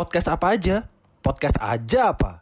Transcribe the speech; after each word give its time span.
Podcast 0.00 0.32
apa 0.32 0.56
aja? 0.56 0.88
Podcast 1.20 1.60
aja 1.60 2.16
apa? 2.16 2.40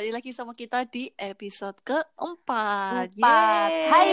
Kembali 0.00 0.16
lagi 0.16 0.32
sama 0.32 0.56
kita 0.56 0.88
di 0.88 1.12
episode 1.12 1.76
keempat. 1.84 3.12
Empat. 3.12 3.68
Yeay. 3.68 3.84
Hai. 3.84 4.08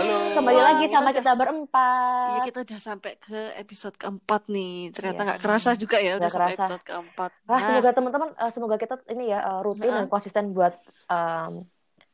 Halo. 0.00 0.16
Kembali 0.32 0.56
Wah, 0.56 0.64
lagi 0.64 0.82
kita 0.82 0.96
sama 0.96 1.04
udah- 1.04 1.16
kita 1.20 1.32
berempat. 1.36 2.28
Iya, 2.32 2.40
kita 2.48 2.58
udah 2.64 2.78
sampai 2.80 3.12
ke 3.20 3.40
episode 3.60 3.92
keempat 4.00 4.48
nih. 4.48 4.88
Ternyata 4.88 5.12
Iya. 5.14 5.26
nggak 5.28 5.40
kerasa 5.44 5.70
juga 5.76 6.00
ya 6.00 6.16
udah 6.16 6.24
Nggak 6.24 6.32
sampai 6.32 6.48
kerasa. 6.48 6.64
episode 6.64 6.84
keempat. 6.88 7.30
Wah, 7.44 7.52
Nah, 7.52 7.66
semoga 7.68 7.90
teman-teman 7.92 8.28
eh, 8.32 8.48
semoga 8.48 8.76
kita 8.80 8.94
ini 9.12 9.24
ya 9.28 9.38
eh, 9.44 9.60
rutin 9.60 9.84
Heeh. 9.84 9.96
dan 10.00 10.06
konsisten 10.08 10.44
buat 10.50 10.72
em, 11.04 11.52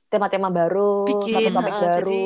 tema-tema 0.08 0.48
baru, 0.48 1.04
Bikin, 1.04 1.52
topik-topik 1.52 1.68
heeh, 1.70 1.82
baru. 1.84 1.94
jadi 2.00 2.20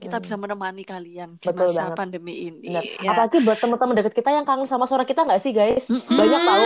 kita 0.00 0.16
bisa 0.18 0.34
menemani 0.34 0.82
kalian 0.82 1.28
di 1.36 1.46
Betul 1.46 1.68
masa 1.68 1.80
banget. 1.86 1.96
pandemi 1.96 2.34
ini. 2.42 2.72
Benar. 2.72 2.82
Ya. 2.98 3.10
Apalagi 3.12 3.38
buat 3.40 3.58
teman-teman 3.58 3.94
dekat 3.94 4.14
kita 4.14 4.30
yang 4.30 4.42
kangen 4.42 4.64
sama 4.64 4.84
suara 4.84 5.04
kita 5.04 5.22
nggak 5.22 5.38
sih, 5.38 5.52
guys? 5.52 5.84
Mm-mm. 5.86 6.08
Banyak 6.10 6.40
tahu. 6.40 6.64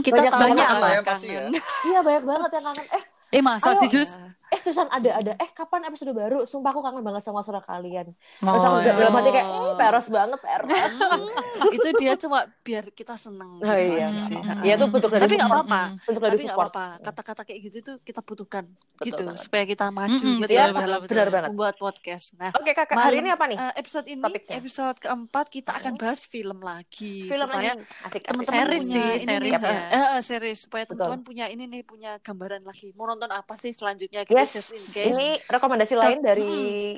Kita 0.00 0.20
Banyak 0.22 0.32
tahu 0.32 0.88
ya, 0.88 1.02
pasti 1.02 1.26
kangen. 1.28 1.52
Iya, 1.84 1.98
banyak 2.00 2.24
banget 2.24 2.50
yang 2.52 2.64
kangen. 2.64 2.86
Eh, 2.88 3.02
Eh 3.30 3.42
masa 3.44 3.70
Ayo. 3.70 3.78
sih 3.78 3.88
Jus? 3.88 4.10
Eh 4.50 4.58
Susan 4.58 4.86
ada 4.86 5.10
ada. 5.14 5.32
Eh, 5.36 5.50
kapan 5.50 5.86
episode 5.86 6.10
baru? 6.10 6.42
Sumpah 6.42 6.68
aku 6.68 6.80
kangen 6.80 7.00
banget 7.00 7.22
sama 7.22 7.40
suara 7.40 7.60
kalian. 7.60 8.10
Oh, 8.40 8.50
Terus 8.50 8.64
aku 8.64 8.76
iya. 8.78 8.92
dalam 8.92 9.14
hati 9.14 9.30
kayak, 9.30 9.46
"Ih, 9.48 9.74
peres 9.74 10.06
banget, 10.08 10.38
peres." 10.38 10.92
itu 11.76 11.88
dia 11.94 12.12
cuma 12.16 12.38
biar 12.60 12.84
kita 12.90 13.14
seneng. 13.14 13.56
Oh, 13.56 13.70
gitu 13.70 13.92
iya. 13.92 14.06
aja 14.06 14.16
sih. 14.16 14.38
Iya, 14.60 14.74
itu 14.74 14.86
bentuk 14.86 15.06
dari 15.08 15.22
Tapi 15.22 15.34
nggak 15.34 15.50
apa-apa. 15.50 15.82
Bentuk 16.00 16.20
dari 16.20 16.30
Tapi 16.32 16.42
nggak 16.42 16.50
support. 16.52 16.72
apa-apa. 16.72 17.04
Kata-kata 17.04 17.42
kayak 17.44 17.60
gitu 17.62 17.76
tuh 17.80 17.96
kita 18.00 18.20
butuhkan 18.20 18.64
Betul 18.66 19.04
gitu 19.06 19.22
banget. 19.24 19.40
supaya 19.40 19.64
kita 19.64 19.84
maju 19.88 20.10
Mm-mm, 20.12 20.38
gitu 20.40 20.52
ya 20.52 20.64
betul. 20.68 20.98
Benar 21.06 21.28
banget. 21.28 21.48
membuat 21.48 21.74
podcast. 21.76 22.26
Nah, 22.34 22.50
Oke, 22.52 22.70
Kakak, 22.72 22.92
Malam- 22.92 23.06
hari 23.06 23.16
ini 23.18 23.30
apa 23.30 23.44
nih? 23.46 23.56
eh, 23.56 23.72
episode 23.76 24.06
ini 24.06 24.20
Topiknya. 24.20 24.54
episode 24.56 24.96
keempat 24.98 25.46
kita 25.48 25.70
akan 25.72 25.92
bahas 25.94 26.20
film 26.22 26.58
lagi 26.60 27.14
Film 27.24 27.46
supaya. 27.46 27.72
Asik, 28.02 28.22
teman-teman 28.24 28.58
Series 28.60 28.82
punya 28.82 28.94
sih, 28.96 29.06
ini 29.06 29.26
series 29.26 29.60
ya. 29.60 29.70
eh, 29.70 30.08
eh, 30.10 30.20
series 30.20 30.58
supaya 30.60 30.84
teman-teman 30.84 31.20
punya 31.20 31.44
ini 31.46 31.64
nih 31.64 31.82
punya 31.82 32.18
gambaran 32.18 32.62
lagi 32.62 32.90
mau 32.92 33.06
nonton 33.06 33.28
apa 33.28 33.54
sih 33.54 33.70
selanjutnya 33.70 34.22
gitu 34.22 34.39
Yes, 34.40 34.50
just 34.56 34.70
in 34.72 34.82
case 34.90 35.12
ini 35.12 35.28
rekomendasi 35.44 35.94
lain 35.94 36.18
dari 36.20 36.50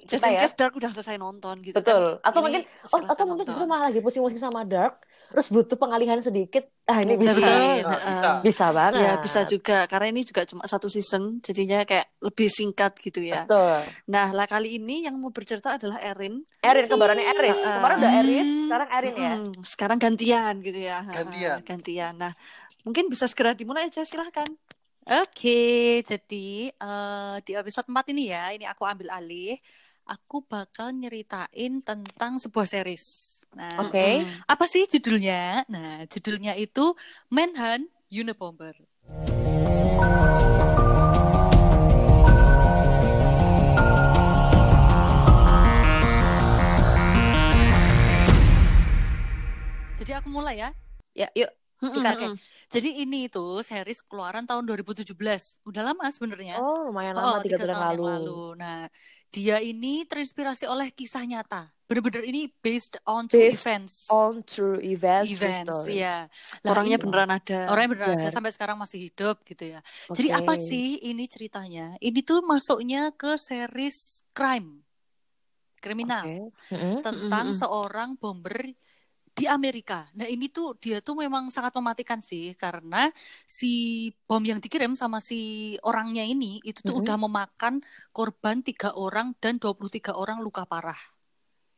just 0.06 0.22
kita 0.22 0.26
in 0.30 0.34
ya. 0.38 0.40
case 0.46 0.54
Dark 0.54 0.72
udah 0.78 0.90
selesai 0.90 1.16
nonton 1.18 1.58
gitu 1.60 1.74
Betul. 1.74 2.18
kan. 2.18 2.26
Atau 2.26 2.38
Ini 2.40 2.44
mungkin 2.46 2.62
oh 2.86 2.98
atau 3.02 3.24
mungkin 3.26 3.44
nonton. 3.44 3.46
justru 3.50 3.64
malah 3.66 3.84
lagi 3.90 4.00
pusing-pusing 4.00 4.38
sama 4.38 4.62
Dark, 4.62 5.02
terus 5.28 5.50
butuh 5.50 5.74
pengalihan 5.74 6.18
sedikit. 6.18 6.70
Ah, 6.86 7.02
ini 7.02 7.14
bisa. 7.14 7.38
Betul. 7.38 7.50
Nah, 7.50 7.90
Heeh. 7.90 8.06
bisa. 8.06 8.30
Bisa 8.42 8.66
banget. 8.70 9.00
Ya 9.02 9.12
bisa 9.18 9.40
juga 9.46 9.78
karena 9.86 10.06
ini 10.10 10.22
juga 10.22 10.42
cuma 10.46 10.62
satu 10.66 10.86
season 10.86 11.38
jadinya 11.42 11.82
kayak 11.82 12.06
lebih 12.22 12.48
singkat 12.48 12.94
gitu 12.98 13.20
ya. 13.22 13.44
Betul. 13.44 13.82
Nah 14.06 14.30
lah 14.30 14.46
kali 14.46 14.78
ini 14.78 15.06
yang 15.06 15.18
mau 15.18 15.30
bercerita 15.30 15.76
adalah 15.76 15.98
Erin. 15.98 16.42
Erin 16.62 16.86
kembarannya 16.86 17.26
Eris. 17.26 17.58
Heeh. 17.58 17.74
Kemarin 17.78 17.96
udah 17.98 18.12
Eris, 18.22 18.48
sekarang 18.66 18.88
Erin 18.94 19.14
ya. 19.14 19.32
Sekarang 19.62 19.98
gantian 19.98 20.54
gitu 20.62 20.80
ya. 20.80 20.98
Gantian. 21.06 21.58
Gantian. 21.66 22.14
Nah 22.18 22.32
mungkin 22.82 23.06
bisa 23.06 23.30
segera 23.30 23.54
dimulai 23.54 23.86
aja 23.86 24.02
silahkan. 24.02 24.46
Oke, 25.02 25.98
jadi 26.06 26.70
eh, 26.70 27.34
di 27.42 27.52
episode 27.58 27.90
4 27.90 28.14
ini 28.14 28.30
ya, 28.30 28.54
ini 28.54 28.62
aku 28.70 28.86
ambil 28.86 29.10
alih. 29.10 29.58
Aku 30.06 30.46
bakal 30.46 30.94
nyeritain 30.94 31.82
tentang 31.82 32.38
sebuah 32.38 32.66
series. 32.70 33.42
Nah, 33.58 33.82
Oke. 33.82 34.22
Mm-mm. 34.22 34.46
apa 34.46 34.64
sih 34.70 34.86
judulnya? 34.86 35.66
Nah, 35.66 36.06
judulnya 36.06 36.54
itu 36.54 36.94
Manhunt 37.34 37.90
Unabomber. 38.14 38.78
Jadi 49.98 50.12
aku 50.14 50.30
mulai 50.30 50.62
ya. 50.62 50.70
Ya, 51.14 51.26
yuk. 51.34 51.61
Sikat. 51.84 52.14
Oke. 52.14 52.26
Jadi 52.68 52.90
ini 53.00 53.26
tuh 53.26 53.60
series 53.60 54.00
keluaran 54.00 54.42
tahun 54.42 54.62
2017. 54.64 55.12
Udah 55.62 55.82
lama 55.82 56.06
sebenarnya. 56.08 56.56
Oh, 56.56 56.86
lumayan 56.86 57.12
Oh, 57.14 57.36
lama 57.36 57.42
tiga 57.42 57.58
tiga 57.58 57.66
bulan 57.66 57.76
tahun 57.76 57.90
yang 57.90 58.02
lalu. 58.22 58.42
Nah, 58.56 58.80
dia 59.28 59.56
ini 59.58 60.04
terinspirasi 60.04 60.64
oleh 60.64 60.88
kisah 60.88 61.20
nyata. 61.22 61.68
Bener-bener 61.84 62.24
ini 62.24 62.48
based 62.48 62.96
on 63.04 63.26
true 63.26 63.36
Based 63.42 63.60
events. 63.60 63.94
On 64.08 64.40
true 64.40 64.78
events, 64.78 65.28
true 65.28 65.44
events, 65.44 65.68
story. 65.68 66.00
ya. 66.00 66.24
Orangnya 66.64 66.96
ini- 66.96 67.02
beneran 67.02 67.30
ada. 67.30 67.58
Orangnya 67.68 67.90
beneran 67.90 68.10
ada 68.10 68.20
Bener. 68.22 68.32
sampai 68.32 68.50
sekarang 68.50 68.76
masih 68.76 68.98
hidup 69.02 69.44
gitu 69.44 69.64
ya. 69.68 69.80
Jadi 70.08 70.28
Oke. 70.30 70.38
apa 70.38 70.54
sih 70.54 70.96
ini 71.02 71.26
ceritanya? 71.26 71.98
Ini 71.98 72.20
tuh 72.22 72.40
masuknya 72.40 73.12
ke 73.12 73.36
series 73.36 74.24
crime, 74.32 74.80
kriminal 75.76 76.24
Oke. 76.24 76.72
Mm-mm. 76.72 76.96
tentang 77.02 77.46
Mm-mm. 77.50 77.60
seorang 77.60 78.10
bomber 78.16 78.56
di 79.32 79.48
Amerika. 79.48 80.04
Nah 80.12 80.28
ini 80.28 80.52
tuh 80.52 80.76
dia 80.76 81.00
tuh 81.00 81.16
memang 81.16 81.48
sangat 81.48 81.72
mematikan 81.72 82.20
sih 82.20 82.52
karena 82.52 83.08
si 83.42 83.72
bom 84.28 84.44
yang 84.44 84.60
dikirim 84.60 84.92
sama 84.92 85.24
si 85.24 85.74
orangnya 85.80 86.20
ini 86.20 86.60
itu 86.62 86.84
tuh 86.84 86.92
Mm-mm. 86.92 87.02
udah 87.08 87.16
memakan 87.16 87.74
korban 88.12 88.60
tiga 88.60 88.92
orang 88.92 89.32
dan 89.40 89.56
23 89.56 90.12
orang 90.12 90.44
luka 90.44 90.68
parah 90.68 90.98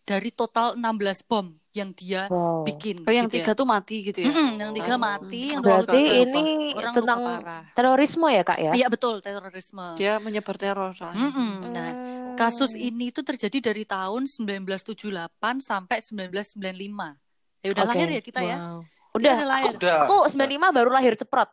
dari 0.04 0.28
total 0.28 0.74
16 0.76 1.24
bom 1.24 1.48
yang 1.72 1.90
dia 1.96 2.28
Wow. 2.28 2.62
bikin. 2.66 3.02
Oh 3.02 3.10
yang 3.10 3.26
gitu 3.26 3.40
tiga 3.40 3.50
ya. 3.54 3.58
tuh 3.58 3.66
mati 3.66 3.96
gitu 4.04 4.18
ya? 4.20 4.30
Mm-mm, 4.30 4.50
yang 4.60 4.70
tiga 4.76 4.94
Oh. 4.94 5.00
mati, 5.00 5.42
yang 5.50 5.62
Berarti 5.64 5.96
23 5.96 6.22
ini 6.22 6.42
orang 6.76 6.94
tentang 6.94 7.18
luka 7.18 7.30
parah. 7.40 7.64
terorisme 7.72 8.26
ya, 8.30 8.42
Kak 8.44 8.58
ya? 8.60 8.72
Iya 8.76 8.86
betul 8.92 9.14
terorisme. 9.24 9.86
Dia 9.96 10.18
menyebar 10.20 10.54
teror 10.60 10.90
soalnya. 10.92 11.24
Mm-mm. 11.30 11.52
Nah, 11.72 11.90
Hmm. 11.90 12.36
kasus 12.36 12.74
ini 12.74 13.10
itu 13.10 13.22
terjadi 13.22 13.58
dari 13.72 13.82
tahun 13.86 14.26
1978 14.26 15.62
sampai 15.62 15.98
1995. 16.02 17.14
Ya 17.64 17.72
udah 17.72 17.82
Oke. 17.82 17.90
lahir 17.90 18.08
ya 18.10 18.20
kita 18.20 18.40
ya. 18.40 18.56
Wow. 18.56 18.78
Kita 18.84 19.16
Udah, 19.16 19.32
udah 19.32 19.48
lahir. 19.48 19.72
Udah. 19.74 19.98
aku 20.04 20.16
95 20.28 20.68
baru 20.70 20.90
lahir 20.90 21.12
ceprot. 21.14 21.48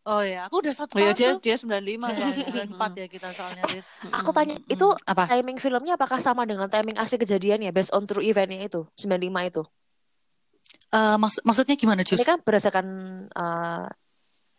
Oh 0.00 0.22
ya, 0.22 0.48
aku 0.48 0.64
udah 0.64 0.72
satu 0.72 0.96
Oh 0.96 0.98
iya 0.98 1.12
tahun 1.12 1.18
dia 1.18 1.30
tuh. 1.30 1.40
dia 1.42 1.56
95 1.58 2.08
Ya, 2.08 2.16
kan. 2.16 2.32
94 2.96 2.96
ya 2.96 3.06
kita 3.06 3.28
soalnya, 3.30 3.62
Riz. 3.66 3.92
Aku 4.16 4.30
tanya, 4.30 4.56
itu 4.64 4.86
apa? 5.04 5.28
timing 5.28 5.58
filmnya 5.58 5.92
apakah 5.94 6.16
sama 6.18 6.42
dengan 6.44 6.66
timing 6.66 6.96
asli 6.96 7.16
kejadiannya 7.16 7.68
based 7.68 7.92
on 7.92 8.04
true 8.04 8.22
eventnya 8.22 8.62
itu 8.62 8.88
95 8.96 9.20
itu 9.44 9.62
Eh, 10.90 11.16
maks- 11.16 11.44
maksudnya 11.44 11.76
gimana, 11.76 12.00
Jus? 12.00 12.16
ini 12.16 12.24
kan 12.24 12.40
berdasarkan 12.40 12.86
eh, 13.28 13.86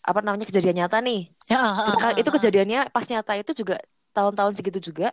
apa 0.01 0.19
namanya 0.22 0.45
kejadian 0.45 0.78
nyata 0.79 0.97
nih 1.00 1.28
Ya, 1.45 1.57
ah, 1.57 1.67
ah, 1.67 1.85
Apakah 1.91 2.09
ah, 2.09 2.17
itu 2.17 2.29
ah. 2.29 2.34
kejadiannya 2.34 2.79
pas 2.90 3.06
nyata 3.06 3.34
itu 3.35 3.51
juga 3.53 3.75
tahun-tahun 4.11 4.53
segitu 4.56 4.79
juga 4.81 5.11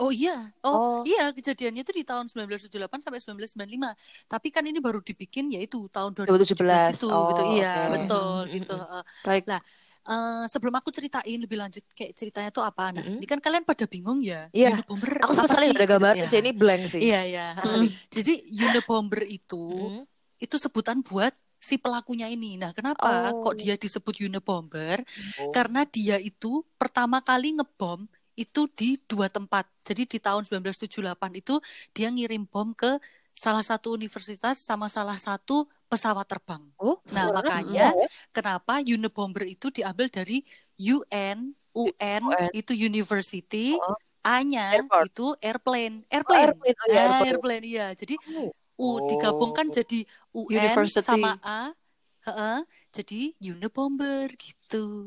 Oh 0.00 0.08
iya. 0.08 0.48
Oh, 0.64 0.72
Oh. 0.72 0.98
iya 1.04 1.28
kejadiannya 1.28 1.84
itu 1.84 1.92
di 1.92 2.02
tahun 2.02 2.26
1978 2.26 3.04
sampai 3.04 3.20
1995. 3.20 3.92
Tapi 4.26 4.48
kan 4.48 4.64
ini 4.64 4.80
baru 4.80 5.04
dibikin 5.04 5.52
yaitu 5.52 5.84
tahun 5.92 6.16
2017 6.16 6.96
itu 6.96 7.04
2017. 7.04 7.12
Oh, 7.12 7.28
gitu. 7.30 7.42
Iya, 7.60 7.74
betul 7.92 8.34
gitu. 8.48 8.76
Baik. 9.22 9.44
Lah, 9.44 9.60
eh, 10.02 10.44
sebelum 10.48 10.72
aku 10.74 10.88
ceritain 10.88 11.36
lebih 11.36 11.60
lanjut 11.60 11.84
kayak 11.92 12.16
ceritanya 12.16 12.48
tuh 12.48 12.64
apa. 12.64 12.96
Nah, 12.96 13.04
Mm-mm. 13.04 13.20
ini 13.20 13.26
kan 13.28 13.38
kalian 13.38 13.62
pada 13.62 13.84
bingung 13.84 14.24
ya. 14.24 14.48
Iya. 14.50 14.80
Unabomber 14.80 15.12
aku 15.20 15.32
sama 15.36 15.48
sekali 15.52 15.68
ada 15.68 15.84
gambar 15.84 16.12
Gitu, 16.16 16.32
ya. 16.32 16.40
ini 16.40 16.50
blank 16.56 16.82
sih 16.88 17.00
Iya, 17.04 17.20
iya. 17.22 17.46
Asli. 17.60 17.92
Jadi 18.08 18.32
Unabomber 18.56 19.28
itu 19.28 19.60
Mm. 19.60 20.04
itu 20.40 20.56
sebutan 20.56 21.04
buat 21.04 21.30
si 21.60 21.76
pelakunya 21.76 22.24
ini. 22.24 22.56
Nah, 22.56 22.72
kenapa 22.72 23.36
Oh. 23.36 23.44
kok 23.44 23.60
dia 23.60 23.76
disebut 23.76 24.16
Unabomber? 24.24 25.04
Oh. 25.38 25.52
Karena 25.52 25.84
dia 25.84 26.16
itu 26.16 26.64
pertama 26.80 27.20
kali 27.20 27.52
ngebom 27.52 28.08
itu 28.36 28.66
di 28.72 28.98
dua 29.08 29.26
tempat. 29.30 29.66
Jadi 29.84 30.06
di 30.06 30.18
tahun 30.22 30.42
1978 30.46 31.30
itu 31.38 31.58
dia 31.94 32.08
ngirim 32.10 32.46
bom 32.46 32.70
ke 32.74 32.98
salah 33.34 33.64
satu 33.64 33.94
universitas 33.96 34.60
sama 34.60 34.86
salah 34.92 35.16
satu 35.16 35.64
pesawat 35.88 36.26
terbang. 36.28 36.62
oh 36.78 37.00
Nah, 37.10 37.26
sebenarnya 37.30 37.34
makanya 37.34 37.86
ya. 37.96 38.06
kenapa 38.30 38.78
Unabomber 38.84 39.44
itu 39.48 39.72
diambil 39.72 40.06
dari 40.12 40.44
UN, 40.78 41.52
UN 41.74 42.22
UN. 42.30 42.50
itu 42.54 42.72
university, 42.76 43.74
Oh. 43.80 43.96
A-nya 44.20 44.76
Airport. 44.76 45.08
itu 45.08 45.26
airplane, 45.40 46.04
Oh, 46.04 46.12
airplane. 46.12 46.44
airplane. 46.44 46.76
Oh, 46.76 46.86
iya, 46.92 47.00
Ah, 47.00 47.04
airplane. 47.08 47.30
airplane, 47.32 47.64
iya. 47.64 47.86
Jadi 47.96 48.14
Oh. 48.36 48.52
U 48.80 48.86
digabungkan 49.08 49.66
Oh. 49.68 49.72
jadi 49.72 49.98
UN 50.36 50.52
University. 50.72 51.00
sama 51.04 51.36
A, 51.40 51.72
heeh, 52.28 52.58
jadi 52.90 53.34
Unabomber 53.38 54.34
gitu. 54.34 55.06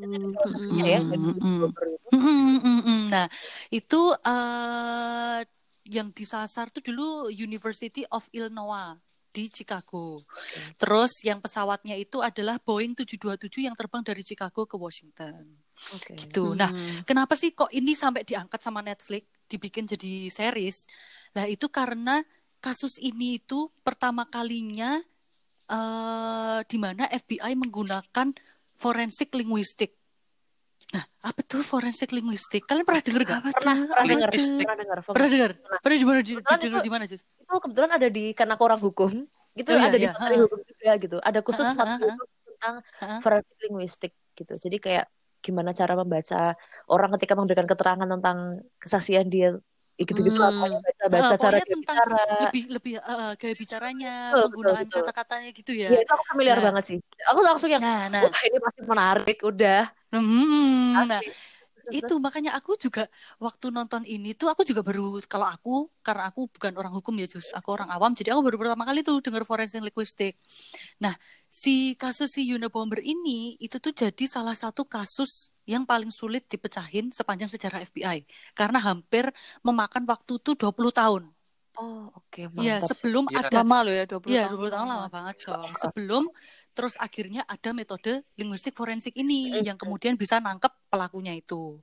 Iya 0.72 0.86
ya, 0.98 1.00
Mm, 1.04 1.40
mm, 2.14 2.20
mm, 2.20 2.60
mm, 2.62 2.82
mm. 2.84 3.04
Nah, 3.12 3.28
itu 3.74 4.02
eh 4.24 5.40
yang 5.84 6.16
disasar 6.16 6.72
tuh 6.72 6.80
dulu 6.80 7.28
University 7.28 8.08
of 8.08 8.24
Illinois 8.32 8.96
di 9.34 9.50
Chicago. 9.50 10.22
Terus 10.78 11.26
yang 11.26 11.42
pesawatnya 11.42 11.98
itu 11.98 12.22
adalah 12.22 12.62
Boeing 12.62 12.94
727 12.94 13.66
yang 13.66 13.74
terbang 13.74 14.06
dari 14.06 14.22
Chicago 14.22 14.70
ke 14.70 14.78
Washington. 14.78 15.58
Oke. 15.98 16.14
Gitu. 16.14 16.54
Nah, 16.54 16.70
Kenapa 17.04 17.34
sih 17.34 17.52
kok 17.52 17.74
ini 17.74 17.98
sampai 17.98 18.22
diangkat 18.22 18.62
sama 18.62 18.86
Netflix, 18.86 19.26
dibikin 19.50 19.90
jadi 19.90 20.30
series? 20.30 20.86
Lah 21.34 21.50
itu 21.50 21.66
karena 21.68 22.22
kasus 22.64 23.02
ini 23.02 23.42
itu 23.42 23.68
pertama 23.82 24.24
kalinya 24.30 25.02
eh 25.70 26.60
di 26.68 26.78
mana 26.80 27.08
FBI 27.08 27.54
menggunakan 27.56 28.28
forensik 28.76 29.32
linguistik. 29.36 29.96
Nah, 30.94 31.04
apa 31.26 31.42
tuh 31.42 31.64
forensik 31.64 32.12
linguistik? 32.14 32.68
Kalian 32.68 32.86
pernah 32.86 33.02
denger 33.02 33.22
gak? 33.24 33.40
Apa 33.40 33.50
Pernah, 33.56 33.78
pernah 33.88 34.08
dengar, 34.14 34.30
pernah 34.30 34.76
dengar. 34.78 34.98
Pernah 35.02 35.30
dengar? 35.32 35.52
Pernah 35.82 35.98
di 35.98 36.06
mana 36.06 36.20
di, 36.22 36.34
di 36.70 36.92
mana, 36.92 37.04
Jus? 37.08 37.24
Itu 37.24 37.54
kebetulan 37.58 37.92
ada 37.98 38.08
di 38.12 38.36
karena 38.36 38.54
aku 38.60 38.64
orang 38.68 38.82
hukum. 38.84 39.12
Itu 39.54 39.70
Oh, 39.74 39.78
iya, 39.80 39.90
ada 39.90 39.98
di 39.98 40.06
iya. 40.06 40.14
materi 40.14 40.38
hukum 40.44 40.60
juga 40.62 40.92
gitu. 41.00 41.18
Ada 41.24 41.40
khusus 41.42 41.66
Ha, 41.66 41.74
ha, 41.74 41.78
satu 41.78 42.06
ha. 42.10 42.16
tentang 42.46 42.76
forensik 43.24 43.58
linguistik 43.64 44.12
gitu. 44.36 44.54
Jadi 44.60 44.78
kayak 44.82 45.06
gimana 45.44 45.72
cara 45.76 45.94
membaca 45.98 46.56
orang 46.88 47.10
ketika 47.20 47.34
memberikan 47.36 47.68
keterangan 47.68 48.08
tentang 48.08 48.38
kesaksian 48.80 49.28
dia 49.28 49.56
gitu-gitu 50.10 50.40
Hmm. 50.40 50.50
pokoknya 50.50 50.78
baca-baca 50.86 51.34
Ah, 51.34 51.38
cara 51.44 51.58
bicara. 51.72 52.16
lebih 52.42 52.62
lebih 52.76 52.94
eh, 53.10 53.32
gaya 53.40 53.56
bicaranya, 53.62 54.10
Betul, 54.34 54.46
penggunaan 54.46 54.86
betul. 54.86 55.04
kata-katanya 55.06 55.50
gitu 55.60 55.72
ya. 55.84 55.90
Ya 55.92 55.98
itu 56.04 56.12
aku 56.16 56.26
familiar 56.32 56.58
Nah. 56.60 56.66
banget 56.68 56.84
sih. 56.90 56.98
Aku 57.30 57.40
langsung 57.48 57.70
yang 57.76 57.84
Nah, 57.84 58.08
nah, 58.10 58.24
wah 58.24 58.40
ini 58.48 58.58
pasti 58.66 58.82
menarik 58.92 59.38
udah. 59.50 59.80
Hmm, 60.14 61.10
nah, 61.12 61.22
Asli. 61.22 61.28
Itu 61.94 62.14
makanya 62.26 62.52
aku 62.58 62.74
juga 62.82 63.06
waktu 63.46 63.68
nonton 63.76 64.04
ini 64.10 64.34
tuh 64.40 64.50
aku 64.54 64.64
juga 64.66 64.82
baru 64.82 65.22
kalau 65.30 65.48
aku 65.56 65.72
karena 66.06 66.24
aku 66.32 66.42
bukan 66.50 66.74
orang 66.82 66.94
hukum 66.98 67.14
ya 67.22 67.28
Jus, 67.30 67.54
aku 67.54 67.70
orang 67.78 67.90
awam 67.94 68.12
jadi 68.18 68.34
aku 68.34 68.42
baru 68.48 68.58
pertama 68.62 68.84
kali 68.90 69.00
tuh 69.06 69.22
dengar 69.26 69.44
forensik 69.46 69.82
linguistik. 69.86 70.34
Nah, 71.04 71.14
si 71.52 71.94
kasus 72.02 72.34
si 72.36 72.42
Unabomber 72.56 73.00
ini 73.06 73.56
itu 73.62 73.78
tuh 73.78 73.94
jadi 73.94 74.24
salah 74.26 74.58
satu 74.58 74.84
kasus 74.90 75.53
yang 75.70 75.84
paling 75.88 76.12
sulit 76.12 76.44
dipecahin 76.52 77.12
sepanjang 77.16 77.48
sejarah 77.52 77.84
FBI 77.88 78.28
karena 78.56 78.80
hampir 78.84 79.32
memakan 79.64 80.04
waktu 80.08 80.34
tuh 80.40 80.56
20 80.60 80.92
tahun. 80.92 81.24
Oh, 81.74 82.06
oke, 82.14 82.54
Ya, 82.54 82.78
mantap 82.78 82.94
sih. 82.94 83.02
sebelum 83.02 83.26
Iya. 83.34 83.50
ada 83.50 83.66
Lama 83.66 83.78
loh 83.82 83.94
ya 83.98 84.06
20 84.06 84.30
Iya, 84.30 84.42
tahun. 84.46 84.52
20 84.54 84.70
tahun 84.70 84.88
lama 84.94 85.08
banget, 85.10 85.36
coy. 85.42 85.72
Sebelum 85.74 86.24
terus 86.78 86.94
akhirnya 87.02 87.42
ada 87.50 87.70
metode 87.74 88.22
linguistik 88.38 88.78
forensik 88.78 89.14
ini 89.18 89.58
yang 89.66 89.78
kemudian 89.78 90.14
bisa 90.14 90.38
nangkep 90.38 90.70
pelakunya 90.94 91.34
itu. 91.34 91.82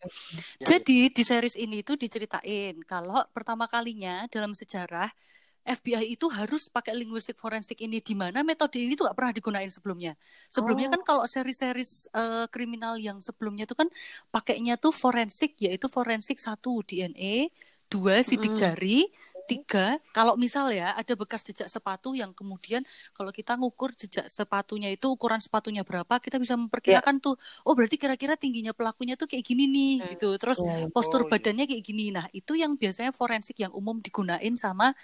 Jadi 0.62 1.10
di 1.10 1.22
series 1.26 1.58
ini 1.58 1.82
itu 1.82 1.98
diceritain 1.98 2.78
kalau 2.86 3.18
pertama 3.34 3.66
kalinya 3.66 4.30
dalam 4.30 4.54
sejarah 4.54 5.10
FBI 5.64 6.16
itu 6.16 6.26
harus 6.32 6.68
pakai 6.72 6.96
linguistik 6.96 7.36
forensik 7.38 7.78
ini 7.84 8.00
di 8.00 8.14
mana 8.16 8.40
metode 8.42 8.80
ini 8.80 8.96
tuh 8.98 9.06
gak 9.08 9.16
pernah 9.18 9.32
digunain 9.36 9.70
sebelumnya. 9.70 10.12
Sebelumnya 10.48 10.88
Oh. 10.88 10.92
kan 10.92 11.02
kalau 11.06 11.24
seri-seris 11.28 12.08
eh, 12.12 12.46
kriminal 12.52 12.96
yang 12.98 13.18
sebelumnya 13.20 13.64
itu 13.68 13.76
kan 13.76 13.88
pakainya 14.32 14.74
tuh 14.80 14.92
forensik 14.94 15.56
yaitu 15.60 15.86
forensik 15.90 16.38
satu 16.40 16.80
DNA, 16.86 17.50
dua 17.92 18.22
sidik 18.24 18.54
Mm-mm. 18.54 18.58
jari, 18.58 19.10
tiga 19.50 19.98
kalau 20.14 20.38
misal 20.38 20.70
ya 20.70 20.94
ada 20.94 21.12
bekas 21.18 21.42
jejak 21.42 21.66
sepatu 21.66 22.14
yang 22.14 22.30
kemudian 22.30 22.86
kalau 23.10 23.34
kita 23.34 23.58
ngukur 23.58 23.90
jejak 23.98 24.30
sepatunya 24.30 24.94
itu 24.94 25.10
ukuran 25.10 25.42
sepatunya 25.42 25.82
berapa 25.82 26.22
kita 26.22 26.38
bisa 26.38 26.54
memperkirakan 26.54 27.18
tuh 27.18 27.34
oh 27.66 27.74
berarti 27.74 27.98
kira-kira 27.98 28.38
tingginya 28.38 28.70
pelakunya 28.70 29.18
tuh 29.18 29.26
kayak 29.26 29.42
gini 29.42 29.66
nih 29.66 29.92
Hmm. 29.98 30.14
gitu 30.14 30.38
terus 30.38 30.62
iya. 30.62 30.86
postur 30.94 31.26
Oh, 31.26 31.26
badannya 31.26 31.66
kayak 31.66 31.82
gini 31.82 32.14
nah 32.14 32.30
itu 32.30 32.54
yang 32.54 32.78
biasanya 32.78 33.10
forensik 33.10 33.58
yang 33.58 33.74
umum 33.74 33.98
digunain 33.98 34.54
sama 34.54 34.94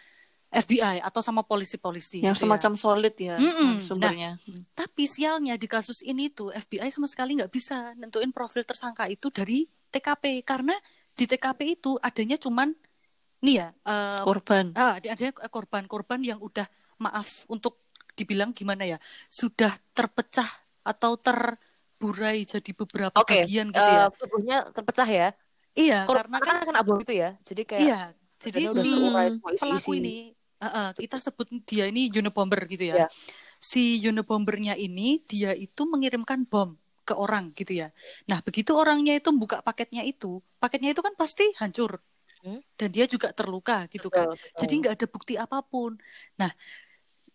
FBI 0.46 1.02
atau 1.02 1.20
sama 1.20 1.42
polisi-polisi 1.42 2.22
Yang 2.22 2.38
gitu 2.38 2.46
ya. 2.46 2.48
semacam 2.48 2.72
solid 2.78 3.14
ya 3.18 3.36
Mm-mm. 3.36 3.82
sumbernya. 3.82 4.38
Tapi 4.72 5.04
sialnya 5.10 5.58
di 5.58 5.66
kasus 5.66 6.00
ini 6.06 6.30
tuh 6.30 6.54
FBI 6.54 6.86
sama 6.88 7.10
sekali 7.10 7.34
nggak 7.36 7.50
bisa 7.50 7.92
nentuin 7.98 8.30
profil 8.30 8.62
tersangka 8.62 9.10
itu 9.10 9.28
dari 9.28 9.66
TKP 9.90 10.46
karena 10.46 10.72
di 11.16 11.24
TKP 11.26 11.60
itu 11.80 11.98
adanya 11.98 12.38
cuman 12.38 12.72
nih 13.42 13.54
ya 13.58 13.68
eh, 13.84 14.22
Korban. 14.22 14.72
ah, 14.76 14.96
ada 14.96 15.08
ada 15.12 15.28
korban-korban 15.50 16.20
yang 16.24 16.38
udah 16.40 16.64
maaf 17.02 17.44
untuk 17.52 17.84
dibilang 18.16 18.54
gimana 18.56 18.86
ya 18.88 18.96
sudah 19.28 19.76
terpecah 19.92 20.48
atau 20.80 21.20
terburai 21.20 22.46
jadi 22.48 22.70
beberapa 22.72 23.16
Oke, 23.18 23.44
bagian 23.44 23.68
gitu 23.68 23.90
ya. 23.92 24.04
eh, 24.06 24.08
tubuhnya 24.16 24.56
terpecah 24.72 25.08
ya. 25.08 25.28
Iya, 25.76 26.08
Korban 26.08 26.40
karena 26.40 26.64
kan 26.64 26.72
kan 26.72 26.84
bom 26.88 26.96
itu 26.96 27.12
ya. 27.12 27.36
Jadi 27.44 27.62
kayak 27.68 27.82
iya, 27.84 28.00
jadi 28.40 28.62
si 28.72 28.88
pelaku 29.60 29.90
ini 30.00 30.35
eh, 30.60 30.90
kita 30.96 31.16
sebut 31.20 31.48
dia 31.64 31.88
ini 31.88 32.08
unibomber 32.08 32.64
gitu 32.68 32.94
ya. 32.94 33.06
Iya. 33.06 33.08
Si 33.60 33.98
unibombernya 34.04 34.76
ini 34.76 35.20
dia 35.24 35.52
itu 35.56 35.84
mengirimkan 35.88 36.44
bom 36.46 36.76
ke 37.06 37.14
orang 37.14 37.54
gitu 37.54 37.86
ya. 37.86 37.94
Nah, 38.26 38.42
begitu 38.42 38.74
orangnya 38.74 39.14
itu 39.14 39.30
buka 39.30 39.62
paketnya 39.62 40.02
itu, 40.02 40.42
paketnya 40.58 40.90
itu 40.90 41.00
kan 41.00 41.14
pasti 41.14 41.46
hancur. 41.62 42.02
Hmm. 42.42 42.60
Dan 42.74 42.88
dia 42.90 43.06
juga 43.06 43.30
terluka 43.30 43.86
gitu 43.88 44.10
kan. 44.10 44.26
Betul, 44.28 44.38
betul. 44.38 44.58
Jadi 44.60 44.74
nggak 44.82 44.94
ada 44.98 45.06
bukti 45.06 45.34
apa 45.38 45.58
pun. 45.62 45.94
Nah, 46.36 46.50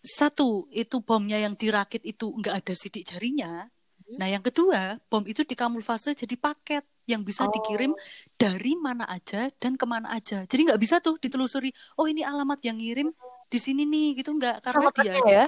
satu 0.03 0.68
itu 0.75 1.00
bomnya 1.00 1.39
yang 1.39 1.56
dirakit 1.56 2.03
itu 2.03 2.35
nggak 2.35 2.56
ada 2.62 2.73
sidik 2.75 3.07
jarinya. 3.07 3.65
Hmm. 4.06 4.18
Nah, 4.19 4.27
yang 4.27 4.44
kedua, 4.44 5.00
bom 5.07 5.23
itu 5.23 5.47
dikamuflase 5.47 6.13
jadi 6.13 6.35
paket 6.35 6.83
yang 7.11 7.21
bisa 7.21 7.45
Oh. 7.45 7.51
dikirim 7.51 7.91
dari 8.35 8.73
mana 8.75 9.03
aja 9.05 9.51
dan 9.55 9.75
ke 9.75 9.85
mana 9.85 10.07
aja. 10.11 10.47
Jadi 10.47 10.61
nggak 10.71 10.79
bisa 10.79 10.97
tuh 10.97 11.19
ditelusuri. 11.19 11.69
Oh, 11.95 12.07
ini 12.07 12.23
alamat 12.23 12.63
yang 12.63 12.79
ngirim 12.79 13.11
di 13.47 13.59
sini 13.59 13.83
nih 13.83 14.23
gitu 14.23 14.31
nggak 14.31 14.63
karena 14.63 14.87
sama 14.87 14.91
dia 14.95 15.13
ya. 15.19 15.45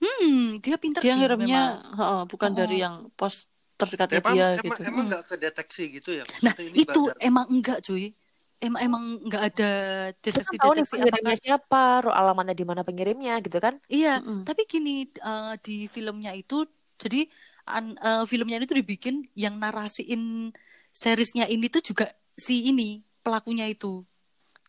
hmm 0.00 0.60
dia 0.60 0.76
pintar 0.76 1.00
Dia 1.00 1.12
sih 1.12 1.18
ngirimnya 1.18 1.62
memang. 1.80 1.96
heeh, 1.96 2.22
bukan 2.28 2.50
Oh. 2.52 2.56
dari 2.56 2.76
yang 2.78 2.94
pos 3.12 3.44
terdekatnya 3.74 4.20
Emang, 4.20 4.34
dia 4.36 4.46
emang, 4.52 4.60
gitu. 4.60 4.80
emang 4.84 5.04
Hmm. 5.04 5.08
nggak 5.08 5.24
kedeteksi 5.26 5.84
gitu 5.90 6.10
ya? 6.12 6.24
Nah, 6.40 6.52
Maksudnya 6.52 6.68
ini 6.68 6.76
itu 6.78 7.00
badan- 7.00 7.20
emang 7.20 7.46
enggak, 7.48 7.78
cuy. 7.80 8.04
Emang 8.60 8.80
emang 8.84 9.04
nggak 9.24 9.42
ada 9.48 9.70
kan 10.12 10.12
tahu 10.12 10.12
nih 10.12 10.20
deteksi-deteksi 10.20 10.92
pengirimnya 10.92 11.32
apakah 11.32 11.40
siapa, 11.40 11.84
alamatnya 12.12 12.52
di 12.52 12.64
mana 12.68 12.84
pengirimnya 12.84 13.40
gitu 13.40 13.56
kan. 13.56 13.80
Iya, 13.88 14.20
Mm-mm. 14.20 14.44
tapi 14.44 14.68
gini 14.68 15.08
eh, 15.08 15.54
di 15.64 15.88
filmnya 15.88 16.36
itu 16.36 16.68
jadi 17.00 17.24
an- 17.64 17.96
eh, 17.96 18.24
filmnya 18.28 18.60
itu 18.60 18.76
dibikin 18.76 19.24
yang 19.32 19.56
narasiin 19.56 20.52
seriesnya 20.92 21.44
ini 21.54 21.66
tuh 21.74 21.82
juga 21.90 22.04
si 22.46 22.54
ini 22.70 23.02
pelakunya 23.24 23.64
itu. 23.72 23.86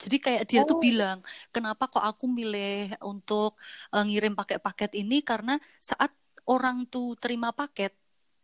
Jadi 0.02 0.18
kayak 0.26 0.44
dia 0.50 0.62
tuh 0.70 0.76
Oh. 0.76 0.82
bilang, 0.86 1.18
kenapa 1.54 1.84
kok 1.94 2.02
aku 2.10 2.26
milih 2.40 2.98
untuk 3.06 3.50
eh, 3.94 4.04
ngirim 4.08 4.34
pakai 4.40 4.58
paket 4.66 4.92
ini 5.02 5.16
karena 5.30 5.52
saat 5.90 6.12
orang 6.50 6.78
tuh 6.94 7.14
terima 7.22 7.50
paket 7.54 7.94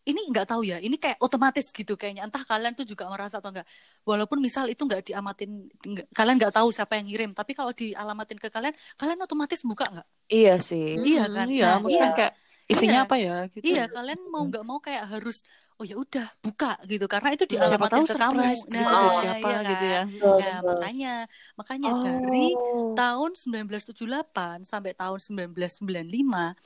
ini 0.10 0.20
nggak 0.32 0.48
tahu 0.52 0.62
ya, 0.72 0.78
ini 0.86 0.96
kayak 1.04 1.18
otomatis 1.26 1.68
gitu 1.76 1.94
kayaknya. 2.00 2.24
Entah 2.28 2.44
kalian 2.48 2.74
tuh 2.80 2.86
juga 2.92 3.06
merasa 3.14 3.36
atau 3.42 3.52
enggak. 3.52 3.68
Walaupun 4.10 4.40
misal 4.48 4.66
itu 4.72 4.82
nggak 4.88 5.04
diamatin, 5.12 5.50
nggak- 5.92 6.08
kalian 6.18 6.36
nggak 6.40 6.54
tahu 6.58 6.70
siapa 6.76 6.94
yang 6.98 7.06
ngirim. 7.12 7.32
Tapi 7.36 7.52
kalau 7.60 7.74
dialamatin 7.76 8.38
ke 8.44 8.48
kalian, 8.56 8.76
kalian 9.00 9.20
otomatis 9.26 9.62
buka 9.68 9.86
nggak? 9.94 10.08
Iya 10.36 10.52
sih. 10.68 10.84
Iya 11.08 11.22
Mm-mm, 11.22 11.36
kan? 11.36 11.48
Iya, 11.54 11.66
Nah, 11.66 11.74
maksudnya 11.82 12.10
iya. 12.10 12.18
kayak 12.18 12.34
isinya 12.72 12.98
Iya. 12.98 13.02
apa 13.06 13.16
ya 13.26 13.32
gitu. 13.56 13.72
Iya, 13.72 13.82
kalian 13.96 14.20
mau 14.34 14.44
nggak 14.50 14.64
mau 14.70 14.80
kayak 14.86 15.04
harus 15.12 15.36
oh 15.78 15.86
ya 15.86 15.96
udah 15.98 16.28
buka 16.42 16.74
gitu 16.90 17.06
karena 17.06 17.30
itu 17.38 17.46
tahu 17.94 18.04
ke 18.10 18.16
kamu. 18.18 18.42
terima 18.42 18.46
Oh, 18.50 18.66
dari 18.66 19.08
Nah, 19.08 19.14
siapa 19.22 19.48
iya 19.48 19.60
gitu 19.70 19.86
ya. 19.86 20.02
Betul, 20.10 20.30
Nah, 20.38 20.58
betul. 20.58 20.68
makanya 20.74 21.12
makanya 21.60 21.90
dari 22.02 22.48
Oh. 22.58 22.94
tahun 22.98 23.32
1978 23.38 24.58
sampai 24.66 24.92
tahun 24.98 25.20
1995 25.22 26.58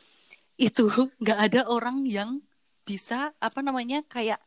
itu 0.55 0.85
nggak 1.21 1.39
ada 1.51 1.61
orang 1.67 1.97
yang 2.07 2.39
bisa 2.87 3.35
apa 3.37 3.59
namanya 3.61 4.01
kayak 4.07 4.39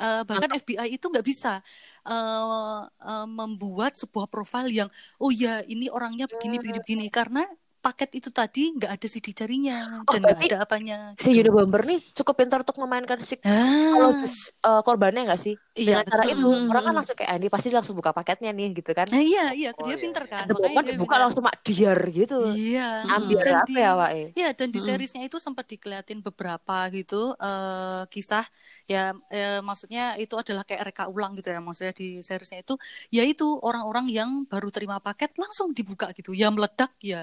eh, 0.00 0.22
bahkan 0.28 0.50
FBI 0.56 0.88
itu 0.98 1.06
nggak 1.12 1.26
bisa 1.26 1.60
eh, 2.08 2.80
eh, 3.08 3.26
membuat 3.28 3.92
sebuah 4.00 4.26
profil 4.32 4.66
yang 4.72 4.88
oh 5.22 5.30
ya 5.30 5.62
ini 5.68 5.86
orangnya 5.92 6.26
begini 6.32 6.56
begini 6.58 6.78
begini 6.82 7.06
karena 7.12 7.44
paket 7.84 8.10
itu 8.18 8.28
tadi 8.38 8.60
nggak 8.76 8.90
ada 8.94 9.06
sidik 9.14 9.34
jarinya 9.40 9.72
Oh, 10.08 10.14
dan 10.14 10.20
nggak 10.26 10.38
ada 10.44 10.56
apanya 10.64 10.94
Si 11.22 11.28
gitu. 11.32 11.38
Unibomber 11.40 11.80
nih 11.88 11.98
cukup 12.18 12.34
pintar 12.40 12.58
untuk 12.64 12.76
memainkan 12.82 13.18
psik- 13.24 13.44
Ah. 13.44 13.52
psikologis 13.78 14.34
eh, 14.66 14.80
korbannya 14.86 15.20
nggak 15.26 15.40
sih? 15.44 15.54
Iya, 15.80 15.94
Dengan 15.94 16.04
cara 16.10 16.24
itu 16.32 16.48
orang 16.70 16.82
kan 16.86 16.92
langsung 16.96 17.16
kayak 17.18 17.30
ah, 17.32 17.38
ini 17.40 17.48
pasti 17.54 17.68
langsung 17.76 17.94
buka 18.00 18.12
paketnya 18.18 18.48
nih 18.56 18.66
gitu 18.78 18.90
kan. 18.98 19.08
Nah, 19.10 19.20
iya 19.28 19.40
iya 19.58 19.68
Oh, 19.78 19.84
dia 19.84 19.96
iya, 19.98 20.04
pinter 20.04 20.24
iya. 20.24 20.32
kan 20.32 20.46
moment 20.64 20.86
dia 20.86 20.92
dibuka 20.92 21.16
langsung 21.22 21.42
mak 21.46 21.56
diar 21.66 21.98
gitu. 22.18 22.34
iya 22.46 22.80
Ambil 23.14 23.38
dan 23.44 23.56
apa 23.62 23.68
di 23.68 23.72
ya? 23.84 23.90
E? 24.18 24.22
ya 24.40 24.44
dan 24.58 24.68
di 24.74 24.78
Mm-mm. 24.78 24.84
seriesnya 24.86 25.22
itu 25.28 25.38
sempat 25.46 25.66
dikeliatin 25.72 26.18
beberapa 26.26 26.72
gitu 26.96 27.14
eh, 27.44 28.02
kisah 28.12 28.44
ya 28.92 29.00
eh, 29.34 29.60
maksudnya 29.68 30.02
itu 30.22 30.34
adalah 30.42 30.62
kayak 30.68 30.82
reka 30.88 31.04
ulang 31.14 31.32
gitu 31.38 31.48
ya 31.54 31.60
maksudnya 31.66 31.92
di 32.00 32.06
seriesnya 32.28 32.58
itu. 32.64 32.74
Yaitu 33.16 33.44
orang-orang 33.66 34.06
yang 34.18 34.30
baru 34.52 34.68
terima 34.76 34.96
paket 35.06 35.30
langsung 35.42 35.68
dibuka 35.78 36.06
gitu. 36.18 36.30
Ya 36.40 36.46
meledak 36.54 36.92
ya. 37.12 37.16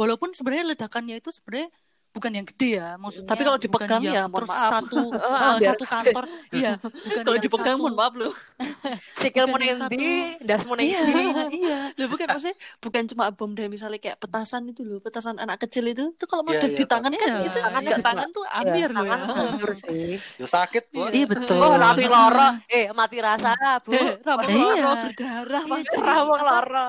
Walaupun 0.00 0.30
sebenarnya 0.36 0.64
ledakannya 0.72 1.14
itu 1.20 1.30
sebenarnya 1.36 1.68
bukan 2.08 2.32
yang 2.32 2.46
gede 2.48 2.68
ya 2.80 2.88
maksudnya 2.96 3.28
Tapi 3.30 3.42
kalau 3.42 3.58
dipegang 3.58 4.02
yang 4.02 4.14
ya, 4.14 4.22
mohon 4.26 4.38
terus 4.42 4.50
maaf. 4.50 4.70
satu 4.74 4.96
Oh, 5.08 5.14
eh, 5.38 5.48
ambil. 5.54 5.68
satu 5.68 5.84
kantor 5.84 6.24
iya 6.50 6.72
bukan 7.06 7.22
Kalau 7.22 7.34
yang 7.36 7.44
dipegang 7.44 7.76
mohon 7.78 7.94
maaf 7.94 8.14
loh. 8.16 8.34
Sikil 9.20 9.44
mau 9.46 9.58
yang 9.58 9.78
nanti, 9.78 10.06
das 10.40 10.62
mau 10.64 10.78
iya 10.78 11.02
nanti. 11.02 11.58
iya 11.58 11.78
Loh 11.94 12.06
bukan 12.08 12.26
maksudnya 12.30 12.56
bukan 12.78 13.02
cuma 13.10 13.24
bom 13.34 13.50
dari 13.52 13.68
misalnya 13.68 13.98
kayak 13.98 14.18
petasan 14.18 14.62
itu 14.66 14.82
loh, 14.86 14.98
petasan 14.98 15.36
anak 15.36 15.58
kecil 15.60 15.84
itu 15.86 16.14
itu 16.14 16.24
kalau 16.24 16.42
Iya, 16.46 16.50
meledak 16.54 16.70
iya, 16.70 16.78
di 16.78 16.86
tangan 16.86 17.12
kan 17.12 17.28
Iya, 17.28 17.44
itu 17.44 17.58
tangannya 17.58 17.90
juga 17.90 18.04
tangan 18.06 18.28
tuh 18.30 18.44
Iya, 18.44 18.56
ambil 18.58 18.88
loh 18.88 19.04
tangan 19.04 19.46
ya. 19.68 19.74
sih. 19.74 20.12
Ya 20.38 20.46
sakit, 20.48 20.84
bos. 20.94 21.10
iya 21.12 21.26
betul 21.26 21.56
Oh, 21.58 21.74
mati 21.74 22.04
loro. 22.06 22.48
Eh, 22.68 22.86
mati 22.94 23.16
rasa, 23.18 23.52
Bu. 23.82 23.90
Rambut 24.22 24.48
Iya. 24.48 24.82
loro 24.86 24.92
berdarah 25.04 25.62
Iya, 25.66 25.90
apa, 25.98 26.36
loro. 26.40 26.86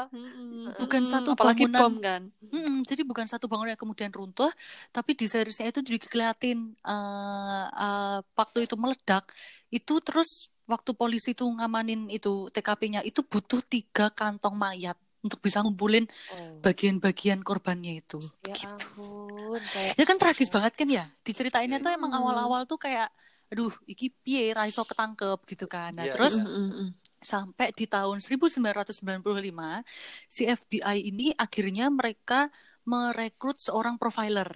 Bukan 0.79 1.01
satu 1.03 1.29
apalagi 1.33 1.65
bangunan 1.65 1.81
bom 1.81 1.93
kan. 1.99 2.21
Mm-mm, 2.49 2.81
jadi 2.89 3.01
bukan 3.05 3.29
satu 3.29 3.45
bangunan 3.45 3.71
yang 3.77 3.81
kemudian 3.83 4.09
runtuh, 4.09 4.49
tapi 4.95 5.13
di 5.13 5.25
seriesnya 5.29 5.69
itu 5.69 5.79
juga 5.85 6.07
kelihatan 6.09 6.73
eh, 6.81 7.65
eh, 7.83 8.17
waktu 8.33 8.57
itu 8.65 8.75
meledak, 8.77 9.23
itu 9.69 9.93
terus 10.01 10.49
waktu 10.65 10.91
polisi 10.97 11.29
tuh 11.37 11.49
ngamanin 11.57 12.09
itu 12.09 12.49
TKP-nya 12.53 13.01
itu 13.05 13.21
butuh 13.25 13.61
tiga 13.65 14.09
kantong 14.13 14.53
mayat 14.57 14.97
untuk 15.25 15.39
bisa 15.45 15.61
ngumpulin 15.61 16.05
Oh. 16.33 16.57
bagian-bagian 16.65 17.39
korbannya 17.45 18.01
itu. 18.01 18.17
Ya 18.45 18.55
Gitu. 18.57 18.65
ampun, 18.65 19.61
kayak 19.73 19.93
Ya 19.99 20.03
kan 20.09 20.17
tragis 20.21 20.49
banget 20.49 20.73
kan 20.79 20.87
ya. 20.89 21.03
Diceritain 21.25 21.69
tuh 21.85 21.91
emang 21.93 22.11
Hmm. 22.13 22.19
awal-awal 22.21 22.61
tuh 22.65 22.79
kayak 22.81 23.07
aduh 23.49 23.73
iki 23.89 24.13
piye 24.23 24.53
ra 24.53 24.69
iso 24.69 24.81
ketangkep 24.85 25.37
gitu 25.49 25.65
kan. 25.65 25.89
Nah, 25.97 26.05
Iya, 26.05 26.13
terus 26.13 26.33
Mm, 26.37 26.49
mm, 26.49 26.69
mm. 26.81 26.89
Sampai 27.19 27.71
di 27.71 27.85
tahun 27.85 28.19
1995 28.19 29.83
si 30.25 30.43
FBI 30.43 30.97
ini 31.05 31.31
akhirnya 31.33 31.87
mereka 31.87 32.47
merekrut 32.83 33.59
seorang 33.59 33.95
profiler 33.95 34.49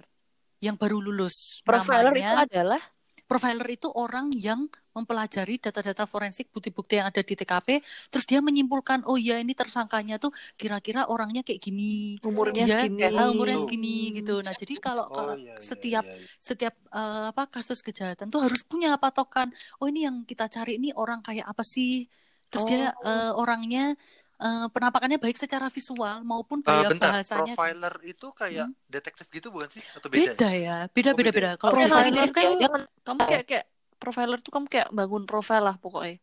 yang 0.58 0.74
baru 0.74 0.98
lulus. 0.98 1.60
profiler 1.60 2.12
itu 2.12 2.24
Namanya- 2.24 2.46
adalah 2.48 2.82
profiler 3.24 3.68
itu 3.70 3.88
orang 3.88 4.28
yang 4.32 4.64
mempelajari 4.92 5.56
data-data 5.56 6.04
forensik 6.04 6.52
bukti-bukti 6.52 7.00
yang 7.00 7.08
ada 7.08 7.18
di 7.18 7.32
TKP 7.32 7.80
terus 8.08 8.24
dia 8.24 8.38
menyimpulkan 8.38 9.00
oh 9.04 9.16
ya 9.16 9.40
ini 9.40 9.52
tersangkanya 9.52 10.20
tuh 10.20 10.28
kira-kira 10.54 11.08
orangnya 11.08 11.40
kayak 11.40 11.56
gini 11.58 12.20
Umurnya 12.20 12.64
dia 12.64 12.84
segini. 12.84 13.10
ah, 13.10 13.28
umurnya 13.28 13.56
Oh. 13.56 13.64
segini 13.64 13.96
gitu 14.14 14.38
nah 14.40 14.52
jadi 14.52 14.76
kalau 14.76 15.08
Oh, 15.08 15.10
kalau 15.10 15.34
iya, 15.34 15.50
iya, 15.50 15.56
setiap 15.58 16.04
iya, 16.04 16.14
iya. 16.14 16.28
setiap 16.38 16.74
eh, 16.86 17.24
apa 17.28 17.42
kasus 17.48 17.80
kejahatan 17.80 18.28
tuh 18.28 18.44
harus 18.44 18.60
punya 18.62 18.92
patokan 18.94 19.48
oh 19.80 19.88
ini 19.88 20.04
yang 20.04 20.22
kita 20.22 20.44
cari 20.46 20.76
ini 20.76 20.92
orang 20.92 21.20
kayak 21.20 21.44
apa 21.44 21.64
sih 21.64 22.04
terus 22.54 22.66
dia 22.70 22.78
Oh. 23.02 23.08
eh, 23.08 23.30
orangnya 23.40 23.80
eh, 24.42 24.66
penampakannya 24.74 25.18
baik 25.24 25.36
secara 25.44 25.66
visual 25.76 26.16
maupun 26.30 26.58
Eh, 26.72 26.82
gaya 26.82 26.88
bentar, 26.90 27.14
bahasanya 27.14 27.52
profiler 27.58 27.94
itu 28.12 28.26
kayak 28.40 28.66
Hmm. 28.66 28.74
detektif 28.94 29.26
gitu 29.36 29.48
bukan 29.54 29.68
sih? 29.76 29.84
Atau 29.96 30.08
beda? 30.14 30.30
beda 30.30 30.46
ya 30.64 30.70
beda 30.94 31.10
Oh, 31.12 31.18
beda 31.18 31.30
beda. 31.34 31.36
beda 31.36 31.50
kalau 31.60 31.74
Profiler 31.74 32.04
profiler 32.16 32.28
itu 32.28 32.28
kan 32.36 32.46
ya, 32.46 32.50
jangan 32.62 32.82
Kamu 33.06 33.22
kayak 33.30 33.44
kayak 33.50 33.64
profiler 34.00 34.38
tuh 34.44 34.52
kamu 34.54 34.66
kayak 34.74 34.88
bangun 34.98 35.24
profil 35.30 35.60
lah 35.68 35.76
pokoknya. 35.82 36.14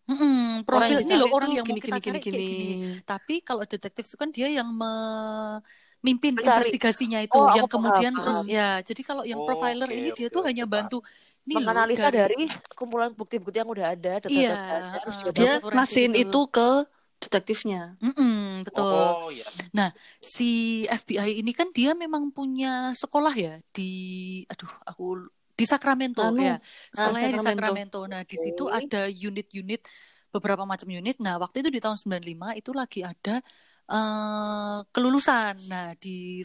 Orang 0.76 0.92
profil 0.92 0.98
ini 1.04 1.14
loh 1.20 1.30
orang 1.36 1.52
yang 1.58 1.66
mau 1.70 1.78
gini, 1.78 1.80
kita 1.84 1.98
gini, 1.98 2.00
cari 2.08 2.20
gini, 2.20 2.20
kayak 2.32 2.46
gini. 2.50 2.50
gini. 2.50 2.66
Tapi 3.10 3.34
kalau 3.48 3.64
detektif 3.74 4.04
itu 4.10 4.18
kan 4.24 4.30
dia 4.38 4.48
yang 4.58 4.70
memimpin 4.82 6.36
Mencari. 6.36 6.70
investigasinya 6.82 7.20
itu, 7.26 7.38
Oh, 7.38 7.48
yang 7.58 7.64
aku 7.64 7.68
paham, 7.74 8.06
kemudian 8.06 8.14
terus 8.16 8.40
ya. 8.56 8.82
Jadi 8.88 9.02
kalau 9.08 9.24
yang 9.32 9.40
Oh, 9.40 9.46
profiler 9.46 9.90
oke, 9.90 9.96
ini 9.98 10.10
dia 10.18 10.28
oke, 10.28 10.36
tuh 10.36 10.42
oke, 10.46 10.50
hanya 10.50 10.66
bantu 10.66 11.00
nih 11.42 11.58
menganalisa 11.58 12.14
dari, 12.14 12.46
dari 12.46 12.76
kumpulan 12.78 13.12
bukti-bukti 13.18 13.58
yang 13.58 13.70
udah 13.70 13.98
ada 13.98 14.22
data-data 14.22 14.30
Iya, 14.30 14.58
terus 15.02 15.18
uh, 15.26 15.34
dia 15.34 15.54
ngasihin 15.58 16.14
itu. 16.14 16.30
itu 16.30 16.42
ke 16.54 16.70
detektifnya. 17.22 17.98
Mm-mm, 18.02 18.66
betul. 18.66 18.86
Oh, 18.90 19.30
iya. 19.30 19.46
Si 20.18 20.84
FBI 20.90 21.46
ini 21.46 21.54
kan 21.54 21.70
dia 21.70 21.94
memang 21.94 22.34
punya 22.34 22.94
sekolah 22.98 23.34
ya 23.38 23.62
di, 23.70 24.42
aduh 24.50 24.74
aku 24.86 25.30
di 25.54 25.66
Sacramento 25.70 26.26
Anu, 26.26 26.42
ya. 26.42 26.58
Sekolahnya 26.90 27.30
di 27.30 27.38
Sacramento. 27.38 27.46
Sacramento. 27.46 28.00
Nah, 28.10 28.22
di 28.26 28.38
situ 28.42 28.64
ada 28.66 29.06
unit-unit 29.06 29.86
beberapa 30.34 30.66
macam 30.66 30.90
unit. 30.90 31.22
Nah, 31.22 31.38
waktu 31.38 31.62
itu 31.62 31.70
di 31.70 31.78
tahun 31.78 31.98
95 32.02 32.58
itu 32.58 32.72
lagi 32.74 33.00
ada 33.06 33.36
eh 33.92 34.78
kelulusan. 34.90 35.70
Nah, 35.70 35.94
di 36.02 36.42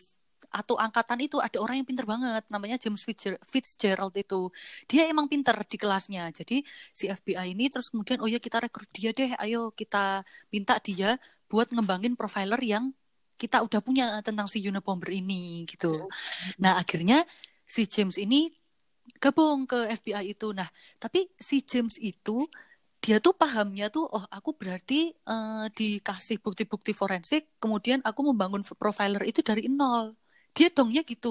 atau 0.50 0.74
angkatan 0.78 1.18
itu 1.22 1.36
ada 1.42 1.58
orang 1.62 1.82
yang 1.82 1.88
pinter 1.88 2.06
banget 2.08 2.44
namanya 2.52 2.76
James 2.80 3.02
Fitzger- 3.02 3.40
Fitzgerald 3.44 4.14
itu. 4.16 4.50
Dia 4.90 5.08
emang 5.10 5.26
pinter 5.30 5.56
di 5.66 5.76
kelasnya. 5.80 6.28
Jadi 6.32 6.62
si 6.92 7.10
FBI 7.10 7.52
ini 7.54 7.68
terus 7.72 7.88
kemudian 7.92 8.18
oh 8.22 8.28
ya 8.30 8.38
kita 8.42 8.62
rekrut 8.64 8.88
dia 8.92 9.10
deh 9.16 9.32
ayo 9.42 9.70
kita 9.72 10.24
minta 10.54 10.78
dia 10.80 11.18
buat 11.50 11.70
ngembangin 11.70 12.14
profiler 12.18 12.58
yang 12.62 12.90
kita 13.36 13.60
udah 13.60 13.80
punya 13.84 14.04
tentang 14.24 14.48
si 14.48 14.64
Unabomber 14.64 15.12
ini 15.12 15.68
gitu. 15.68 16.08
Nah 16.62 16.80
akhirnya 16.80 17.24
si 17.68 17.84
James 17.84 18.16
ini 18.16 18.48
gabung 19.22 19.68
ke 19.68 19.92
FBI 19.92 20.32
itu. 20.34 20.52
Nah 20.56 20.68
tapi 21.02 21.28
si 21.36 21.62
James 21.62 22.00
itu 22.00 22.48
dia 23.04 23.16
tuh 23.24 23.34
pahamnya 23.40 23.86
tuh 23.94 24.04
oh 24.14 24.24
aku 24.36 24.50
berarti 24.60 24.94
eh, 25.14 25.64
dikasih 25.78 26.36
bukti-bukti 26.44 26.92
forensik 27.00 27.42
kemudian 27.62 28.00
aku 28.08 28.20
membangun 28.28 28.62
profiler 28.82 29.22
itu 29.30 29.40
dari 29.46 29.62
nol 29.70 30.16
dia 30.56 30.68
dongnya 30.76 31.00
gitu 31.10 31.28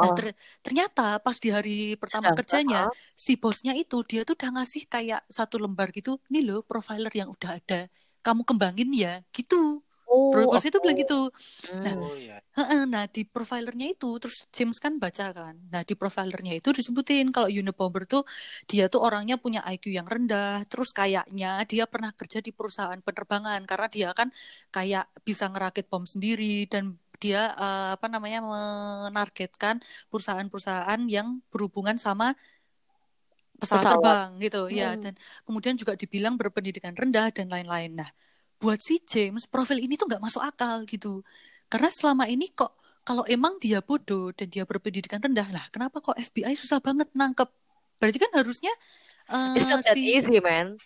Nah, 0.00 0.10
Oh, 0.10 0.16
ter- 0.16 0.36
ternyata 0.64 1.02
pas 1.24 1.36
di 1.44 1.48
hari 1.56 1.70
pertama 2.02 2.28
kerjanya, 2.38 2.78
ah. 2.86 2.92
si 3.24 3.32
bosnya 3.42 3.72
itu 3.80 3.96
dia 4.10 4.20
tuh 4.28 4.34
udah 4.38 4.50
ngasih 4.56 4.82
kayak 4.92 5.20
satu 5.38 5.56
lembar 5.62 5.88
gitu, 5.96 6.10
nih 6.32 6.42
loh 6.48 6.58
profiler 6.68 7.12
yang 7.20 7.28
udah 7.34 7.50
ada, 7.58 7.74
kamu 8.24 8.42
kembangin 8.48 8.88
ya, 9.02 9.10
gitu. 9.36 9.56
oh, 10.06 10.30
Bro, 10.30 10.46
bos 10.50 10.62
itu 10.68 10.78
bilang 10.82 10.98
gitu. 11.02 11.14
Hmm. 11.68 11.82
Nah, 11.84 11.94
Oh, 11.96 12.14
iya. 12.16 12.42
Heeh, 12.58 12.82
Nah 12.92 13.04
di 13.14 13.22
profilernya 13.34 13.86
itu, 13.94 14.06
terus 14.22 14.36
James 14.56 14.78
kan 14.84 14.94
baca 15.02 15.24
kan, 15.38 15.54
nah 15.72 15.82
di 15.88 15.94
profilernya 16.00 16.52
itu 16.58 16.68
disebutin 16.78 17.26
kalau 17.34 17.46
Unabomber 17.60 18.02
tuh 18.12 18.22
dia 18.70 18.84
tuh 18.92 19.00
orangnya 19.06 19.36
punya 19.44 19.60
IQ 19.72 19.84
yang 19.98 20.06
rendah, 20.14 20.66
terus 20.70 20.90
kayaknya 20.98 21.46
dia 21.70 21.84
pernah 21.92 22.10
kerja 22.18 22.38
di 22.46 22.50
perusahaan 22.58 23.00
penerbangan 23.06 23.60
karena 23.70 23.86
dia 23.94 24.08
kan 24.18 24.28
kayak 24.74 25.04
bisa 25.28 25.44
ngerakit 25.52 25.84
bom 25.92 26.02
sendiri 26.12 26.66
dan 26.72 26.84
dia 27.20 27.52
eh, 27.52 27.90
apa 27.94 28.06
namanya 28.08 28.40
menargetkan 28.40 29.78
perusahaan-perusahaan 30.08 31.00
yang 31.06 31.44
berhubungan 31.52 32.00
sama 32.00 32.32
pesawat, 33.60 33.84
Pesawat. 33.84 33.92
terbang 34.00 34.28
gitu 34.40 34.60
ya 34.72 34.96
Hmm. 34.96 35.02
dan 35.04 35.14
kemudian 35.44 35.74
juga 35.76 35.92
dibilang 35.92 36.34
berpendidikan 36.40 36.96
rendah 36.96 37.28
dan 37.28 37.52
lain-lain. 37.52 37.92
Nah, 38.00 38.08
buat 38.56 38.80
si 38.80 39.04
James 39.04 39.44
profil 39.44 39.84
ini 39.84 40.00
tuh 40.00 40.08
nggak 40.08 40.22
masuk 40.24 40.40
akal 40.40 40.80
gitu. 40.88 41.20
Karena 41.68 41.92
selama 41.92 42.24
ini 42.24 42.48
kok 42.56 42.72
kalau 43.04 43.24
emang 43.28 43.60
dia 43.60 43.84
bodoh 43.84 44.32
dan 44.32 44.48
dia 44.48 44.64
berpendidikan 44.64 45.20
rendah, 45.20 45.48
lah 45.52 45.64
kenapa 45.68 46.00
kok 46.00 46.16
FBI 46.16 46.56
susah 46.56 46.80
banget 46.80 47.12
nangkep? 47.12 47.48
Berarti 48.00 48.18
kan 48.20 48.32
harusnya 48.32 48.72
eh, 49.28 49.56
It's 49.60 49.68
not 49.68 49.84
that 49.84 49.92
si 49.92 50.08
easy, 50.08 50.40
man. 50.40 50.80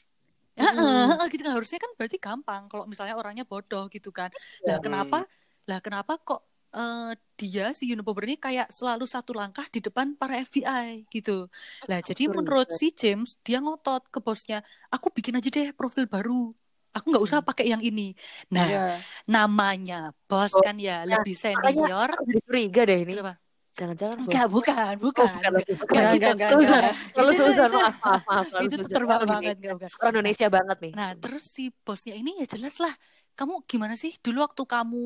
Ya, 0.54 0.70
eh, 0.70 1.26
gitu 1.34 1.42
kan 1.42 1.54
harusnya 1.58 1.78
kan 1.82 1.90
berarti 1.98 2.18
gampang 2.22 2.70
kalau 2.70 2.86
misalnya 2.86 3.18
orangnya 3.18 3.42
bodoh 3.46 3.86
gitu 3.90 4.10
kan. 4.14 4.30
Iya. 4.62 4.78
kenapa? 4.82 5.26
Lah 5.64 5.78
kenapa 5.80 6.20
kok 6.20 6.40
eh, 6.74 7.12
dia 7.34 7.70
si 7.72 7.86
Unabomber 7.90 8.26
ini 8.26 8.36
kayak 8.36 8.68
selalu 8.68 9.06
satu 9.06 9.32
langkah 9.34 9.64
di 9.70 9.78
depan 9.78 10.14
para 10.18 10.38
FBI 10.42 11.06
gitu. 11.08 11.46
Lah 11.86 11.98
jadi 12.00 12.26
menurut 12.28 12.68
si 12.70 12.90
James 12.90 13.38
dia 13.40 13.58
ngotot 13.62 14.06
ke 14.10 14.18
bosnya, 14.18 14.60
aku 14.90 15.10
bikin 15.10 15.38
aja 15.38 15.48
deh 15.48 15.70
profil 15.72 16.04
baru. 16.06 16.50
Aku 16.94 17.10
nggak 17.10 17.24
usah 17.26 17.42
pakai 17.42 17.74
yang 17.74 17.82
ini. 17.82 18.14
Nah, 18.54 18.66
Iya. 18.70 18.82
namanya 19.26 20.14
bos 20.30 20.54
Oh, 20.54 20.62
kan 20.62 20.78
ya 20.78 21.02
nah, 21.02 21.18
lebih 21.18 21.34
senior. 21.34 22.10
Jadi 22.22 22.40
curiga 22.46 22.82
deh 22.86 22.98
ini. 23.02 23.12
Kenapa? 23.18 23.34
Jangan-jangan 23.74 24.16
Enggak, 24.22 24.46
bosnya- 24.46 24.54
bukan, 24.54 24.94
Oh, 25.02 25.02
bukan. 25.10 25.26
bukan 25.26 25.50
bukan 25.50 25.98
Enggak, 25.98 26.10
enggak, 26.14 26.50
enggak, 26.54 26.94
Suzan, 27.34 27.70
maaf, 27.74 27.94
maaf, 27.98 28.22
maaf. 28.30 28.62
Itu 28.62 28.76
terbang 28.86 29.22
banget. 29.26 29.56
Orang 29.98 30.12
Indonesia 30.14 30.46
banget 30.46 30.76
nih. 30.78 30.92
Nah, 30.94 31.10
terus 31.18 31.44
si 31.50 31.74
bosnya 31.82 32.14
ini 32.14 32.38
ya 32.38 32.46
jelas 32.46 32.78
lah. 32.78 32.94
Kamu 33.34 33.66
gimana 33.66 33.94
sih 33.98 34.14
dulu 34.22 34.46
waktu 34.46 34.62
kamu 34.62 35.04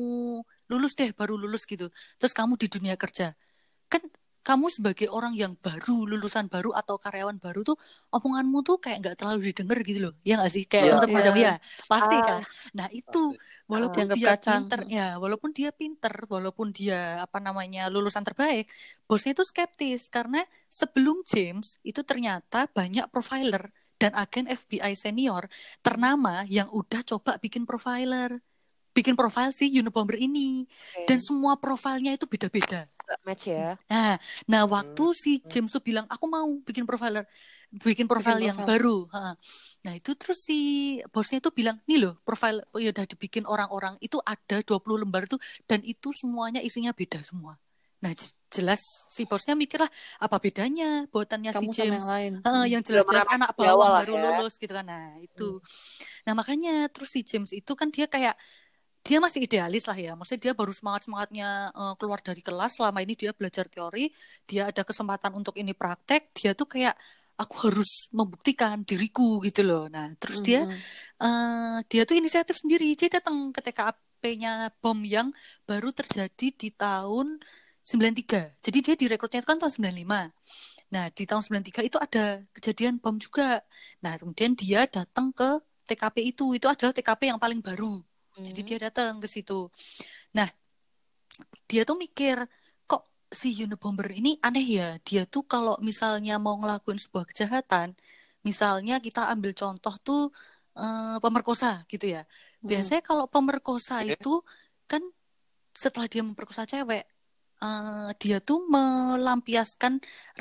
lulus 0.69 0.93
deh, 0.93 1.09
baru 1.17 1.33
lulus 1.33 1.65
gitu. 1.65 1.89
Terus 2.21 2.33
kamu 2.33 2.53
di 2.61 2.67
dunia 2.69 2.93
kerja. 2.93 3.33
Kan 3.89 4.05
kamu 4.39 4.71
sebagai 4.71 5.11
orang 5.11 5.35
yang 5.37 5.53
baru, 5.59 6.07
lulusan 6.09 6.49
baru 6.49 6.73
atau 6.73 6.95
karyawan 6.97 7.37
baru 7.37 7.61
tuh 7.61 7.77
omonganmu 8.09 8.65
tuh 8.65 8.77
kayak 8.81 8.97
nggak 9.03 9.15
terlalu 9.19 9.51
didengar 9.51 9.77
gitu 9.83 9.99
loh. 10.09 10.13
Ya 10.25 10.39
nggak 10.41 10.51
sih? 10.53 10.63
Kayak 10.65 10.85
Iya. 10.85 10.93
tetap 10.97 11.09
macam 11.11 11.33
ya. 11.37 11.53
Pasti 11.85 12.15
Ah. 12.17 12.23
kan. 12.25 12.41
Nah, 12.73 12.87
itu 12.89 13.21
walaupun 13.67 14.09
Dianggap 14.09 14.17
dia 14.17 14.27
kacang. 14.33 14.53
pinter 14.65 14.79
ya, 14.89 15.07
walaupun 15.21 15.49
dia 15.53 15.69
pinter, 15.75 16.13
walaupun 16.25 16.67
dia 16.73 17.21
apa 17.21 17.37
namanya 17.37 17.89
lulusan 17.93 18.23
terbaik, 18.25 18.69
bosnya 19.05 19.35
itu 19.37 19.43
skeptis 19.45 20.07
karena 20.09 20.41
sebelum 20.69 21.21
James 21.25 21.77
itu 21.85 22.01
ternyata 22.01 22.65
banyak 22.71 23.05
profiler 23.11 23.69
dan 24.01 24.11
agen 24.15 24.45
FBI 24.49 24.93
senior 24.95 25.43
ternama 25.85 26.47
yang 26.47 26.67
udah 26.71 27.01
coba 27.03 27.31
bikin 27.43 27.63
profiler, 27.69 28.39
bikin 28.95 29.15
profil 29.19 29.49
si 29.55 29.65
Unabomber 29.79 30.17
ini 30.19 30.65
Oke. 30.95 31.05
dan 31.07 31.19
semua 31.21 31.53
profilnya 31.59 32.11
itu 32.17 32.25
beda-beda. 32.27 32.87
Match 33.25 33.47
ya. 33.49 33.77
Nah, 33.89 34.15
nah 34.45 34.61
Hmm. 34.65 34.73
waktu 34.75 35.03
si 35.17 35.31
James 35.49 35.71
tuh 35.73 35.81
bilang 35.81 36.05
aku 36.13 36.25
mau 36.29 36.45
bikin 36.67 36.85
profiler, 36.85 37.25
bikin 37.73 38.05
profil 38.05 38.37
Bikin 38.37 38.47
yang 38.49 38.57
profil. 38.57 38.69
baru. 38.69 38.97
ha. 39.13 39.33
Nah 39.85 39.93
itu 39.97 40.11
terus 40.19 40.39
si 40.47 40.57
bosnya 41.13 41.37
itu 41.41 41.49
bilang 41.53 41.77
nih 41.89 41.97
loh 42.05 42.13
profil 42.27 42.61
ya 42.77 42.89
udah 42.93 43.05
dibikin 43.09 43.43
orang-orang 43.49 43.97
itu 44.05 44.17
ada 44.25 44.61
20 44.61 45.01
lembar 45.01 45.25
tuh 45.25 45.39
dan 45.69 45.81
itu 45.85 46.09
semuanya 46.13 46.61
isinya 46.61 46.91
beda 46.93 47.19
semua. 47.25 47.57
Nah 48.03 48.11
je- 48.19 48.35
jelas 48.55 48.81
si 49.15 49.21
bosnya 49.29 49.53
mikir 49.59 49.79
lah 49.83 49.91
apa 50.23 50.35
bedanya 50.45 51.05
buatannya 51.11 51.51
Kamu 51.53 51.61
si 51.61 51.65
sama 51.73 51.75
James 51.77 52.05
yang 52.05 52.07
lain. 52.13 52.33
Heeh, 52.45 52.65
yang 52.73 52.81
jelas-jelas 52.87 53.27
anak 53.35 53.51
bawang 53.59 53.91
baru 53.99 54.15
ya. 54.15 54.23
lulus 54.23 54.55
gitu 54.61 54.71
kan. 54.77 54.85
Nah, 54.87 55.19
itu. 55.19 55.43
Nah, 56.25 56.33
makanya 56.39 56.69
terus 56.93 57.09
si 57.15 57.21
James 57.29 57.51
itu 57.59 57.71
kan 57.79 57.89
dia 57.95 58.05
kayak 58.13 58.35
dia 59.07 59.17
masih 59.25 59.41
idealis 59.47 59.83
lah 59.89 59.97
ya. 60.05 60.11
Maksudnya 60.17 60.41
dia 60.51 60.53
baru 60.59 60.71
semangat-semangatnya 60.79 61.45
eh, 61.79 61.93
keluar 61.99 62.19
dari 62.27 62.41
kelas. 62.47 62.71
Selama 62.77 62.99
ini 63.05 63.13
dia 63.21 63.31
belajar 63.39 63.65
teori, 63.73 64.01
dia 64.49 64.61
ada 64.71 64.81
kesempatan 64.89 65.31
untuk 65.39 65.55
ini 65.61 65.71
praktek, 65.81 66.21
dia 66.37 66.51
tuh 66.59 66.67
kayak 66.73 66.95
aku 67.41 67.55
harus 67.71 67.89
membuktikan 68.17 68.75
diriku 68.89 69.23
gitu 69.47 69.61
loh. 69.67 69.81
Nah, 69.95 70.05
terus 70.21 70.39
dia 70.47 70.59
Mm-mm. 70.61 70.83
eh, 71.23 71.75
dia 71.91 72.01
tuh 72.07 72.15
inisiatif 72.19 72.55
sendiri. 72.61 72.85
Dia 72.99 73.09
datang 73.17 73.37
ke 73.55 73.59
TKP-nya 73.65 74.49
bom 74.81 74.99
yang 75.15 75.27
baru 75.69 75.89
terjadi 75.99 76.45
di 76.61 76.67
tahun 76.81 77.27
93. 77.89 78.53
Jadi 78.61 78.77
dia 78.85 78.93
direkrutnya 78.93 79.41
itu 79.41 79.49
kan 79.49 79.57
tahun 79.57 79.73
95. 79.73 80.29
Nah, 80.93 81.05
di 81.09 81.23
tahun 81.25 81.41
93 81.41 81.89
itu 81.89 81.97
ada 81.97 82.45
kejadian 82.53 83.01
bom 83.01 83.17
juga. 83.17 83.65
Nah, 84.05 84.13
kemudian 84.21 84.53
dia 84.53 84.85
datang 84.85 85.33
ke 85.33 85.57
TKP 85.89 86.29
itu. 86.29 86.53
Itu 86.53 86.69
adalah 86.69 86.93
TKP 86.93 87.33
yang 87.33 87.41
paling 87.41 87.65
baru. 87.65 88.01
Jadi 88.37 88.61
Hmm. 88.61 88.67
dia 88.69 88.77
datang 88.89 89.17
ke 89.17 89.25
situ. 89.25 89.73
Nah, 90.37 90.45
dia 91.65 91.81
tuh 91.81 91.97
mikir, 91.97 92.45
kok 92.85 93.09
si 93.33 93.57
Unabomber 93.65 94.13
ini 94.13 94.37
aneh 94.45 94.65
ya. 94.65 94.89
Dia 95.01 95.25
tuh 95.25 95.43
kalau 95.49 95.75
misalnya 95.81 96.37
mau 96.37 96.55
ngelakuin 96.61 97.01
sebuah 97.01 97.25
kejahatan, 97.33 97.97
misalnya 98.45 99.01
kita 99.01 99.27
ambil 99.33 99.51
contoh 99.57 99.95
tuh 100.01 100.23
eh, 100.79 101.17
pemerkosa 101.19 101.83
gitu 101.91 102.05
ya. 102.15 102.23
Biasanya 102.63 103.03
kalau 103.03 103.25
pemerkosa 103.27 103.99
itu 104.03 104.39
kan 104.87 105.03
setelah 105.75 106.07
dia 106.07 106.23
memperkosa 106.23 106.63
cewek, 106.63 107.03
eh, 107.63 108.07
dia 108.21 108.35
tuh 108.47 108.57
melampiaskan 108.73 109.93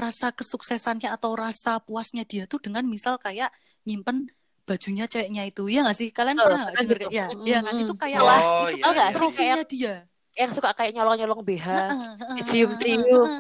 rasa 0.03 0.27
kesuksesannya 0.39 1.09
atau 1.17 1.31
rasa 1.45 1.71
puasnya 1.87 2.23
dia 2.31 2.43
tuh 2.53 2.59
dengan 2.65 2.85
misal 2.95 3.15
kayak 3.25 3.49
nyimpen 3.87 4.17
bajunya 4.69 5.05
ceweknya 5.13 5.43
itu. 5.49 5.61
Ya 5.75 5.79
nggak 5.85 5.97
sih? 6.01 6.09
Kalian 6.17 6.39
Betul, 6.39 6.45
pernah 6.45 6.63
denger 6.77 6.99
gitu. 7.01 7.07
ya 7.19 7.25
Mm, 7.33 7.45
ya 7.51 7.57
kan? 7.67 7.75
Itu 7.83 7.93
kayak 8.03 8.21
Oh, 8.21 8.27
wah, 8.29 8.45
iya, 8.75 8.89
itu 9.05 9.19
kan 9.19 9.25
sih 9.25 9.33
trofinya 9.35 9.35
kayak 9.39 9.59
dia? 9.73 9.91
yang 10.41 10.51
suka 10.57 10.71
kayak 10.79 10.93
nyolong-nyolong 10.97 11.41
BH 11.49 11.69
heeh, 11.71 12.13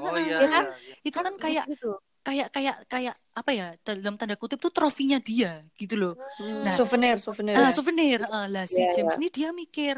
Oh 0.06 0.16
iya, 0.24 0.38
Iya 0.38 0.46
kan? 0.54 0.64
iya, 0.64 0.68
iya. 0.84 0.94
itu 1.06 1.18
kan 1.26 1.34
kayak 1.44 1.64
gitu. 1.70 1.86
kayak 2.26 2.46
kayak 2.54 2.76
kayak 2.92 3.14
apa 3.40 3.50
ya? 3.60 3.64
Dalam 3.86 4.14
tanda 4.20 4.34
kutip 4.42 4.58
tuh 4.64 4.72
trofinya 4.76 5.18
dia 5.28 5.48
gitu 5.80 5.94
loh. 6.02 6.12
Hmm, 6.38 6.66
Nah, 6.66 6.76
souvenir, 6.76 7.18
souvenir. 7.18 7.58
Ya. 7.66 7.72
souvenir. 7.76 8.18
Ah, 8.34 8.46
lah 8.54 8.64
si 8.74 8.80
Iya, 8.80 8.90
James 8.94 9.14
ini 9.18 9.28
dia 9.36 9.48
mikir 9.60 9.96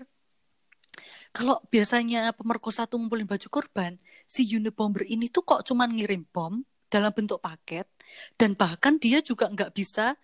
kalau 1.31 1.63
biasanya 1.71 2.35
pemerkosa 2.35 2.91
tuh 2.91 2.99
ngumpulin 2.99 3.27
baju 3.27 3.49
korban 3.51 3.95
si 4.27 4.47
Unabomber 4.51 5.07
ini 5.07 5.31
tuh 5.31 5.47
kok 5.47 5.63
cuman 5.63 5.95
ngirim 5.95 6.27
bom 6.35 6.63
dalam 6.91 7.15
bentuk 7.15 7.39
paket 7.39 7.87
dan 8.35 8.59
bahkan 8.59 8.99
dia 8.99 9.23
juga 9.23 9.47
nggak 9.47 9.71
bisa 9.71 10.19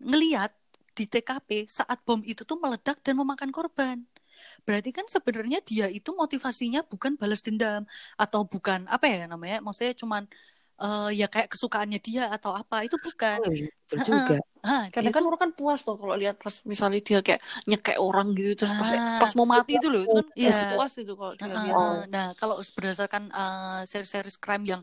ngeliat 0.00 0.52
di 0.96 1.04
TKP 1.06 1.68
saat 1.68 2.00
bom 2.02 2.20
itu 2.24 2.42
tuh 2.42 2.58
meledak 2.58 2.98
dan 3.04 3.14
memakan 3.20 3.52
korban. 3.52 4.02
Berarti 4.64 4.90
kan 4.90 5.04
sebenarnya 5.04 5.60
dia 5.60 5.86
itu 5.92 6.16
motivasinya 6.16 6.80
bukan 6.88 7.16
balas 7.20 7.44
dendam 7.44 7.84
atau 8.16 8.40
bukan 8.48 8.88
apa 8.88 9.04
ya 9.04 9.28
namanya, 9.28 9.60
maksudnya 9.60 9.92
cuman 9.96 10.24
eh, 10.80 11.08
ya 11.20 11.26
kayak 11.32 11.48
kesukaannya 11.52 11.98
dia 12.00 12.22
atau 12.36 12.50
apa 12.56 12.76
itu 12.86 12.96
bukan. 12.96 13.38
oh, 13.44 13.52
iya, 13.52 13.68
betul 13.90 14.14
juga 14.16 14.36
Karena 14.92 15.10
kan 15.16 15.22
orang 15.24 15.40
kan 15.40 15.50
puas 15.56 15.80
tuh 15.86 15.96
kalau 15.96 16.14
lihat 16.20 16.36
pas 16.36 16.52
misalnya 16.68 17.00
dia 17.00 17.18
kayak 17.24 17.40
nyekek 17.64 17.96
orang 17.96 18.26
gitu 18.36 18.52
terus 18.60 18.72
pas 18.76 18.92
Ah. 18.92 19.18
pas 19.22 19.32
mau 19.38 19.48
mati 19.48 19.72
itu 19.80 19.88
loh 19.88 20.00
itu 20.04 20.12
kan 20.12 20.26
Iya. 20.36 20.56
puas 20.76 20.92
itu 21.00 21.12
kalau 21.16 21.32
dia. 21.40 21.72
Oh. 21.72 21.96
Nah, 22.12 22.26
kalau 22.36 22.54
berdasarkan 22.76 23.22
eh, 23.32 23.80
seri-seri 23.88 24.30
crime 24.36 24.64
yang 24.72 24.80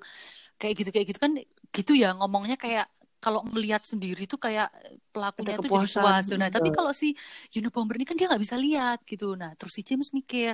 kayak 0.58 0.74
gitu 0.82 0.90
kayak 0.90 1.08
gitu 1.14 1.20
kan 1.22 1.32
gitu 1.78 1.92
ya 1.94 2.10
ngomongnya 2.18 2.58
kayak 2.58 2.90
kalau 3.18 3.42
melihat 3.50 3.82
sendiri 3.82 4.30
tuh 4.30 4.38
kayak 4.38 4.70
pelakunya 5.14 5.58
tuh 5.58 5.70
jadi 5.70 5.88
puas 5.90 6.24
tuh. 6.30 6.38
Nah, 6.42 6.50
tapi 6.54 6.70
kalau 6.74 6.92
si 6.94 7.14
Unabomber 7.58 7.98
ini 7.98 8.06
kan 8.10 8.16
dia 8.18 8.26
nggak 8.30 8.42
bisa 8.46 8.58
lihat 8.58 8.98
gitu. 9.10 9.34
Nah, 9.38 9.54
terus 9.58 9.74
si 9.78 9.82
James 9.86 10.10
mikir 10.18 10.54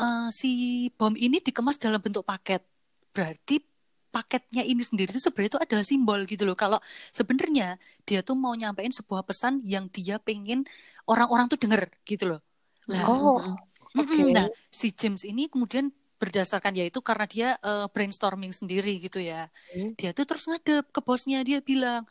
eh, 0.00 0.28
si 0.40 0.48
bom 0.98 1.14
ini 1.16 1.36
dikemas 1.46 1.76
dalam 1.80 2.00
bentuk 2.04 2.24
paket. 2.24 2.60
Berarti 3.12 3.54
paketnya 4.14 4.62
ini 4.70 4.82
sendiri 4.84 5.08
itu 5.12 5.20
sebenarnya 5.24 5.50
itu 5.56 5.60
adalah 5.66 5.84
simbol 5.88 6.20
gitu 6.28 6.42
loh. 6.48 6.56
Kalau 6.62 6.78
sebenarnya 7.18 7.80
dia 8.06 8.20
tuh 8.20 8.36
mau 8.36 8.52
nyampein 8.52 8.92
sebuah 8.92 9.22
pesan 9.28 9.64
yang 9.64 9.88
dia 9.88 10.20
pengen 10.20 10.68
orang-orang 11.08 11.46
tuh 11.52 11.58
denger 11.62 11.82
gitu 12.04 12.24
loh. 12.36 12.40
Lah, 12.92 13.04
Oh. 13.08 13.56
Mm-mm. 13.92 14.32
Nah, 14.32 14.48
si 14.72 14.88
James 14.96 15.20
ini 15.20 15.52
kemudian 15.52 15.92
berdasarkan 16.16 16.72
ya 16.78 16.84
itu 16.88 17.00
karena 17.04 17.26
dia 17.28 17.48
eh, 17.60 17.86
brainstorming 17.92 18.52
sendiri 18.54 19.02
gitu 19.04 19.18
ya. 19.20 19.50
Hmm. 19.74 19.92
Dia 19.98 20.16
tuh 20.16 20.24
terus 20.24 20.44
ngadep 20.48 20.88
ke 20.88 21.00
bosnya 21.04 21.44
dia 21.44 21.58
bilang, 21.60 22.08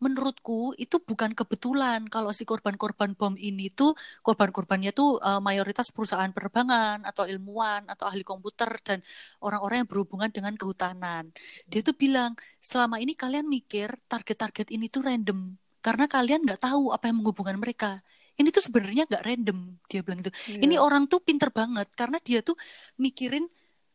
menurutku 0.00 0.72
itu 0.80 0.96
bukan 0.98 1.36
kebetulan 1.36 2.08
kalau 2.08 2.32
si 2.32 2.48
korban-korban 2.48 3.12
bom 3.12 3.36
ini 3.36 3.68
tuh 3.68 3.92
korban-korbannya 4.24 4.90
tuh 4.96 5.20
eh, 5.20 5.40
mayoritas 5.44 5.92
perusahaan 5.92 6.32
penerbangan 6.32 7.04
atau 7.04 7.28
ilmuwan 7.28 7.84
atau 7.86 8.08
ahli 8.08 8.24
komputer 8.24 8.72
dan 8.80 8.98
orang-orang 9.44 9.84
yang 9.84 9.90
berhubungan 9.92 10.30
dengan 10.32 10.56
kehutanan. 10.56 11.28
Dia 11.68 11.80
tuh 11.84 11.94
bilang, 11.94 12.32
selama 12.58 12.96
ini 12.98 13.12
kalian 13.12 13.44
mikir 13.46 13.92
target-target 14.08 14.72
ini 14.72 14.88
tuh 14.88 15.04
random 15.04 15.54
karena 15.84 16.04
kalian 16.08 16.40
nggak 16.48 16.60
tahu 16.64 16.92
apa 16.96 17.04
yang 17.12 17.20
menghubungkan 17.20 17.56
mereka. 17.60 18.00
Ini 18.40 18.48
tuh 18.56 18.64
sebenarnya 18.64 19.04
nggak 19.04 19.24
random, 19.24 19.58
dia 19.84 20.00
bilang 20.00 20.18
gitu. 20.24 20.32
Iya. 20.48 20.60
Ini 20.64 20.74
orang 20.80 21.04
tuh 21.12 21.20
pinter 21.20 21.52
banget 21.52 21.92
karena 21.92 22.16
dia 22.24 22.40
tuh 22.40 22.56
mikirin 22.96 23.44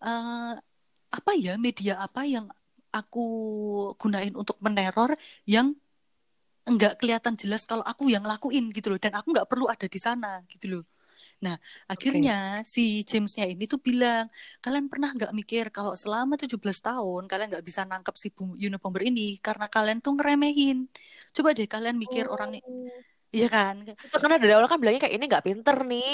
eh, 0.05 0.53
apa 1.15 1.31
ya 1.33 1.57
media 1.57 1.97
apa 1.97 2.27
yang 2.29 2.45
aku 2.95 3.25
gunain 3.99 4.31
untuk 4.37 4.55
meneror 4.63 5.11
yang 5.43 5.75
enggak 6.69 6.91
kelihatan 6.99 7.33
jelas 7.41 7.61
kalau 7.69 7.83
aku 7.91 8.03
yang 8.15 8.25
lakuin 8.31 8.63
gitu 8.75 8.87
loh 8.91 8.99
dan 9.03 9.13
aku 9.17 9.27
nggak 9.33 9.47
perlu 9.51 9.65
ada 9.73 9.85
di 9.95 9.99
sana 10.07 10.27
gitu 10.51 10.65
loh. 10.73 10.83
Nah, 11.45 11.55
akhirnya 11.91 12.31
si 12.75 12.81
Jamesnya 13.09 13.45
ini 13.53 13.63
tuh 13.73 13.79
bilang, 13.87 14.25
kalian 14.63 14.85
pernah 14.91 15.09
nggak 15.17 15.31
mikir 15.39 15.65
kalau 15.75 15.93
selama 16.03 16.33
17 16.41 16.79
tahun 16.87 17.21
kalian 17.31 17.47
nggak 17.53 17.65
bisa 17.69 17.81
nangkep 17.91 18.15
si 18.23 18.27
Unabomber 18.67 19.01
ini 19.09 19.21
karena 19.45 19.65
kalian 19.75 19.99
tuh 20.05 20.11
ngeremehin. 20.17 20.77
Coba 21.35 21.49
deh 21.57 21.67
kalian 21.73 21.95
mikir 22.03 22.25
orang 22.33 22.49
nih, 22.55 22.63
iya 23.31 23.47
kan? 23.49 23.75
itu 23.83 24.15
karena 24.21 24.37
dari 24.37 24.51
awal 24.53 24.67
kan 24.69 24.77
bilangnya 24.77 25.01
kayak 25.07 25.15
ini 25.17 25.25
nggak 25.27 25.45
pinter 25.45 25.75
nih 25.87 26.13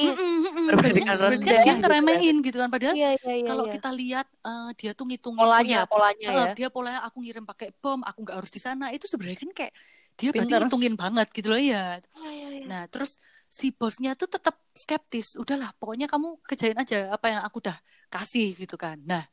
Berarti 0.71 0.99
kan 1.03 1.15
rendah 1.19 1.39
dia 1.41 1.73
kan. 1.73 1.77
ngeremehin 1.81 2.35
gitu 2.45 2.57
kan 2.61 2.69
padahal 2.71 2.95
iya 2.95 3.09
iya 3.19 3.33
iya 3.35 3.47
kalau 3.49 3.63
iya. 3.67 3.73
kita 3.75 3.89
lihat 3.91 4.27
eh, 4.29 4.69
dia 4.79 4.91
tuh 4.95 5.05
ngitung 5.09 5.35
polanya 5.35 5.79
polanya 5.89 6.27
Eh, 6.31 6.35
ya 6.37 6.51
dia 6.55 6.67
polanya 6.71 7.01
aku 7.03 7.17
ngirim 7.21 7.43
pakai 7.45 7.73
bom, 7.81 7.99
aku 8.05 8.19
nggak 8.23 8.37
harus 8.39 8.51
di 8.53 8.61
sana. 8.61 8.93
Itu 8.93 9.05
sebenarnya 9.09 9.39
kan 9.41 9.51
kayak 9.51 9.73
dia 10.19 10.29
berarti 10.31 10.47
Pinter. 10.47 10.61
ngitungin 10.69 10.95
banget 10.99 11.27
gitu 11.33 11.47
loh 11.49 11.57
ya. 11.61 11.97
Iya, 11.97 12.29
iya, 12.29 12.47
iya. 12.61 12.65
Nah, 12.69 12.83
terus 12.87 13.17
si 13.49 13.73
bosnya 13.73 14.13
tuh 14.13 14.29
tetap 14.31 14.55
skeptis. 14.77 15.33
Udahlah, 15.35 15.73
pokoknya 15.81 16.05
kamu 16.07 16.39
kerjain 16.45 16.77
aja 16.77 17.09
apa 17.11 17.25
yang 17.33 17.41
aku 17.43 17.57
udah 17.63 17.77
kasih 18.11 18.53
gitu 18.55 18.75
kan. 18.77 19.01
Nah, 19.01 19.23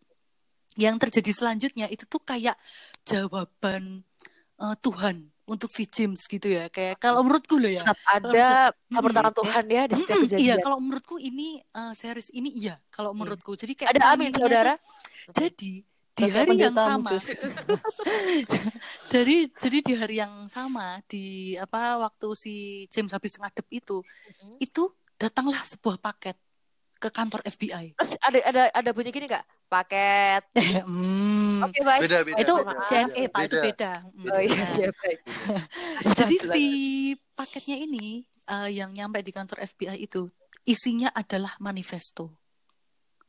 yang 0.79 0.97
terjadi 0.97 1.31
selanjutnya 1.35 1.87
itu 1.91 2.07
tuh 2.07 2.23
kayak 2.23 2.57
jawaban 3.05 4.03
eh, 4.62 4.77
Tuhan 4.83 5.17
untuk 5.49 5.71
si 5.73 5.85
James 5.89 6.21
gitu 6.29 6.47
ya. 6.47 6.69
Kayak 6.69 7.01
kalau 7.01 7.25
menurutku 7.25 7.57
loh 7.57 7.71
ya. 7.73 7.83
tetap 7.83 7.99
ada 8.13 8.45
Mm-mm. 8.93 9.15
tangan 9.17 9.35
Tuhan 9.35 9.65
ya 9.71 9.83
di 9.89 9.95
setiap 9.97 10.17
Mm-mm, 10.19 10.25
kejadian 10.29 10.45
Iya, 10.45 10.55
kalau 10.65 10.79
menurutku 10.85 11.17
ini 11.19 11.47
eh, 11.63 11.93
series 11.97 12.29
ini 12.35 12.49
iya. 12.53 12.75
Kalau 12.93 13.11
Iya. 13.11 13.19
menurutku, 13.19 13.53
jadi 13.57 13.73
kayak 13.79 13.91
ada 13.97 14.03
amin 14.13 14.31
saudara 14.37 14.73
tuh- 14.77 15.39
jadi 15.39 15.71
di 16.19 16.27
hari 16.35 16.53
yang 16.59 16.75
sama, 16.75 17.15
dari 19.13 19.35
jadi 19.55 19.79
di 19.87 19.93
hari 19.95 20.15
yang 20.19 20.35
sama 20.51 20.99
di 21.07 21.55
apa 21.55 21.79
waktu 22.05 22.27
si 22.35 22.53
James 22.91 23.13
habis 23.15 23.39
ngadep 23.39 23.67
itu, 23.71 24.03
itu 24.59 24.83
datanglah 25.19 25.63
sebuah 25.67 25.99
paket 26.03 26.37
ke 26.99 27.09
kantor 27.09 27.41
FBI. 27.45 27.95
terus 27.95 28.19
ada 28.19 28.39
ada 28.43 28.63
ada 28.75 28.91
bunyi 28.91 29.09
gini 29.09 29.27
nggak 29.27 29.47
paket 29.67 30.43
Hmm, 30.85 31.63
oke 31.63 31.79
baik 31.81 32.01
Beda, 32.05 32.19
beda. 32.23 32.39
itu 32.43 32.55
beda, 32.55 32.75
JNE 32.85 33.23
pak 33.29 33.41
itu 33.41 33.57
beda. 33.57 33.63
beda. 33.65 33.93
Hmm. 34.03 34.29
oh 34.29 34.41
iya 34.43 34.59
Nah, 34.59 34.71
iya 34.75 34.91
baik 34.93 35.19
Jadi 36.19 36.37
Jelas. 36.37 36.55
si 36.55 36.65
paketnya 37.33 37.77
ini 37.79 38.07
eh, 38.45 38.69
yang 38.75 38.91
nyampe 38.91 39.23
di 39.23 39.31
kantor 39.31 39.63
FBI 39.65 39.97
itu 40.01 40.27
isinya 40.65 41.09
adalah 41.11 41.55
manifesto. 41.59 42.35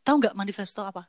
Tahu 0.01 0.15
nggak 0.17 0.35
manifesto 0.35 0.81
apa? 0.81 1.05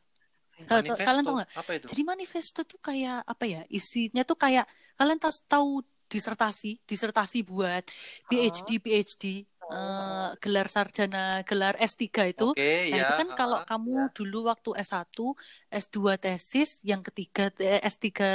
Manifesto. 0.60 1.00
Kalian 1.00 1.24
tahu 1.24 1.36
nggak? 1.40 1.50
Apa 1.56 1.70
itu? 1.74 1.86
Jadi 1.88 2.02
manifesto 2.04 2.60
tuh 2.62 2.78
kayak 2.78 3.24
apa 3.24 3.44
ya? 3.48 3.62
Isinya 3.66 4.22
tuh 4.22 4.36
kayak 4.36 4.68
kalian 4.94 5.16
tahu, 5.16 5.32
tahu 5.48 5.68
disertasi, 6.06 6.82
disertasi 6.84 7.40
buat 7.42 7.86
PhD, 8.26 8.82
PhD, 8.82 9.24
eh, 9.72 10.28
gelar 10.42 10.66
sarjana, 10.74 11.18
gelar 11.48 11.74
S3 11.90 12.22
itu. 12.30 12.44
Oke, 12.44 12.90
Nah, 12.90 12.96
ya. 12.96 13.04
itu 13.04 13.12
kan 13.18 13.28
kalau 13.38 13.58
ha, 13.58 13.62
ha. 13.62 13.68
kamu 13.68 13.92
dulu 14.16 14.36
waktu 14.50 14.68
S1, 14.88 15.22
S2 15.70 16.12
tesis, 16.22 16.70
yang 16.90 17.00
ketiga 17.06 17.42
eh, 17.62 17.80
S3 17.92 18.26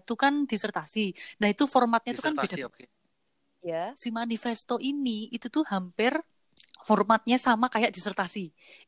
itu 0.00 0.12
kan 0.22 0.34
disertasi. 0.50 1.00
Nah, 1.40 1.48
itu 1.52 1.64
formatnya 1.74 2.12
itu 2.16 2.22
kan 2.28 2.34
beda. 2.42 2.56
Disertasi, 2.56 2.64
oke. 2.64 2.84
ya 3.62 3.96
Si 4.00 4.08
manifesto 4.18 4.74
ini 4.82 5.30
itu 5.34 5.46
tuh 5.54 5.62
hampir 5.72 6.12
formatnya 6.88 7.36
sama 7.46 7.66
kayak 7.74 7.92
disertasi. 7.96 8.40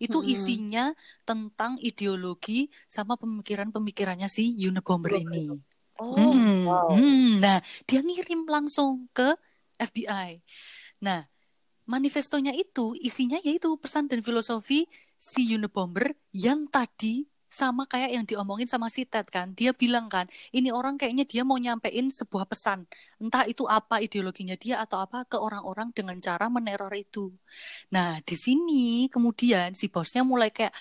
Itu 0.04 0.18
Mm-mm. 0.18 0.32
isinya 0.34 0.92
tentang 1.28 1.72
ideologi 1.88 2.52
sama 2.96 3.14
pemikiran-pemikirannya 3.22 4.28
si 4.36 4.42
Unabomber 4.68 5.14
ini. 5.24 5.54
oh 5.98 6.14
Hmm, 6.16 6.66
wow 6.66 6.92
hmm. 6.92 7.40
Nah, 7.42 7.58
dia 7.88 8.00
ngirim 8.06 8.40
langsung 8.54 9.08
ke 9.16 9.34
FBI. 9.80 10.30
Nah, 11.06 11.18
manifestonya 11.86 12.52
itu 12.52 12.94
isinya 12.98 13.38
yaitu 13.42 13.78
pesan 13.78 14.10
dan 14.10 14.20
filosofi 14.20 14.90
si 15.16 15.54
Unabomber 15.54 16.12
yang 16.34 16.66
tadi 16.68 17.26
sama 17.46 17.88
kayak 17.88 18.10
yang 18.12 18.24
diomongin 18.28 18.68
sama 18.68 18.92
si 18.92 19.08
Ted 19.08 19.32
kan. 19.32 19.56
Dia 19.56 19.72
bilang 19.72 20.12
kan, 20.12 20.28
ini 20.52 20.68
orang 20.68 21.00
kayaknya 21.00 21.24
dia 21.24 21.42
mau 21.46 21.56
nyampein 21.56 22.12
sebuah 22.12 22.44
pesan. 22.44 22.84
Entah 23.16 23.48
itu 23.48 23.64
apa 23.64 24.02
ideologinya 24.04 24.58
dia 24.60 24.82
atau 24.84 25.00
apa 25.00 25.24
ke 25.24 25.40
orang-orang 25.40 25.88
dengan 25.96 26.20
cara 26.20 26.52
meneror 26.52 26.92
itu. 26.92 27.32
Nah, 27.94 28.20
di 28.20 28.36
sini 28.36 29.08
kemudian 29.08 29.72
si 29.72 29.88
bosnya 29.88 30.20
mulai 30.26 30.52
kayak 30.52 30.74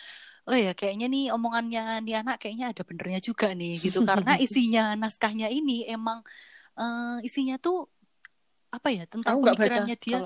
oh 0.46 0.58
ya 0.58 0.72
kayaknya 0.78 1.10
nih 1.10 1.24
omongannya 1.34 2.06
nih 2.06 2.16
anak 2.22 2.38
kayaknya 2.38 2.66
ada 2.70 2.84
benernya 2.86 3.18
juga 3.18 3.50
nih 3.58 3.82
gitu 3.82 4.06
karena 4.06 4.38
isinya 4.46 4.94
naskahnya 4.94 5.50
ini 5.50 5.90
emang 5.90 6.22
eh, 6.78 7.18
isinya 7.26 7.58
tuh 7.58 7.90
apa 8.76 8.90
ya 8.92 9.04
tentang 9.08 9.34
Aku 9.36 9.40
nggak 9.42 9.56
baca 9.56 9.64
pemikirannya 9.64 9.98
dia. 9.98 10.20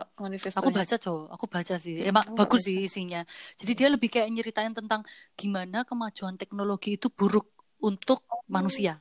Aku 0.57 0.69
baca 0.73 0.95
cow, 0.97 1.17
aku 1.29 1.45
baca 1.45 1.75
sih. 1.77 2.01
Hmm, 2.01 2.09
Emang 2.09 2.23
aku 2.25 2.37
bagus 2.37 2.61
sih 2.65 2.89
isinya. 2.89 3.21
Jadi 3.55 3.71
dia 3.77 3.87
lebih 3.93 4.09
kayak 4.09 4.27
nyeritain 4.33 4.73
tentang 4.73 5.05
gimana 5.37 5.85
kemajuan 5.85 6.35
teknologi 6.35 6.97
itu 6.97 7.07
buruk 7.13 7.45
untuk 7.79 8.25
manusia. 8.49 8.97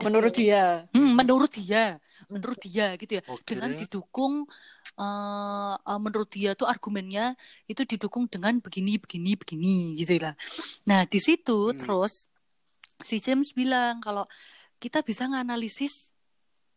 Menurut 0.00 0.32
dia. 0.32 0.88
Hmm, 0.96 1.12
menurut 1.12 1.52
dia, 1.52 2.00
menurut 2.32 2.58
dia 2.64 2.96
gitu 2.96 3.20
ya. 3.20 3.22
Oke. 3.28 3.44
Dengan 3.52 3.70
didukung 3.76 4.48
eh 4.92 5.74
eh, 5.76 5.98
menurut 6.00 6.28
dia 6.32 6.56
tuh 6.56 6.66
argumennya 6.66 7.36
itu 7.68 7.84
didukung 7.84 8.24
dengan 8.26 8.56
begini 8.58 8.96
begini 8.96 9.36
begini 9.36 9.76
gitu 10.00 10.16
lah. 10.22 10.34
Nah, 10.88 11.04
di 11.04 11.20
situ 11.20 11.70
Hmm. 11.70 11.78
terus 11.78 12.26
si 13.04 13.20
James 13.20 13.52
bilang 13.52 14.00
kalau 14.00 14.24
kita 14.80 15.04
bisa 15.04 15.28
nganalisis 15.28 16.16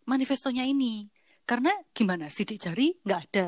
manifestonya 0.05 0.67
ini. 0.67 1.09
Karena 1.45 1.71
gimana? 1.93 2.25
Sidik 2.33 2.57
jari 2.57 2.97
nggak 3.05 3.21
ada. 3.31 3.47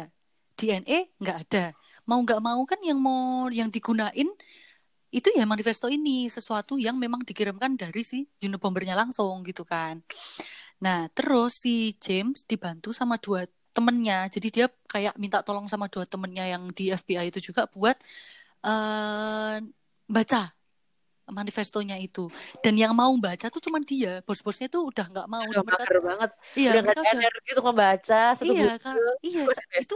DNA 0.57 1.17
nggak 1.21 1.37
ada. 1.49 1.65
Mau 2.09 2.21
nggak 2.21 2.41
mau 2.41 2.61
kan 2.65 2.79
yang 2.81 2.97
mau 3.01 3.49
yang 3.53 3.69
digunain 3.69 4.29
itu 5.07 5.29
ya 5.33 5.45
manifesto 5.47 5.87
ini 5.87 6.27
sesuatu 6.27 6.75
yang 6.77 6.99
memang 6.99 7.23
dikirimkan 7.23 7.79
dari 7.79 8.01
si 8.03 8.27
Unabombernya 8.43 8.93
langsung 8.97 9.41
gitu 9.45 9.63
kan. 9.65 10.01
Nah 10.83 11.09
terus 11.13 11.61
si 11.63 11.97
James 11.97 12.45
dibantu 12.45 12.93
sama 12.93 13.17
dua 13.17 13.45
temennya. 13.73 14.29
Jadi 14.33 14.47
dia 14.49 14.67
kayak 14.89 15.13
minta 15.21 15.41
tolong 15.45 15.69
sama 15.69 15.85
dua 15.89 16.05
temennya 16.09 16.45
yang 16.53 16.69
di 16.73 16.89
FBI 16.93 17.29
itu 17.33 17.39
juga 17.53 17.69
buat 17.69 17.97
eh 18.65 19.57
baca 20.07 20.56
manifestonya 21.27 21.99
itu. 21.99 22.31
Dan 22.63 22.79
yang 22.79 22.95
mau 22.95 23.11
baca 23.19 23.47
tuh 23.51 23.61
cuman 23.61 23.83
dia. 23.83 24.23
Bos-bosnya 24.23 24.67
tuh 24.67 24.87
udah 24.89 25.05
nggak 25.11 25.27
mau. 25.27 25.43
Udah 25.43 25.63
Mereka- 25.63 26.01
banget. 26.03 26.31
iya, 26.55 26.69
udah 26.73 26.81
nggak 26.87 27.13
energi 27.13 27.49
untuk 27.53 27.65
membaca 27.67 28.21
satu 28.33 28.51
iya, 28.51 28.75
buku. 28.75 28.83
kan, 28.83 28.95
iya, 29.23 29.43
itu 29.79 29.95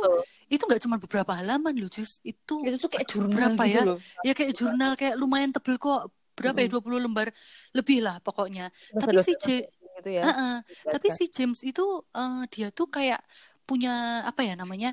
itu 0.51 0.63
nggak 0.67 0.81
cuma 0.83 0.95
beberapa 0.99 1.31
halaman 1.35 1.73
loh, 1.79 1.89
Jus. 1.89 2.19
Itu 2.21 2.61
Itu 2.67 2.77
tuh 2.77 2.89
kayak 2.91 3.07
jurnal 3.07 3.35
berapa 3.55 3.63
gitu 3.67 3.75
ya? 3.75 3.81
loh. 3.87 3.97
ya 4.27 4.33
kayak 4.35 4.51
jurnal 4.53 4.91
kayak 4.99 5.15
lumayan 5.15 5.51
tebel 5.55 5.79
kok. 5.79 6.11
Berapa 6.31 6.57
ya? 6.63 6.67
20 6.71 6.99
lembar 6.99 7.27
lebih 7.75 8.01
lah 8.01 8.17
pokoknya. 8.23 8.71
Tapi 8.91 9.19
si 9.21 9.33
J, 9.37 9.45
gitu 9.99 10.09
ya. 10.09 10.23
Heeh. 10.25 10.55
tapi 10.89 11.07
Baca. 11.11 11.17
si 11.19 11.25
James 11.29 11.59
itu 11.61 11.83
eh, 12.11 12.41
dia 12.49 12.67
tuh 12.71 12.87
kayak 12.87 13.21
punya 13.63 14.25
apa 14.25 14.41
ya 14.43 14.57
namanya? 14.57 14.91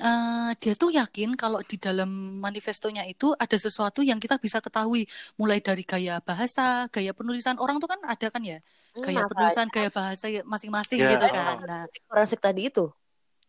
Eh, 0.00 0.50
dia 0.62 0.72
tuh 0.80 0.90
yakin 0.98 1.28
kalau 1.40 1.60
di 1.70 1.76
dalam 1.76 2.08
manifestonya 2.44 3.02
itu 3.12 3.24
ada 3.42 3.56
sesuatu 3.60 4.00
yang 4.00 4.18
kita 4.24 4.36
bisa 4.44 4.58
ketahui 4.64 5.04
mulai 5.40 5.58
dari 5.60 5.82
gaya 5.84 6.12
bahasa, 6.28 6.62
gaya 6.94 7.10
penulisan 7.18 7.56
orang 7.62 7.76
tuh 7.82 7.88
kan 7.92 8.00
ada 8.12 8.26
kan 8.34 8.42
ya, 8.44 8.56
Hmm, 8.94 9.02
gaya 9.04 9.22
makanya 9.22 9.28
penulisan, 9.28 9.66
gaya 9.74 9.88
bahasa 9.92 10.26
masing-masing 10.52 11.00
Ya, 11.00 11.06
gitu 11.12 11.26
oh. 11.32 11.34
kan. 11.36 11.56
Nah, 11.68 11.82
linguistik 11.82 12.02
forensik 12.10 12.40
tadi 12.46 12.60
itu. 12.68 12.80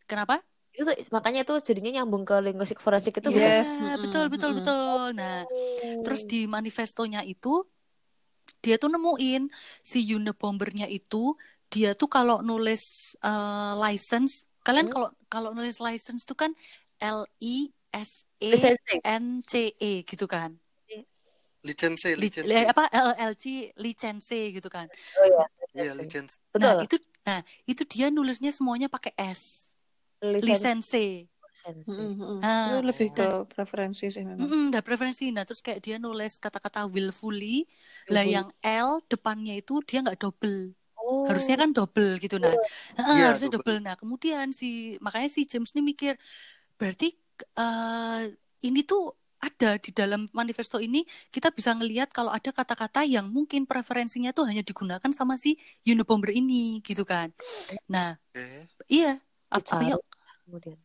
kenapa? 0.07 0.43
Itu 0.73 0.83
tuh- 0.87 0.97
makanya 1.15 1.39
itu 1.45 1.53
jadinya 1.67 1.91
nyambung 1.95 2.23
ke 2.29 2.35
linguistik 2.45 2.79
forensik 2.85 3.13
itu 3.19 3.29
Yes. 3.35 3.67
Iya, 3.81 3.95
betul 4.03 4.23
betul 4.33 4.51
mm-mm. 4.51 4.57
betul. 4.57 4.99
Nah, 5.19 5.33
terus 6.03 6.21
di 6.31 6.37
manifestonya 6.55 7.21
itu 7.33 7.49
dia 8.63 8.75
tuh 8.81 8.89
nemuin 8.93 9.41
si 9.91 9.97
Unabombernya 10.15 10.87
itu 10.97 11.35
dia 11.71 11.89
tuh 11.99 12.07
kalau 12.15 12.35
nulis 12.49 12.81
eh, 13.25 13.71
license, 13.83 14.33
kalian 14.65 14.85
Hmm. 14.85 14.93
kalau 14.93 15.09
kalau 15.33 15.57
nulis 15.57 15.81
license 15.81 16.29
tuh 16.29 16.37
kan 16.37 16.53
L 17.01 17.25
I 17.41 17.73
S 17.89 18.21
E. 18.37 18.53
N 19.01 19.41
C 19.41 19.73
E 19.73 20.05
gitu 20.05 20.29
kan. 20.29 20.53
license 21.63 22.03
Li- 22.19 22.27
license 22.27 22.43
li- 22.43 22.67
apa 22.67 22.91
LLC 22.91 23.71
license 23.79 24.27
gitu 24.51 24.67
kan. 24.67 24.85
Oh 25.15 25.25
iya. 25.25 25.43
iya 25.73 25.91
lisensi. 25.95 25.99
license 26.03 26.31
Betul. 26.51 26.75
Nah, 26.75 26.83
itu 26.83 26.95
nah, 27.23 27.41
itu 27.63 27.83
dia 27.87 28.11
nulisnya 28.11 28.51
semuanya 28.51 28.91
pakai 28.91 29.15
S. 29.15 29.71
License. 30.19 30.91
lisensi. 30.91 31.07
Mm-mm, 31.87 32.17
mm-mm. 32.17 32.39
Ah, 32.41 32.81
Itu 32.81 32.89
lebih 32.89 33.07
ke 33.13 33.23
dan- 33.23 33.45
preferensi 33.45 34.09
sih 34.09 34.25
memang. 34.25 34.73
Ada 34.73 34.81
preferensi. 34.83 35.29
Nah, 35.29 35.45
terus 35.45 35.61
kayak 35.61 35.85
dia 35.85 35.95
nulis 36.01 36.41
kata-kata 36.41 36.83
willfully, 36.89 37.63
lah 38.11 38.25
Willfully. 38.25 38.33
yang 38.35 38.47
L 38.59 39.05
depannya 39.07 39.55
itu 39.61 39.79
dia 39.85 40.01
nggak 40.03 40.17
double. 40.19 40.73
Harusnya 41.29 41.55
kan 41.61 41.69
double 41.71 42.11
gitu 42.19 42.35
nah. 42.41 42.53
Heeh, 42.99 43.15
Iya, 43.15 43.23
harusnya 43.31 43.49
double. 43.53 43.79
double. 43.79 43.79
Nah, 43.87 43.95
kemudian 43.99 44.47
si 44.51 44.99
makanya 44.99 45.29
si 45.31 45.41
James 45.49 45.71
ini 45.73 45.81
mikir 45.93 46.13
berarti 46.79 47.15
eh, 47.59 48.21
ini 48.63 48.79
tuh 48.83 49.13
ada 49.43 49.75
di 49.75 49.91
dalam 49.91 50.23
manifesto 50.31 50.79
ini 50.79 51.03
kita 51.27 51.51
bisa 51.51 51.75
ngelihat 51.75 52.15
kalau 52.15 52.31
ada 52.31 52.47
kata-kata 52.55 53.03
yang 53.03 53.27
mungkin 53.27 53.67
preferensinya 53.67 54.31
tuh 54.31 54.47
hanya 54.47 54.63
digunakan 54.63 55.11
sama 55.11 55.35
si 55.35 55.59
Unabomber 55.83 56.31
ini 56.31 56.79
gitu 56.79 57.03
kan. 57.03 57.27
Nah, 57.91 58.15
oke 58.15 58.71
iya. 58.87 59.19
Apa 59.51 59.83
ya 59.85 59.95
kemudian. 60.47 60.79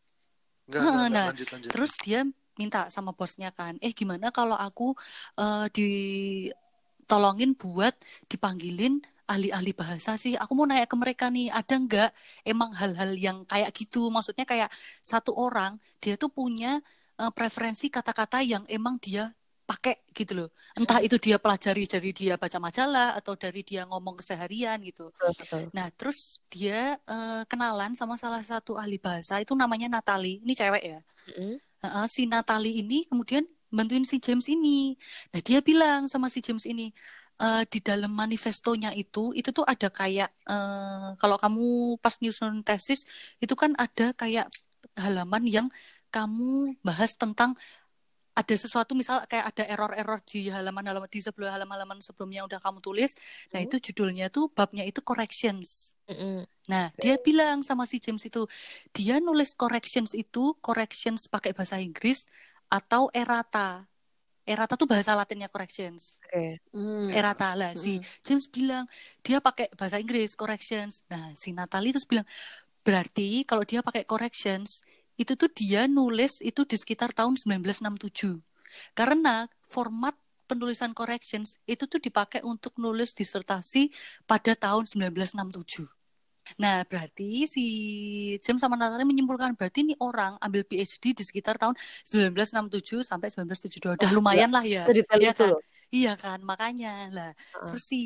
enggak 0.68 0.80
Heeh, 0.82 0.90
enggak, 0.92 1.14
nah, 1.14 1.26
lanjut 1.30 1.48
lanjut 1.54 1.70
Terus 1.72 1.92
dia 2.02 2.20
minta 2.58 2.90
sama 2.90 3.14
bosnya 3.14 3.54
kan, 3.54 3.78
eh 3.78 3.94
gimana 3.94 4.34
kalau 4.34 4.58
aku 4.58 4.92
eh, 5.38 5.66
ditolongin 5.70 7.54
buat 7.54 7.94
dipanggilin 8.26 8.98
ahli-ahli 9.28 9.72
bahasa 9.76 10.16
sih. 10.16 10.34
Aku 10.40 10.52
mau 10.56 10.64
nanya 10.64 10.88
ke 10.88 10.96
mereka 10.96 11.28
nih, 11.28 11.52
ada 11.52 11.74
nggak 11.76 12.10
emang 12.48 12.70
hal-hal 12.72 13.12
yang 13.14 13.38
kayak 13.44 13.70
gitu? 13.76 14.08
Maksudnya 14.08 14.48
kayak 14.48 14.72
satu 15.04 15.36
orang 15.36 15.76
dia 16.00 16.16
tuh 16.16 16.32
punya 16.32 16.80
eh, 17.20 17.32
preferensi 17.36 17.86
kata-kata 17.92 18.40
yang 18.42 18.64
emang 18.66 18.96
dia 18.96 19.30
pakai 19.68 20.00
gitu 20.16 20.32
loh. 20.32 20.48
Entah 20.72 21.04
itu 21.04 21.20
dia 21.20 21.36
pelajari 21.36 21.84
dari 21.84 22.10
dia 22.16 22.40
baca 22.40 22.56
majalah 22.56 23.12
atau 23.20 23.36
dari 23.36 23.60
dia 23.60 23.84
ngomong 23.84 24.16
keseharian 24.16 24.80
gitu. 24.80 25.12
Betul. 25.12 25.68
Nah, 25.76 25.92
terus 25.92 26.40
dia 26.48 26.96
eh, 26.96 27.42
kenalan 27.44 27.92
sama 27.92 28.16
salah 28.16 28.40
satu 28.40 28.80
ahli 28.80 28.96
bahasa 28.96 29.36
itu 29.44 29.52
namanya 29.52 29.92
Natali. 29.92 30.40
Ini 30.40 30.54
cewek 30.56 30.82
ya. 30.82 31.00
Mm-mm. 31.28 31.60
Heeh, 31.84 32.06
si 32.08 32.24
Natali 32.24 32.80
ini 32.80 33.04
kemudian 33.04 33.44
bantuin 33.68 34.08
si 34.08 34.16
James 34.16 34.48
ini. 34.48 34.96
Nah, 35.36 35.40
dia 35.44 35.60
bilang 35.60 36.08
sama 36.08 36.32
si 36.32 36.40
James 36.40 36.64
ini, 36.64 36.88
eh, 37.42 37.62
di 37.72 37.78
dalam 37.88 38.10
manifestonya 38.22 38.90
itu, 39.00 39.20
itu 39.38 39.48
tuh 39.56 39.64
ada 39.72 39.88
kayak, 39.98 40.28
eh, 40.50 41.06
kalau 41.20 41.36
kamu 41.42 41.62
pas 42.02 42.14
nyusun 42.22 42.54
tesis, 42.66 43.00
itu 43.42 43.54
kan 43.62 43.72
ada 43.84 44.04
kayak 44.20 44.46
halaman 45.04 45.44
yang 45.56 45.66
kamu 46.14 46.44
bahas 46.86 47.12
tentang 47.22 47.50
ada 48.38 48.54
sesuatu 48.54 48.94
misal 48.94 49.26
kayak 49.30 49.50
ada 49.50 49.64
error-error 49.66 50.18
di 50.30 50.46
halaman-halaman 50.46 51.10
di 51.10 51.18
sebelah 51.26 51.58
halaman-halaman 51.58 51.98
sebelumnya 51.98 52.46
udah 52.46 52.62
kamu 52.62 52.78
tulis. 52.86 53.18
Nah, 53.50 53.60
Hmm. 53.60 53.66
itu 53.66 53.76
judulnya 53.90 54.30
tuh 54.30 54.46
babnya 54.54 54.86
itu 54.86 55.00
corrections. 55.02 55.98
Mm-mm. 56.08 56.46
Nah, 56.68 56.92
dia 57.00 57.16
bilang 57.18 57.64
sama 57.64 57.88
si 57.88 57.96
James 57.98 58.22
itu, 58.28 58.44
dia 58.92 59.18
nulis 59.24 59.56
corrections 59.56 60.12
itu, 60.12 60.54
corrections 60.60 61.24
pakai 61.32 61.56
bahasa 61.56 61.80
Inggris 61.80 62.28
atau 62.68 63.08
errata. 63.16 63.87
Errata 64.48 64.80
tuh 64.80 64.88
bahasa 64.88 65.12
Latinnya 65.12 65.52
corrections. 65.52 66.16
Oke. 66.24 66.64
Mm. 66.72 67.12
Errata 67.12 67.52
lah. 67.52 67.76
Si 67.76 68.00
Mm. 68.00 68.04
James 68.24 68.46
bilang, 68.48 68.84
dia 69.20 69.44
pakai 69.44 69.68
bahasa 69.76 70.00
Inggris, 70.00 70.32
corrections. 70.32 71.04
Nah, 71.12 71.36
si 71.36 71.52
Natalie 71.52 71.92
terus 71.92 72.08
bilang, 72.08 72.24
berarti 72.80 73.44
kalau 73.44 73.68
dia 73.68 73.84
pakai 73.84 74.08
corrections, 74.08 74.88
itu 75.20 75.36
tuh 75.36 75.52
dia 75.52 75.84
nulis 75.84 76.40
itu 76.40 76.64
di 76.64 76.80
sekitar 76.80 77.12
tahun 77.12 77.36
1967. 77.36 78.40
Karena 78.96 79.44
format 79.68 80.16
penulisan 80.48 80.96
corrections 80.96 81.60
itu 81.68 81.84
tuh 81.84 82.00
dipakai 82.00 82.40
untuk 82.40 82.72
nulis 82.80 83.12
disertasi 83.12 83.92
pada 84.24 84.56
tahun 84.56 84.88
1967. 84.88 85.97
Nah, 86.62 86.82
berarti 86.90 87.46
si 87.54 87.60
James 88.44 88.60
sama 88.62 88.74
Natalie 88.80 89.06
menyimpulkan 89.10 89.54
berarti 89.58 89.78
ini 89.86 89.94
orang 90.02 90.32
ambil 90.44 90.62
PhD 90.66 91.04
di 91.18 91.22
sekitar 91.28 91.54
tahun 91.60 91.74
1967 92.02 93.00
sampai 93.10 93.28
1972. 93.30 93.94
Udah 93.98 94.10
Wah, 94.10 94.16
lumayan 94.16 94.50
lah 94.56 94.64
ya. 94.66 94.80
Sedetail 94.84 95.20
Iya 95.20 95.30
itu 95.30 95.42
kan? 95.42 95.50
loh. 95.50 95.60
Iya 95.94 96.10
kan, 96.22 96.38
makanya 96.50 96.88
lah. 97.14 97.28
Heeh. 97.54 97.78
Terus 97.78 97.82
si 97.90 97.96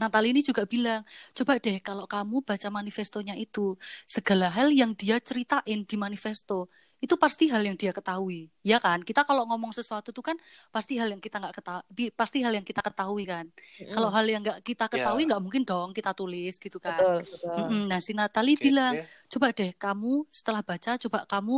Natalie 0.00 0.30
ini 0.32 0.40
juga 0.40 0.64
bilang, 0.64 1.00
coba 1.36 1.52
deh 1.64 1.76
kalau 1.86 2.04
kamu 2.08 2.36
baca 2.48 2.68
manifestonya 2.78 3.34
itu, 3.36 3.60
segala 4.08 4.46
hal 4.56 4.68
yang 4.80 4.92
dia 5.00 5.16
ceritain 5.28 5.78
di 5.90 5.96
manifesto, 6.04 6.54
itu 7.02 7.18
pasti 7.18 7.50
hal 7.50 7.66
yang 7.66 7.74
dia 7.74 7.90
ketahui, 7.90 8.46
ya 8.62 8.78
kan? 8.78 9.02
Kita 9.02 9.26
kalau 9.26 9.42
ngomong 9.50 9.74
sesuatu 9.74 10.14
tuh 10.14 10.22
kan 10.22 10.38
pasti 10.70 10.94
hal 11.02 11.10
yang 11.10 11.18
kita 11.18 11.42
nggak 11.42 11.54
ketahui, 11.58 12.14
pasti 12.14 12.38
hal 12.46 12.54
yang 12.54 12.62
kita 12.62 12.78
ketahui 12.78 13.26
kan. 13.26 13.50
Mm-mm. 13.50 13.90
Kalau 13.90 14.06
hal 14.14 14.22
yang 14.30 14.38
nggak 14.38 14.62
kita 14.62 14.86
Ya. 14.86 15.02
ketahui 15.02 15.26
nggak 15.26 15.42
mungkin 15.42 15.62
dong 15.66 15.90
kita 15.90 16.14
tulis 16.14 16.54
gitu 16.62 16.78
kan. 16.78 16.94
betul, 16.94 17.26
betul. 17.26 17.90
Nah 17.90 17.98
si 17.98 18.14
Natalie 18.14 18.54
Oke. 18.54 18.64
bilang, 18.70 18.94
coba 19.26 19.46
deh 19.50 19.74
kamu 19.74 20.30
setelah 20.30 20.62
baca, 20.62 20.94
coba 20.94 21.18
kamu 21.26 21.54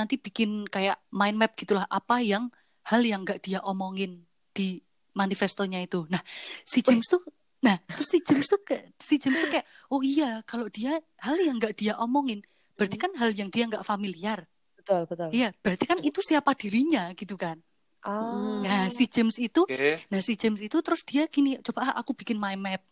nanti 0.00 0.14
bikin 0.16 0.64
kayak 0.64 0.96
mind 1.12 1.36
map 1.36 1.52
gitulah 1.60 1.84
apa 1.92 2.24
yang 2.24 2.48
hal 2.88 3.04
yang 3.04 3.20
nggak 3.20 3.44
dia 3.44 3.60
omongin 3.68 4.24
di 4.56 4.80
manifestonya 5.12 5.84
itu. 5.84 6.08
Nah 6.08 6.24
si 6.64 6.80
James 6.80 7.04
tuh, 7.04 7.20
nah 7.60 7.76
terus 7.84 8.08
si 8.08 8.24
James 8.24 8.48
tuh 8.48 8.64
kayak, 8.64 8.96
si 8.96 9.20
James 9.20 9.36
tuh 9.44 9.50
kayak, 9.52 9.68
oh 9.92 10.00
iya 10.00 10.40
kalau 10.48 10.72
dia 10.72 11.04
hal 11.20 11.36
yang 11.36 11.60
nggak 11.60 11.76
dia 11.76 12.00
omongin, 12.00 12.40
berarti 12.80 12.96
kan 12.96 13.12
hal 13.20 13.36
yang 13.36 13.52
dia 13.52 13.68
nggak 13.68 13.84
familiar. 13.84 14.48
Betul, 14.86 15.02
betul. 15.10 15.28
Iya, 15.34 15.50
berarti 15.58 15.84
kan 15.90 15.98
itu 15.98 16.20
siapa 16.22 16.54
dirinya 16.54 17.10
gitu 17.18 17.34
kan. 17.34 17.58
Ah. 18.06 18.62
Nah, 18.62 18.86
si 18.86 19.10
James 19.10 19.34
itu 19.42 19.66
Oke. 19.66 20.06
Nah 20.06 20.22
si 20.22 20.38
James 20.38 20.62
itu 20.62 20.78
terus 20.78 21.02
dia 21.02 21.26
gini, 21.26 21.58
coba 21.58 21.90
ah, 21.90 21.92
aku 21.98 22.14
bikin 22.14 22.38
mind 22.38 22.62
map. 22.62 22.82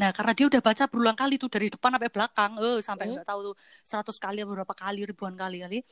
Nah 0.00 0.08
karena 0.16 0.32
dia 0.32 0.48
udah 0.48 0.60
baca 0.64 0.88
berulang 0.88 1.12
kali 1.12 1.36
tuh 1.36 1.52
dari 1.52 1.68
depan 1.68 1.92
sampai 1.92 2.08
belakang, 2.08 2.52
eh 2.56 2.78
sampai 2.80 3.04
nggak 3.12 3.28
tahu 3.28 3.52
tuh 3.52 3.54
100 3.84 4.16
kali 4.16 4.40
atau 4.40 4.56
berapa 4.56 4.72
kali, 4.72 5.04
ribuan 5.04 5.36
kali 5.36 5.60
kali. 5.60 5.84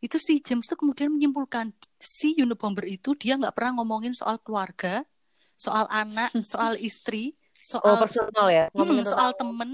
Itu 0.00 0.16
si 0.16 0.40
James 0.40 0.64
tuh 0.64 0.80
kemudian 0.80 1.12
menyimpulkan 1.12 1.76
si 2.00 2.32
Unabomber 2.40 2.88
itu 2.88 3.12
dia 3.12 3.36
nggak 3.36 3.52
pernah 3.52 3.84
ngomongin 3.84 4.16
soal 4.16 4.40
keluarga, 4.40 5.04
soal 5.60 5.84
anak, 5.92 6.32
soal 6.52 6.80
istri, 6.80 7.36
Oh, 7.64 7.80
soal 7.80 7.96
personal 8.00 8.46
ya. 8.52 8.64
Hmm, 8.72 8.76
Ngomongin 8.80 9.06
soal 9.08 9.30
temen, 9.36 9.70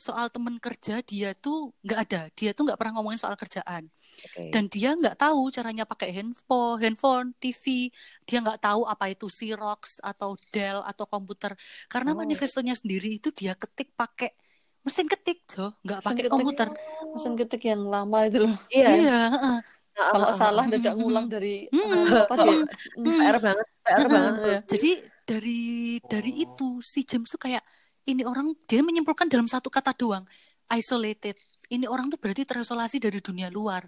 soal 0.00 0.26
temen 0.32 0.56
kerja 0.56 1.04
dia 1.04 1.36
tuh 1.36 1.76
nggak 1.84 1.98
ada. 2.08 2.20
Dia 2.32 2.50
tuh 2.56 2.62
nggak 2.64 2.78
pernah 2.80 2.92
ngomongin 2.96 3.20
soal 3.20 3.36
kerjaan. 3.36 3.84
Oke. 4.24 4.48
Dan 4.48 4.64
dia 4.72 4.96
nggak 4.96 5.16
tahu 5.20 5.52
caranya 5.52 5.84
pakai 5.84 6.08
handphone, 6.16 6.80
handphone, 6.80 7.26
TV. 7.36 7.92
Dia 8.24 8.40
nggak 8.40 8.64
tahu 8.64 8.88
apa 8.88 9.04
itu 9.12 9.28
Xerox 9.28 10.00
atau 10.00 10.40
Dell 10.48 10.80
atau 10.80 11.04
komputer. 11.04 11.52
Karena 11.92 12.16
Oh. 12.16 12.18
manifestonya 12.24 12.72
sendiri 12.72 13.20
itu 13.20 13.28
dia 13.30 13.52
ketik 13.52 13.92
pakai 13.92 14.32
mesin 14.80 15.04
ketik, 15.12 15.44
Jo, 15.44 15.76
nggak 15.84 16.00
pakai 16.00 16.24
komputer. 16.32 16.68
Mesin 17.12 17.36
ketik 17.36 17.62
yang 17.68 17.84
lama 17.84 18.24
itu 18.24 18.48
loh. 18.48 18.56
Iya. 18.72 18.88
Iya, 18.96 19.18
heeh. 19.36 19.56
Ah, 20.00 20.16
Kalau 20.16 20.28
ah, 20.32 20.36
salah 20.40 20.64
ah. 20.64 20.70
dadak 20.72 20.94
Mm, 20.96 21.00
ngulang 21.04 21.26
dari 21.28 21.68
Mm. 21.68 22.24
apa 22.24 22.34
dia? 22.40 22.56
Mm. 22.96 23.04
PR 23.04 23.36
banget, 23.44 23.66
PR 23.84 24.06
banget. 24.08 24.60
Jadi 24.64 24.90
dari 25.28 25.60
dari 26.00 26.32
itu 26.48 26.80
si 26.80 27.04
James 27.04 27.28
tuh 27.28 27.36
kayak 27.36 27.60
ini 28.08 28.22
orang 28.26 28.56
dia 28.68 28.80
menyimpulkan 28.84 29.28
dalam 29.30 29.46
satu 29.50 29.68
kata 29.72 29.92
doang, 29.96 30.24
isolated. 30.72 31.36
Ini 31.70 31.86
orang 31.86 32.10
tuh 32.12 32.18
berarti 32.18 32.42
terisolasi 32.48 32.98
dari 33.02 33.20
dunia 33.22 33.48
luar. 33.52 33.86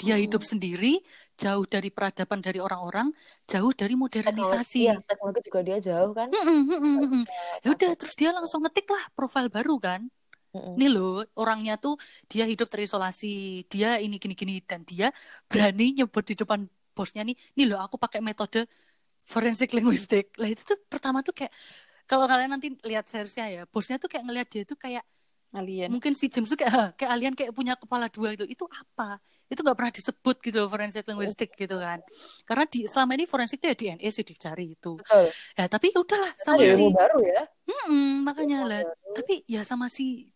Dia 0.00 0.18
Hmm. 0.18 0.24
hidup 0.26 0.42
sendiri, 0.42 0.98
jauh 1.38 1.64
dari 1.68 1.88
peradaban 1.94 2.40
dari 2.42 2.58
orang-orang, 2.58 3.14
jauh 3.46 3.72
dari 3.76 3.94
Teknologi, 3.94 4.02
modernisasi. 4.02 4.78
iya, 4.82 4.94
teknologi 5.08 5.40
juga 5.48 5.60
dia 5.66 5.76
jauh 5.88 6.12
kan. 6.18 6.28
Ya 7.64 7.68
udah 7.74 7.90
terus 7.98 8.14
dia 8.18 8.30
langsung 8.36 8.60
ngetik 8.64 8.86
lah 8.90 9.04
profil 9.16 9.46
baru 9.50 9.76
kan. 9.80 10.00
Nih 10.78 10.88
loh, 10.94 11.22
orangnya 11.38 11.74
tuh 11.78 11.94
dia 12.30 12.44
hidup 12.50 12.68
terisolasi, 12.72 13.66
dia 13.72 13.98
ini 14.04 14.16
gini-gini 14.22 14.58
dan 14.70 14.82
dia 14.90 15.06
berani 15.50 15.84
nyebut 15.98 16.24
di 16.30 16.34
depan 16.40 16.60
bosnya 16.96 17.22
nih, 17.28 17.36
nih 17.58 17.66
loh 17.70 17.78
aku 17.84 17.96
pakai 18.04 18.20
metode 18.22 18.66
forensik 19.32 19.70
linguistik. 19.76 20.24
Lah 20.40 20.48
itu 20.52 20.62
tuh 20.70 20.78
pertama 20.92 21.18
tuh 21.26 21.34
kayak 21.38 21.52
kalau 22.04 22.24
kalian 22.28 22.50
nanti 22.52 22.68
lihat 22.84 23.08
seriesnya 23.08 23.46
ya, 23.50 23.62
bosnya 23.68 23.96
tuh 23.96 24.08
kayak 24.12 24.24
ngelihat 24.28 24.48
dia 24.52 24.62
tuh 24.68 24.78
kayak 24.78 25.04
Alien. 25.54 25.86
mungkin 25.86 26.18
si 26.18 26.26
James 26.26 26.50
tuh 26.50 26.58
kayak 26.58 26.72
"Hah, 26.74 26.88
kayak 26.98 27.10
alien 27.14 27.34
kayak 27.38 27.54
punya 27.54 27.78
kepala 27.78 28.10
dua 28.10 28.34
itu. 28.34 28.42
Itu 28.42 28.66
apa? 28.66 29.22
Itu 29.46 29.62
nggak 29.62 29.78
pernah 29.78 29.92
disebut 29.94 30.36
gitu 30.42 30.56
loh 30.58 30.66
forensik 30.66 31.06
linguistik 31.06 31.54
gitu 31.54 31.78
kan. 31.78 32.02
Karena 32.42 32.66
di 32.66 32.90
selama 32.90 33.14
ini 33.14 33.22
forensik 33.22 33.62
tuh 33.62 33.70
ya 33.70 33.76
DNA 33.78 34.08
sih 34.10 34.26
dicari 34.26 34.74
itu. 34.74 34.98
Betul. 34.98 35.30
Ya 35.54 35.70
tapi 35.70 35.94
ya 35.94 36.02
udahlah 36.02 36.34
sama 36.42 36.58
ada 36.58 36.74
si 36.74 36.84
baru 36.90 37.18
ya. 37.22 37.42
Mm-mm, 37.70 38.26
makanya 38.26 38.58
Ilmu 38.66 38.70
lah 38.74 38.80
tapi 39.14 39.34
ya 39.46 39.62
sama 39.62 39.86
si 39.86 40.26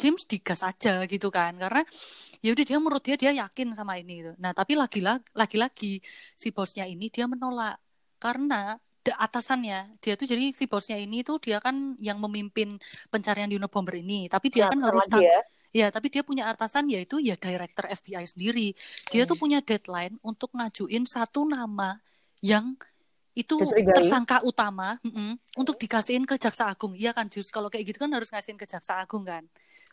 James 0.00 0.26
digas 0.26 0.60
aja 0.66 1.04
gitu 1.06 1.28
kan 1.30 1.54
karena 1.54 1.86
ya 2.42 2.50
udah 2.50 2.64
dia 2.66 2.78
menurut 2.82 3.02
dia 3.06 3.16
dia 3.20 3.32
yakin 3.46 3.70
sama 3.78 4.02
ini 4.02 4.26
gitu. 4.26 4.32
Nah 4.42 4.50
tapi 4.50 4.74
lagi-lagi 4.74 5.22
lagi-lagi 5.30 6.02
si 6.34 6.48
bosnya 6.50 6.90
ini 6.90 7.06
dia 7.06 7.30
menolak 7.30 7.78
karena 8.18 8.74
atasannya. 9.08 9.96
Dia 10.04 10.14
tuh 10.20 10.28
jadi 10.28 10.52
si 10.52 10.68
bosnya 10.68 11.00
ini 11.00 11.24
tuh 11.24 11.40
dia 11.40 11.56
kan 11.56 11.96
yang 11.96 12.20
memimpin 12.20 12.76
pencarian 13.08 13.48
di 13.48 13.56
Unabomber 13.56 13.96
ini. 13.96 14.28
Tapi 14.28 14.52
dia 14.52 14.68
Nah, 14.68 14.76
kan 14.76 14.80
harus 14.92 15.04
tang- 15.08 15.24
ya. 15.72 15.88
tapi 15.88 16.10
dia 16.12 16.20
punya 16.20 16.50
atasan 16.52 16.90
yaitu 16.92 17.16
ya 17.22 17.38
director 17.40 17.88
FBI 17.88 18.26
sendiri. 18.28 18.76
Dia 19.08 19.24
Hmm. 19.24 19.30
tuh 19.32 19.36
punya 19.40 19.58
deadline 19.64 20.20
untuk 20.20 20.52
ngajuin 20.52 21.08
satu 21.08 21.48
nama 21.48 21.96
yang 22.44 22.76
itu 23.32 23.56
Dicurigai. 23.56 23.94
tersangka 23.94 24.42
utama 24.42 24.98
mm-mm, 25.00 25.38
untuk 25.56 25.78
dikasihin 25.78 26.26
ke 26.26 26.36
jaksa 26.36 26.66
agung. 26.68 26.92
Iya 26.92 27.14
kan 27.14 27.30
Jus? 27.30 27.48
Kalau 27.48 27.70
kayak 27.70 27.94
gitu 27.94 27.98
kan 28.02 28.10
harus 28.12 28.28
ngasihin 28.28 28.58
ke 28.58 28.66
jaksa 28.68 29.00
agung 29.00 29.24
kan 29.24 29.46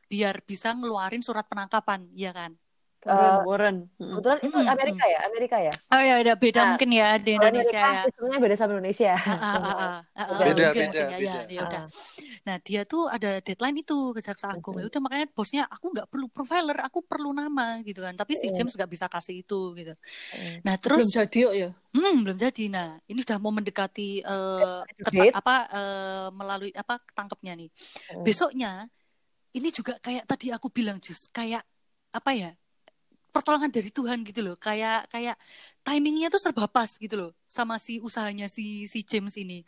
biar 0.08 0.40
bisa 0.42 0.72
ngeluarin 0.72 1.20
surat 1.20 1.44
penangkapan 1.52 2.08
iya 2.16 2.32
kan 2.32 2.56
Warren, 3.06 3.30
Eh, 3.38 3.40
Warren. 3.46 3.78
Mm-mm. 4.02 4.10
Kebetulan 4.18 4.40
itu 4.42 4.58
Amerika 4.58 5.04
ya, 5.06 5.20
Amerika 5.30 5.58
ya. 5.62 5.74
oh 5.94 6.02
ya 6.02 6.14
ada 6.18 6.34
beda 6.34 6.60
Nah, 6.60 6.68
mungkin 6.74 6.90
ya 6.92 7.08
di 7.22 7.32
Indonesia 7.38 7.78
Amerika 7.78 7.94
ya 7.94 8.04
sistemnya 8.04 8.38
beda 8.42 8.56
sama 8.58 8.72
Indonesia. 8.76 9.14
Ah, 9.14 9.54
ah, 9.54 9.98
ah, 10.18 10.28
Beda, 10.42 10.50
beda, 10.50 10.68
mungkin 10.82 10.88
ya, 10.92 11.18
beda. 11.18 11.22
ya, 11.22 11.36
ya 11.48 11.62
udah. 11.68 11.84
Ah. 11.84 11.88
Nah 12.48 12.56
dia 12.64 12.82
tuh 12.88 13.04
ada 13.12 13.30
deadline 13.44 13.78
itu 13.84 13.98
ke 14.16 14.20
jaksa 14.24 14.48
agung. 14.52 14.76
Ya 14.82 14.88
udah 14.90 15.02
makanya 15.04 15.28
bosnya 15.32 15.64
aku 15.70 15.86
nggak 15.94 16.08
perlu 16.10 16.28
profiler, 16.32 16.78
aku 16.84 17.00
perlu 17.06 17.30
nama 17.32 17.80
gitu 17.86 18.02
kan. 18.02 18.16
Tapi 18.16 18.34
si. 18.36 18.48
James 18.52 18.74
nggak 18.74 18.90
bisa 18.90 19.06
kasih 19.08 19.46
itu 19.46 19.60
gitu. 19.78 19.94
Nah 20.66 20.76
Belum 20.80 21.04
terus 21.04 21.06
jadi 21.14 21.40
kok 21.48 21.54
ya. 21.56 21.70
hmm, 21.94 22.16
belum 22.26 22.38
jadi. 22.40 22.64
Nah 22.74 22.88
ini 23.06 23.20
udah 23.22 23.38
mau 23.38 23.52
mendekati 23.54 24.26
eh, 24.26 24.80
Date. 25.12 25.36
apa 25.36 25.56
eh, 25.70 26.28
melalui 26.34 26.72
apa 26.74 26.98
ketangkepnya 27.04 27.54
nih. 27.56 27.70
Besoknya 28.26 28.90
ini 29.54 29.70
juga 29.72 29.96
kayak 30.02 30.26
tadi 30.28 30.50
aku 30.52 30.68
bilang 30.74 30.98
Jus 31.00 31.30
kayak 31.32 31.62
apa 32.14 32.32
ya 32.34 32.52
pertolongan 33.34 33.70
dari 33.70 33.90
Tuhan 33.94 34.24
gitu 34.26 34.42
loh 34.42 34.56
kayak 34.58 35.08
kayak 35.14 35.38
timingnya 35.84 36.28
tuh 36.28 36.42
serba 36.42 36.66
pas 36.68 36.90
gitu 36.90 37.16
loh 37.16 37.32
sama 37.46 37.78
si 37.78 38.02
usahanya 38.02 38.48
si 38.50 38.88
si 38.90 39.06
James 39.06 39.36
ini 39.38 39.62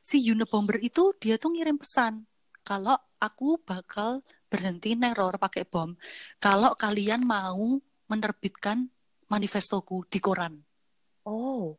si 0.00 0.22
Unabomber 0.32 0.80
itu 0.80 1.12
dia 1.20 1.36
tuh 1.36 1.52
ngirim 1.52 1.76
pesan 1.76 2.24
kalau 2.62 2.94
aku 3.18 3.58
bakal 3.62 4.22
berhenti 4.48 4.94
neror 4.94 5.36
pakai 5.36 5.66
bom 5.66 5.92
kalau 6.38 6.72
kalian 6.74 7.22
mau 7.22 7.78
menerbitkan 8.08 8.88
manifestoku 9.28 10.04
di 10.08 10.18
koran 10.20 10.60
Oh, 11.22 11.78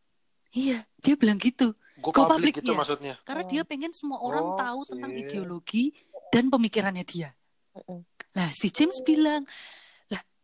iya 0.55 0.87
dia 1.03 1.19
bilang 1.19 1.35
gitu 1.35 1.75
Go 1.99 2.09
Go 2.09 2.25
public 2.25 2.31
public, 2.31 2.53
itu 2.63 2.71
iya. 2.71 2.77
maksudnya. 2.79 3.13
karena 3.21 3.43
Oh. 3.43 3.49
dia 3.51 3.61
pengen 3.67 3.91
semua 3.91 4.17
orang 4.23 4.43
Oh, 4.43 4.55
tahu 4.55 4.79
tentang 4.87 5.11
oke. 5.11 5.19
ideologi 5.19 5.83
dan 6.31 6.47
pemikirannya 6.47 7.05
dia 7.05 7.29
Mm-mm. 7.73 8.05
Lah 8.33 8.49
si 8.49 8.73
James 8.73 8.97
bilang, 9.05 9.45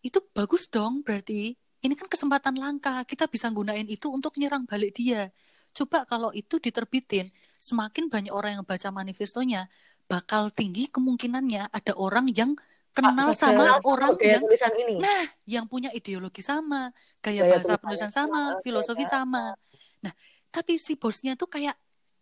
itu 0.05 0.19
bagus 0.31 0.71
dong 0.71 1.03
berarti 1.03 1.53
ini 1.79 1.93
kan 1.95 2.07
kesempatan 2.11 2.55
langka 2.59 3.03
kita 3.07 3.27
bisa 3.31 3.47
gunain 3.51 3.87
itu 3.87 4.11
untuk 4.11 4.35
nyerang 4.35 4.67
balik 4.67 4.95
dia. 4.95 5.31
Coba 5.71 6.03
kalau 6.03 6.33
itu 6.35 6.59
diterbitin, 6.59 7.29
semakin 7.61 8.09
banyak 8.11 8.33
orang 8.33 8.59
yang 8.59 8.65
baca 8.67 8.89
manifestonya, 8.91 9.69
bakal 10.09 10.51
tinggi 10.51 10.89
kemungkinannya 10.91 11.71
ada 11.71 11.93
orang 11.95 12.27
yang 12.35 12.57
kenal 12.91 13.31
sama 13.31 13.79
orang 13.85 14.17
gaya 14.19 14.41
yang 14.41 14.43
tulisan 14.43 14.73
ini. 14.75 14.99
Nah, 14.99 15.23
yang 15.47 15.65
punya 15.69 15.93
ideologi 15.95 16.41
sama, 16.43 16.91
gaya, 17.23 17.45
Gaya 17.47 17.51
bahasa 17.55 17.73
penulisan 17.79 18.11
sama, 18.11 18.59
filosofi 18.59 19.05
ya. 19.07 19.11
sama. 19.21 19.55
Nah, 20.03 20.13
tapi 20.51 20.81
si 20.81 20.97
bosnya 20.99 21.37
tuh 21.39 21.47
kayak 21.47 21.77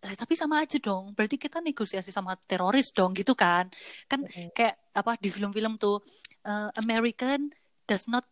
"Lah, 0.06 0.14
tapi 0.14 0.38
sama 0.38 0.62
aja 0.62 0.78
dong. 0.78 1.18
Berarti 1.18 1.42
kita 1.42 1.58
negosiasi 1.64 2.14
sama 2.14 2.38
teroris 2.38 2.94
dong 2.94 3.18
gitu 3.18 3.34
kan. 3.34 3.66
Kan 4.06 4.22
Mm-mm. 4.22 4.54
kayak 4.54 4.78
apa 4.94 5.18
di 5.18 5.34
film-film 5.34 5.82
tuh 5.82 6.04
eh, 6.46 6.70
American 6.78 7.50
does 7.90 8.06
not 8.12 8.26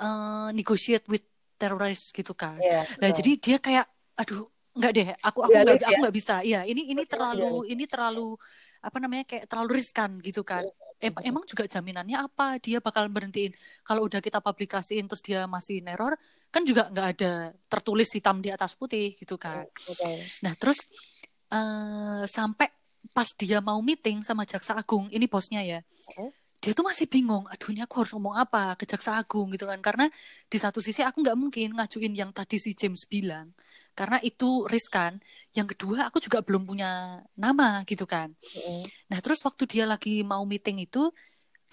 eh, 0.00 0.48
negotiate 0.56 1.04
with 1.10 1.24
terrorists 1.60 2.08
gitu 2.16 2.32
kan. 2.32 2.56
Iya, 2.62 2.80
Nah, 3.02 3.10
jadi 3.12 3.30
dia 3.36 3.56
kayak 3.60 3.86
aduh, 4.16 4.48
enggak 4.76 4.92
deh, 4.96 5.08
aku 5.20 5.38
aku 5.44 5.52
Idealis 5.52 5.66
nggak 5.68 5.76
aku 5.84 5.92
ya? 5.92 6.00
nggak 6.00 6.16
bisa. 6.16 6.34
Iya, 6.40 6.60
ini 6.64 6.82
ini 6.92 7.02
terlalu 7.04 7.68
ini 7.68 7.84
terlalu 7.84 8.38
apa 8.80 8.96
namanya 8.96 9.24
kayak 9.28 9.44
terlalu 9.50 9.70
riskan 9.82 10.10
gitu 10.24 10.40
kan. 10.40 10.64
Em- 11.00 11.16
Mhm. 11.16 11.32
emang 11.32 11.44
juga 11.48 11.64
jaminannya 11.64 12.16
apa 12.28 12.60
dia 12.60 12.76
bakal 12.84 13.08
berhentiin 13.08 13.52
kalau 13.88 14.04
udah 14.04 14.20
kita 14.20 14.36
publikasiin 14.44 15.08
terus 15.08 15.24
dia 15.24 15.48
masih 15.48 15.80
neror 15.80 16.12
kan 16.52 16.60
juga 16.68 16.92
nggak 16.92 17.06
ada 17.16 17.32
tertulis 17.72 18.08
hitam 18.12 18.36
di 18.44 18.52
atas 18.52 18.76
putih 18.76 19.16
gitu 19.16 19.40
kan. 19.40 19.64
Betul. 19.64 20.16
Nah, 20.44 20.52
terus 20.60 20.78
eh 21.50 22.22
sampai 22.28 22.68
pas 23.16 23.28
dia 23.40 23.58
mau 23.64 23.80
meeting 23.80 24.20
sama 24.22 24.44
Jaksa 24.44 24.76
Agung, 24.76 25.08
ini 25.10 25.24
bosnya 25.24 25.60
ya. 25.64 25.80
Oke. 26.08 26.24
Dia 26.60 26.76
tuh 26.76 26.84
masih 26.84 27.08
bingung, 27.08 27.48
aduh 27.48 27.72
ini 27.72 27.80
aku 27.80 28.04
harus 28.04 28.12
ngomong 28.12 28.36
apa 28.36 28.76
ke 28.76 28.84
Jaksa 28.84 29.16
Agung 29.16 29.48
gitu 29.48 29.64
kan. 29.64 29.80
Karena 29.80 30.12
di 30.44 30.58
satu 30.60 30.84
sisi 30.84 31.00
aku 31.00 31.24
nggak 31.24 31.32
mungkin 31.32 31.72
ngajuin 31.72 32.12
yang 32.12 32.36
tadi 32.36 32.60
si 32.60 32.76
James 32.76 33.08
bilang. 33.08 33.56
Karena 33.96 34.20
itu 34.20 34.68
riskan. 34.68 35.16
Yang 35.56 35.72
kedua 35.72 36.12
aku 36.12 36.20
juga 36.20 36.44
belum 36.44 36.68
punya 36.68 37.24
nama 37.32 37.80
gitu 37.88 38.04
kan. 38.04 38.36
Mm-mm. 38.36 38.84
Nah, 39.08 39.18
terus 39.24 39.40
waktu 39.40 39.64
dia 39.64 39.88
lagi 39.88 40.20
mau 40.20 40.44
meeting 40.44 40.84
itu, 40.84 41.08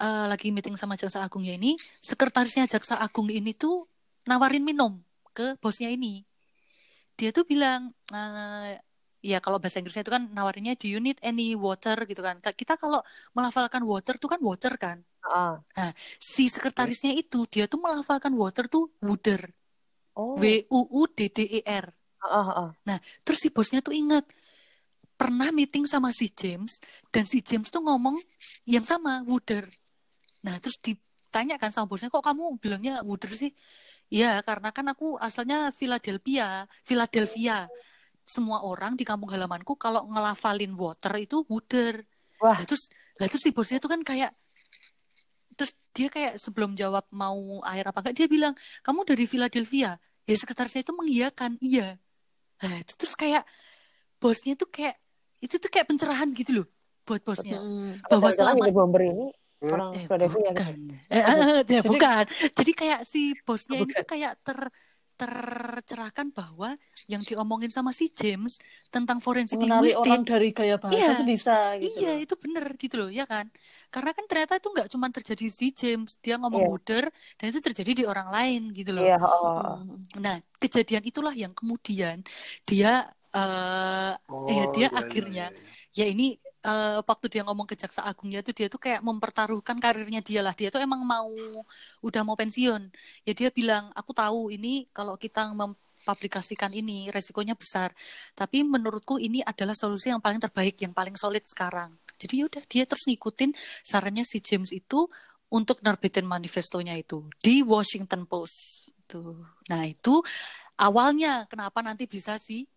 eh, 0.00 0.24
lagi 0.24 0.48
meeting 0.48 0.72
sama 0.80 0.96
Jaksa 0.96 1.20
Agungnya 1.20 1.52
ini, 1.52 1.76
sekretarisnya 2.00 2.64
Jaksa 2.64 2.96
Agung 2.96 3.28
ini 3.28 3.52
tuh 3.52 3.84
nawarin 4.24 4.64
minum 4.64 5.04
ke 5.36 5.60
bosnya 5.60 5.92
ini. 5.92 6.24
Dia 7.20 7.28
tuh 7.28 7.44
bilang, 7.44 7.92
eh, 8.08 8.80
ya 9.28 9.38
kalau 9.44 9.60
bahasa 9.60 9.76
Inggrisnya 9.80 10.04
itu 10.04 10.12
kan 10.16 10.24
nawarinnya, 10.32 10.74
do 10.80 10.88
you 10.88 11.00
need 11.04 11.20
any 11.20 11.52
water 11.52 11.96
gitu 12.08 12.24
kan. 12.24 12.40
Ka- 12.40 12.56
Kita 12.56 12.80
kalau 12.80 13.04
melafalkan 13.36 13.84
water 13.84 14.16
tuh 14.16 14.28
kan 14.32 14.40
water 14.40 14.72
kan. 14.80 14.98
Ah. 15.28 15.60
Si 16.16 16.48
sekretarisnya 16.48 17.12
itu, 17.12 17.44
dia 17.52 17.68
tuh 17.68 17.80
melafalkan 17.84 18.32
water 18.32 18.64
tuh 18.66 18.88
wooder. 19.04 19.52
Oh. 20.16 20.40
W-U-U-D-D-E-R. 20.40 21.86
Ah, 22.24 22.40
ah, 22.40 22.70
ah. 22.74 23.00
Terus 23.22 23.38
si 23.38 23.48
bosnya 23.52 23.84
tuh 23.84 23.94
ingat 23.94 24.24
pernah 25.14 25.52
meeting 25.52 25.84
sama 25.84 26.10
si 26.10 26.32
James 26.32 26.80
dan 27.12 27.28
si 27.28 27.44
James 27.44 27.68
tuh 27.68 27.82
ngomong 27.84 28.18
yang 28.66 28.86
sama 28.86 29.22
Wooder. 29.26 29.66
Nah 30.46 30.58
terus 30.62 30.78
di 30.78 30.94
ditanya 31.28 31.60
kan 31.60 31.68
sama 31.68 31.84
bosnya 31.84 32.08
kok 32.08 32.24
kamu 32.24 32.56
bilangnya 32.56 33.04
Wooder 33.04 33.28
sih 33.36 33.52
Iya 34.08 34.40
karena 34.40 34.72
kan 34.72 34.88
aku 34.88 35.20
asalnya 35.20 35.68
Philadelphia 35.76 36.64
Philadelphia 36.88 37.68
semua 38.28 38.60
orang 38.60 38.92
di 38.92 39.02
kampung 39.02 39.32
halamanku 39.32 39.72
kalau 39.74 40.04
ngelafalin 40.06 40.76
water 40.76 41.16
itu 41.16 41.48
Wooder 41.48 42.04
Wah. 42.38 42.54
Lah, 42.54 42.58
terus 42.62 42.92
lah 43.16 43.26
terus 43.26 43.40
si 43.40 43.50
bosnya 43.50 43.80
tuh 43.80 43.88
kan 43.88 44.04
kayak 44.04 44.30
terus 45.56 45.72
dia 45.90 46.06
kayak 46.06 46.36
sebelum 46.38 46.76
jawab 46.76 47.08
mau 47.10 47.58
air 47.66 47.82
apa 47.82 47.98
enggak 47.98 48.14
dia 48.14 48.28
bilang 48.28 48.52
kamu 48.80 49.02
dari 49.02 49.24
Philadelphia 49.24 49.96
ya 50.22 50.36
sekretaris 50.36 50.70
saya 50.70 50.84
itu 50.84 50.92
mengiyakan 50.92 51.56
iya 51.58 51.96
Nah, 52.58 52.74
itu 52.82 52.90
terus 52.98 53.14
kayak 53.14 53.46
bosnya 54.18 54.52
tuh 54.52 54.66
kayak 54.66 54.98
itu 55.38 55.56
tuh 55.56 55.70
kayak 55.70 55.86
pencerahan 55.86 56.26
gitu 56.34 56.50
loh 56.58 56.66
buat 57.06 57.22
bosnya. 57.22 57.54
Apa 58.02 58.18
bahwa 58.18 58.34
selama 58.34 58.66
bomber 58.68 59.02
ini 59.06 59.30
Hmm. 59.58 59.74
orang 59.74 59.90
Eh, 59.94 60.02
Philadelphia 60.06 60.38
gitu. 60.38 60.50
bukan. 60.54 60.74
Eh, 61.06 61.18
eh, 61.18 61.22
eh, 61.22 61.34
ya, 61.34 61.62
Jadi- 61.66 61.86
bukan. 61.86 62.24
Jadi 62.54 62.72
kayak 62.74 63.00
si 63.02 63.22
bosnya 63.42 63.78
ini 63.78 63.90
Bukan. 63.90 63.98
tuh 63.98 64.06
kayak 64.06 64.32
ter 64.42 64.58
tercerahkan 65.20 66.26
bahwa 66.38 66.68
yang 67.12 67.22
diomongin 67.28 67.70
sama 67.74 67.90
si 67.90 68.04
James 68.20 68.52
tentang 68.94 69.18
forensik 69.26 69.58
mengenali 69.58 69.90
orang 69.92 70.22
linguistik 70.22 70.30
dari 70.30 70.48
gaya 70.58 70.76
bahasa 70.82 70.96
Iya. 70.96 71.08
itu 71.14 71.24
bisa 71.32 71.52
gitu 71.82 71.98
Iya, 72.00 72.08
loh. 72.08 72.22
itu 72.24 72.34
bener 72.42 72.64
gitu 72.82 72.94
loh, 73.00 73.08
ya 73.18 73.24
kan? 73.32 73.46
Karena 73.92 74.10
kan 74.16 74.24
ternyata 74.30 74.52
itu 74.60 74.68
nggak 74.74 74.88
cuma 74.94 75.06
terjadi 75.16 75.44
si 75.58 75.66
James, 75.80 76.10
dia 76.24 76.34
ngomong 76.40 76.62
Iya. 76.62 76.70
Wooder, 76.70 77.04
dan 77.38 77.44
itu 77.50 77.60
terjadi 77.66 77.90
di 77.98 78.04
orang 78.10 78.28
lain 78.36 78.60
gitu 78.78 78.90
loh. 78.96 79.02
Iya, 79.04 79.16
oh, 79.22 79.26
oh, 79.26 79.58
oh. 79.58 79.76
Mm. 79.84 79.98
Nah, 80.24 80.36
kejadian 80.62 81.02
itulah 81.10 81.34
yang 81.42 81.52
kemudian 81.58 82.16
dia, 82.68 82.88
eh 83.34 84.12
Oh, 84.28 84.48
ya 84.48 84.64
dia 84.74 84.88
iya, 84.88 84.88
iya, 84.88 84.98
akhirnya, 85.00 85.44
iya. 85.94 85.98
ya 85.98 86.04
ini 86.12 86.24
eh, 86.68 86.98
waktu 87.00 87.26
dia 87.32 87.42
ngomong 87.46 87.66
ke 87.70 87.74
jaksa 87.74 88.04
agungnya 88.04 88.40
tuh 88.44 88.52
dia 88.52 88.68
tuh 88.68 88.80
kayak 88.80 89.00
mempertaruhkan 89.00 89.76
karirnya 89.80 90.20
dia 90.20 90.40
lah. 90.44 90.52
Dia 90.52 90.68
tuh 90.68 90.80
emang 90.84 91.00
mau 91.02 91.32
udah 92.04 92.22
mau 92.26 92.36
pensiun. 92.36 92.92
Ya 93.24 93.32
dia 93.32 93.48
bilang, 93.48 93.90
aku 93.96 94.12
tahu 94.12 94.52
ini 94.52 94.84
kalau 94.92 95.16
kita 95.16 95.48
mempublikasikan 95.56 96.70
ini 96.76 97.08
resikonya 97.08 97.56
besar. 97.56 97.90
Tapi 98.36 98.62
menurutku 98.62 99.16
ini 99.16 99.40
adalah 99.42 99.72
solusi 99.72 100.12
yang 100.12 100.20
paling 100.20 100.40
terbaik, 100.40 100.76
yang 100.84 100.92
paling 100.92 101.16
solid 101.16 101.44
sekarang. 101.48 101.96
Jadi 102.18 102.34
yaudah 102.44 102.64
dia 102.66 102.84
terus 102.84 103.06
ngikutin 103.06 103.54
sarannya 103.86 104.26
si 104.26 104.42
James 104.42 104.74
itu 104.74 105.06
untuk 105.48 105.80
nerbitin 105.80 106.28
manifestonya 106.28 106.92
itu 106.98 107.24
di 107.40 107.64
Washington 107.64 108.28
Post. 108.28 108.90
Tuh. 109.08 109.40
Nah 109.72 109.88
itu 109.88 110.20
awalnya 110.76 111.48
kenapa 111.48 111.80
nanti 111.80 112.04
bisa 112.04 112.36
si 112.36 112.68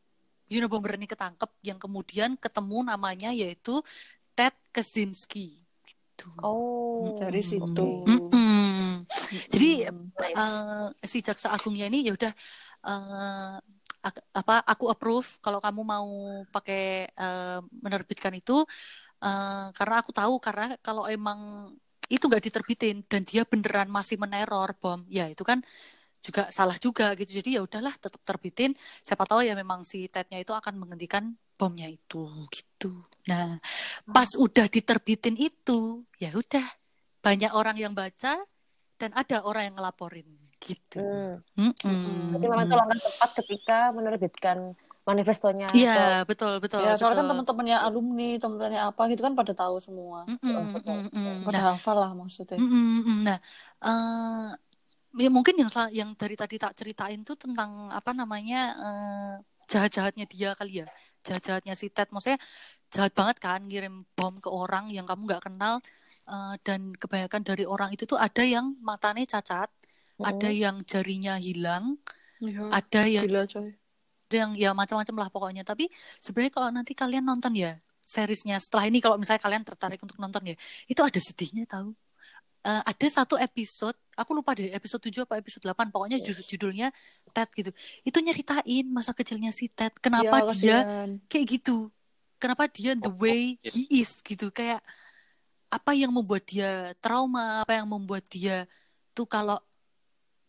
Unabomber 0.52 1.00
ini 1.00 1.08
ketangkep 1.08 1.52
yang 1.64 1.80
kemudian 1.80 2.36
ketemu 2.36 2.92
namanya 2.92 3.32
yaitu 3.32 3.80
Ted 4.36 4.56
Kaczynski. 4.76 5.64
Gitu. 6.22 6.28
Oh. 6.46 7.18
dari 7.18 7.42
situ 7.42 8.06
Mm-mm. 8.06 9.10
Jadi. 9.50 9.90
Nice. 9.90 10.38
eh, 11.02 11.08
si 11.10 11.18
jaksa 11.26 11.50
agungnya 11.50 11.90
ini 11.90 12.06
ya 12.06 12.14
udah 12.14 12.34
ak- 14.02 14.26
apa 14.34 14.56
aku 14.66 14.86
approve 14.94 15.30
kalau 15.42 15.58
kamu 15.58 15.82
mau 15.82 16.10
pakai 16.54 17.10
eh, 17.10 17.60
menerbitkan 17.82 18.34
itu 18.38 18.62
eh, 19.24 19.66
karena 19.74 19.96
aku 20.02 20.12
tahu 20.14 20.38
karena 20.38 20.78
kalau 20.86 21.10
emang 21.10 21.72
itu 22.12 22.28
nggak 22.28 22.44
diterbitin 22.44 23.02
dan 23.08 23.24
dia 23.24 23.42
beneran 23.48 23.88
masih 23.88 24.20
meneror 24.20 24.76
bom 24.78 25.02
ya 25.08 25.26
itu 25.32 25.42
kan 25.48 25.64
juga 26.22 26.48
salah 26.54 26.78
juga 26.78 27.18
gitu 27.20 27.42
jadi 27.42 27.50
ya 27.58 27.62
udahlah 27.68 27.94
tetap 27.98 28.22
terbitin 28.22 28.72
siapa 29.02 29.26
tahu 29.26 29.42
ya 29.42 29.54
memang 29.58 29.82
si 29.82 30.06
Tednya 30.14 30.38
itu 30.38 30.54
akan 30.54 30.74
menghentikan 30.78 31.34
bomnya 31.58 31.90
itu 31.90 32.30
gitu 32.54 33.06
nah 33.30 33.58
pas 34.10 34.30
udah 34.38 34.66
diterbitin 34.70 35.36
itu 35.38 36.06
ya 36.22 36.34
udah 36.34 36.66
banyak 37.22 37.52
orang 37.54 37.78
yang 37.78 37.94
baca 37.94 38.42
dan 38.98 39.12
ada 39.18 39.42
orang 39.46 39.70
yang 39.70 39.76
ngelaporin 39.78 40.26
gitu 40.62 41.02
Hmm. 41.02 41.42
Mm-mm. 41.58 42.38
Berarti 42.38 42.46
memang 42.46 42.66
itu 42.70 42.76
langkah 42.78 43.00
tepat 43.02 43.30
ketika 43.42 43.78
menerbitkan 43.94 44.58
manifestonya. 45.02 45.68
Iya 45.74 46.22
betul 46.30 46.62
betul 46.62 46.86
ya 46.86 46.94
soalnya 46.94 47.26
kan 47.26 47.28
teman-temannya 47.34 47.78
alumni 47.82 48.30
teman-temannya 48.38 48.82
apa 48.94 49.02
gitu 49.10 49.22
kan 49.26 49.34
pada 49.34 49.54
tahu 49.58 49.76
semua 49.82 50.30
Mm-mm, 50.30 50.54
mm-mm, 50.78 51.00
mm. 51.10 51.36
pada 51.50 51.60
Nah, 51.60 51.66
hafal 51.74 51.98
lah 51.98 52.12
maksudnya. 52.14 52.60
Nah, 53.26 53.38
eh, 53.82 54.50
ya 55.17 55.30
mungkin 55.32 55.56
yang 55.60 55.69
yang 55.91 56.10
dari 56.15 56.36
tadi 56.39 56.56
tak 56.56 56.74
ceritain 56.80 57.19
tuh 57.28 57.36
tentang 57.36 57.91
apa 57.91 58.12
namanya 58.15 58.60
eh, 58.80 59.34
jahat-jahatnya 59.71 60.26
dia 60.28 60.50
kali 60.60 60.84
ya, 60.84 60.88
jahat-jahatnya 61.26 61.74
si 61.76 61.88
Ted. 61.91 62.08
Maksudnya 62.12 62.39
jahat 62.93 63.12
banget 63.15 63.38
kan 63.39 63.60
ngirim 63.67 64.04
bom 64.15 64.36
ke 64.39 64.50
orang 64.52 64.88
yang 64.91 65.04
kamu 65.10 65.21
nggak 65.28 65.43
kenal 65.47 65.80
eh, 66.30 66.54
dan 66.65 66.95
kebanyakan 66.95 67.41
dari 67.43 67.63
orang 67.67 67.89
itu 67.95 68.04
tuh 68.08 68.19
ada 68.19 68.43
yang 68.43 68.76
matanya 68.84 69.24
cacat, 69.39 69.69
ada 70.24 70.50
yang 70.52 70.84
jarinya 70.88 71.36
hilang, 71.39 71.97
Iya. 72.41 72.74
ada 72.74 73.02
yang 73.06 73.24
gila 73.30 73.45
coy 73.45 73.69
ada 74.32 74.36
yang 74.47 74.52
ya 74.56 74.71
macam-macam 74.71 75.15
lah 75.21 75.28
pokoknya. 75.28 75.63
Tapi 75.67 75.91
sebenarnya 76.24 76.52
kalau 76.56 76.69
nanti 76.71 76.95
kalian 76.95 77.28
nonton 77.28 77.52
ya 77.52 77.76
seriesnya 78.00 78.56
setelah 78.63 78.88
ini 78.88 79.04
kalau 79.04 79.19
misalnya 79.19 79.43
kalian 79.43 79.63
tertarik 79.67 80.00
untuk 80.00 80.15
nonton 80.24 80.39
ya, 80.47 80.56
itu 80.88 81.02
ada 81.04 81.19
sedihnya 81.19 81.67
tahu. 81.67 81.91
Eh, 82.62 82.82
ada 82.86 83.08
satu 83.10 83.41
episode, 83.41 83.97
aku 84.13 84.38
lupa 84.38 84.54
deh 84.54 84.69
episode 84.69 85.02
7 85.02 85.26
apa 85.26 85.41
episode 85.41 85.65
8, 85.65 85.89
pokoknya 85.89 86.21
judul 86.21 86.45
judulnya 86.45 86.88
Ted 87.34 87.50
gitu. 87.58 87.74
Itu 88.06 88.21
nyeritain 88.21 88.86
masa 88.86 89.17
kecilnya 89.17 89.50
si 89.50 89.65
Ted, 89.65 89.97
kenapa 89.97 90.45
Iya, 90.45 90.54
dia 90.54 90.78
kasihan. 90.86 91.10
kayak 91.26 91.45
gitu. 91.58 91.89
Kenapa 92.38 92.69
dia 92.69 92.93
the 92.93 93.10
way 93.10 93.58
he 93.65 93.89
is 93.89 94.21
gitu, 94.21 94.54
kayak 94.54 94.82
apa 95.74 95.91
yang 95.97 96.13
membuat 96.13 96.45
dia 96.45 96.93
trauma, 97.02 97.65
apa 97.65 97.82
yang 97.82 97.89
membuat 97.89 98.30
dia 98.30 98.69
tuh 99.17 99.26
kalau 99.26 99.58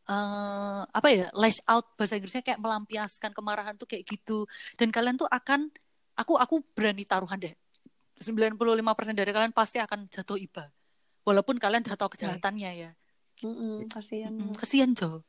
eh 0.03 0.83
apa 0.83 1.09
ya 1.15 1.31
lash 1.33 1.63
out 1.65 1.95
bahasa 1.95 2.19
Inggrisnya 2.19 2.43
kayak 2.43 2.59
melampiaskan 2.59 3.31
kemarahan 3.33 3.79
tuh 3.79 3.87
kayak 3.87 4.03
gitu 4.03 4.51
dan 4.75 4.91
kalian 4.91 5.15
tuh 5.15 5.31
akan 5.31 5.71
aku 6.19 6.35
aku 6.43 6.59
berani 6.75 7.07
taruhan 7.07 7.39
deh 7.39 7.55
95% 8.19 9.15
dari 9.15 9.31
kalian 9.31 9.55
pasti 9.55 9.79
akan 9.79 10.11
jatuh 10.11 10.35
iba 10.43 10.67
walaupun 11.23 11.57
kalian 11.57 11.83
udah 11.83 11.97
tahu 11.97 12.11
kejahatannya 12.13 12.71
ya 12.75 12.91
Mm-mm, 13.43 13.87
kasihan 13.89 14.31
Mm, 14.31 14.55
kesian 14.55 14.91
Jo 14.93 15.23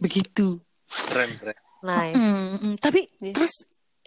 begitu 0.00 0.60
Keren, 0.86 1.30
keren. 1.34 1.56
Nice. 1.84 2.16
Mm, 2.44 2.58
mm. 2.60 2.74
tapi 2.80 3.00
Yes. 3.20 3.34
terus 3.34 3.54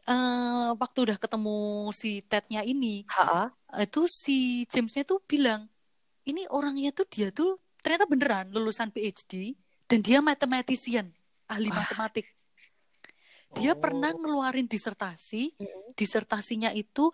eh 0.03 0.69
waktu 0.73 0.99
udah 1.03 1.17
ketemu 1.19 1.57
si 1.91 2.23
Tednya 2.23 2.63
ini 2.63 3.03
Ha-ha. 3.11 3.51
itu 3.77 4.07
si 4.07 4.37
Jamesnya 4.65 5.03
tuh 5.03 5.19
bilang 5.21 5.67
ini 6.23 6.47
orangnya 6.47 6.89
tuh 6.91 7.05
dia 7.05 7.27
tuh 7.29 7.59
ternyata 7.77 8.07
beneran 8.07 8.47
lulusan 8.49 8.89
PhD 8.89 9.55
dan 9.85 9.99
dia 9.99 10.19
mathematician 10.19 11.11
ahli 11.45 11.69
matematik 11.69 12.27
dia 13.53 13.71
Oh. 13.71 13.79
pernah 13.79 14.11
ngeluarin 14.11 14.65
disertasi 14.65 15.55
Mm-mm. 15.55 15.91
disertasinya 15.93 16.71
itu 16.71 17.11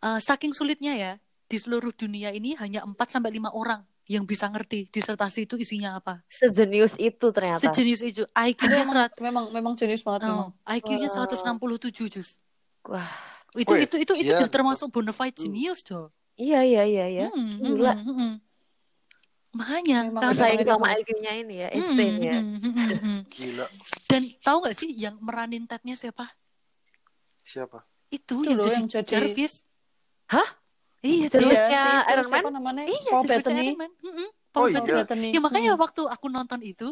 eh, 0.00 0.18
saking 0.18 0.50
sulitnya 0.52 0.94
ya 0.94 1.12
di 1.48 1.56
seluruh 1.56 1.90
dunia 1.90 2.28
ini 2.30 2.52
hanya 2.54 2.84
4 2.84 2.94
sampai 3.08 3.32
lima 3.32 3.48
orang 3.50 3.80
yang 4.04 4.24
bisa 4.24 4.48
ngerti 4.48 4.88
disertasi 4.88 5.44
itu 5.44 5.56
isinya 5.56 5.96
apa 5.96 6.20
Sejenius 6.24 6.96
itu 6.96 7.28
ternyata. 7.28 7.60
sejenis 7.60 8.00
itu 8.06 8.22
IQ-nya 8.30 8.68
memang, 8.78 8.88
serat 8.88 9.12
memang 9.18 9.44
memang 9.50 9.72
jenis 9.74 10.00
banget 10.00 10.28
memang. 10.28 10.48
oh, 10.48 10.72
IQ-nya 10.72 11.08
Wah. 11.08 11.28
167 11.28 12.08
jus 12.08 12.28
Wah. 12.84 13.04
itu 13.52 13.68
Wih, 13.68 13.84
itu 13.84 13.96
itu 13.98 14.12
itu 14.14 14.30
udah 14.30 14.48
termasuk 14.48 14.88
bona 14.88 15.10
fide 15.10 15.34
genius 15.34 15.80
Jo 15.82 16.12
Iya 16.38 16.62
iya 16.62 16.82
iya 16.86 17.06
ya. 17.10 17.26
Hmm, 17.34 17.50
Gila. 17.50 17.98
hmm, 17.98 18.06
hmm, 18.06 18.14
hmm. 18.14 18.32
Makanya 19.58 19.98
Memang 20.06 20.22
memang 20.30 20.62
sama 20.62 20.86
IQ-nya 20.94 21.32
ini 21.34 21.54
ya, 21.58 21.68
Hmm, 21.68 21.74
Einstein 21.74 22.14
ya. 22.20 22.38
hmm, 22.38 22.56
hmm, 22.56 22.72
hmm, 22.72 22.98
hmm. 23.00 23.18
Gila. 23.26 23.66
Dan 24.06 24.22
tahu 24.38 24.56
nggak 24.62 24.76
sih 24.76 24.90
yang 24.94 25.18
meranin 25.18 25.66
Ted-nya 25.66 25.98
siapa? 25.98 26.30
Siapa? 27.42 27.82
Itu, 28.06 28.46
Itu 28.46 28.54
yang 28.54 28.58
jadi, 28.60 28.76
yang 28.76 28.86
jadi- 28.88 29.08
Jarvis. 29.10 29.66
Hah? 30.30 30.46
Iya, 30.98 31.26
Jarvis? 31.30 31.30
Jarvis. 31.30 31.58
Jarvisnya 31.58 31.82
si 32.02 32.10
Iron 32.12 32.28
Man? 32.28 32.42
namanya 32.58 32.82
Iya, 32.88 33.10
Paul 33.12 33.24
Bettany 33.30 33.66
Iron 33.70 33.78
Man. 33.78 33.92
Oh, 33.92 34.30
Paul 34.50 34.68
iya. 34.68 34.78
Bettany. 34.82 34.98
Bettany. 34.98 35.28
Ya 35.34 35.40
makanya 35.40 35.70
Hmm. 35.74 35.82
waktu 35.84 36.02
aku 36.10 36.26
nonton 36.26 36.60
itu, 36.66 36.86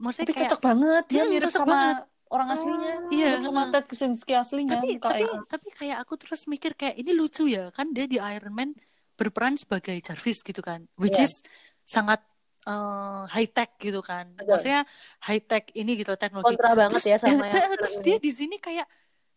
maksudnya 0.00 0.26
tapi 0.28 0.34
kayak 0.36 0.50
cocok 0.52 0.60
banget 0.64 1.04
dia 1.12 1.22
Hmm, 1.24 1.30
mirip 1.32 1.50
sama 1.52 1.68
banget. 1.68 1.96
orang 2.26 2.48
aslinya 2.52 2.90
Iya, 3.12 3.26
mirip 3.38 3.44
sama. 3.48 3.62
Ted 3.72 3.84
Kaczynski 3.86 4.32
aslinya 4.34 4.76
tapi 4.76 4.88
tapi 5.46 5.68
kayak 5.72 5.96
aku 6.02 6.14
terus 6.20 6.42
mikir 6.48 6.72
kayak 6.74 6.96
ini 7.00 7.10
lucu 7.14 7.44
ya 7.46 7.70
kan 7.72 7.86
dia 7.96 8.04
di 8.08 8.18
Iron 8.18 8.52
Man 8.52 8.70
berperan 9.16 9.54
sebagai 9.56 9.96
Jarvis 10.02 10.42
gitu 10.44 10.60
kan 10.60 10.84
which 11.00 11.16
Iya. 11.16 11.24
is 11.28 11.40
sangat 11.86 12.20
high 13.30 13.46
tech 13.46 13.78
gitu 13.78 14.02
kan 14.02 14.34
Betul. 14.34 14.58
maksudnya 14.58 14.80
high 15.22 15.38
tech 15.38 15.70
ini 15.72 16.02
gitu 16.02 16.12
teknologi 16.18 16.58
Kontra 16.58 16.74
banget 16.74 16.98
terus, 16.98 17.06
ya 17.06 17.16
sama 17.16 17.46
yang 17.46 17.72
terus 17.78 17.96
dia 18.02 18.16
di 18.18 18.30
sini 18.34 18.56
kayak 18.58 18.86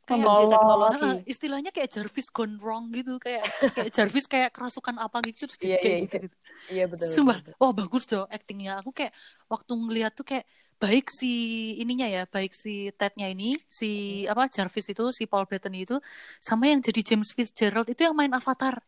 Tolong. 0.10 0.49
teknologi 0.49 1.10
istilahnya 1.30 1.70
kayak 1.70 1.89
Jarvis 1.93 2.28
gone 2.34 2.57
wrong 2.57 2.89
gitu 2.89 3.22
kayak 3.22 3.45
kayak 3.78 3.91
Jarvis 3.93 4.26
kayak 4.26 4.49
kerasukan 4.49 4.97
apa 4.97 5.22
gitu 5.30 5.45
terus 5.45 5.62
jadi 5.62 5.78
Iya, 5.78 5.78
kayak 5.78 5.93
iya, 5.93 6.03
gitu, 6.03 6.16
gitu. 6.26 6.36
Iya 6.74 6.86
betul. 6.89 7.07
Sumpah, 7.14 7.38
betul. 7.45 7.53
wah 7.62 7.74
bagus 7.78 8.03
dong 8.10 8.28
actingnya. 8.34 8.82
Aku 8.82 8.89
kayak 8.89 9.14
waktu 9.45 9.72
ngeliat 9.78 10.12
tuh 10.18 10.26
kayak 10.26 10.49
baik 10.80 11.12
si 11.12 11.32
ininya 11.78 12.07
ya, 12.07 12.24
baik 12.26 12.55
si 12.55 12.89
Ted-nya 12.95 13.28
ini, 13.30 13.60
si 13.68 14.24
apa 14.26 14.47
Jarvis 14.47 14.88
itu, 14.89 15.12
si 15.12 15.28
Paul 15.28 15.43
Bettany 15.45 15.84
itu, 15.84 15.99
sama 16.39 16.72
yang 16.72 16.80
jadi 16.80 17.03
James 17.03 17.36
Fitzgerald 17.36 17.91
itu 17.91 18.01
yang 18.07 18.16
main 18.16 18.32
Avatar, 18.32 18.80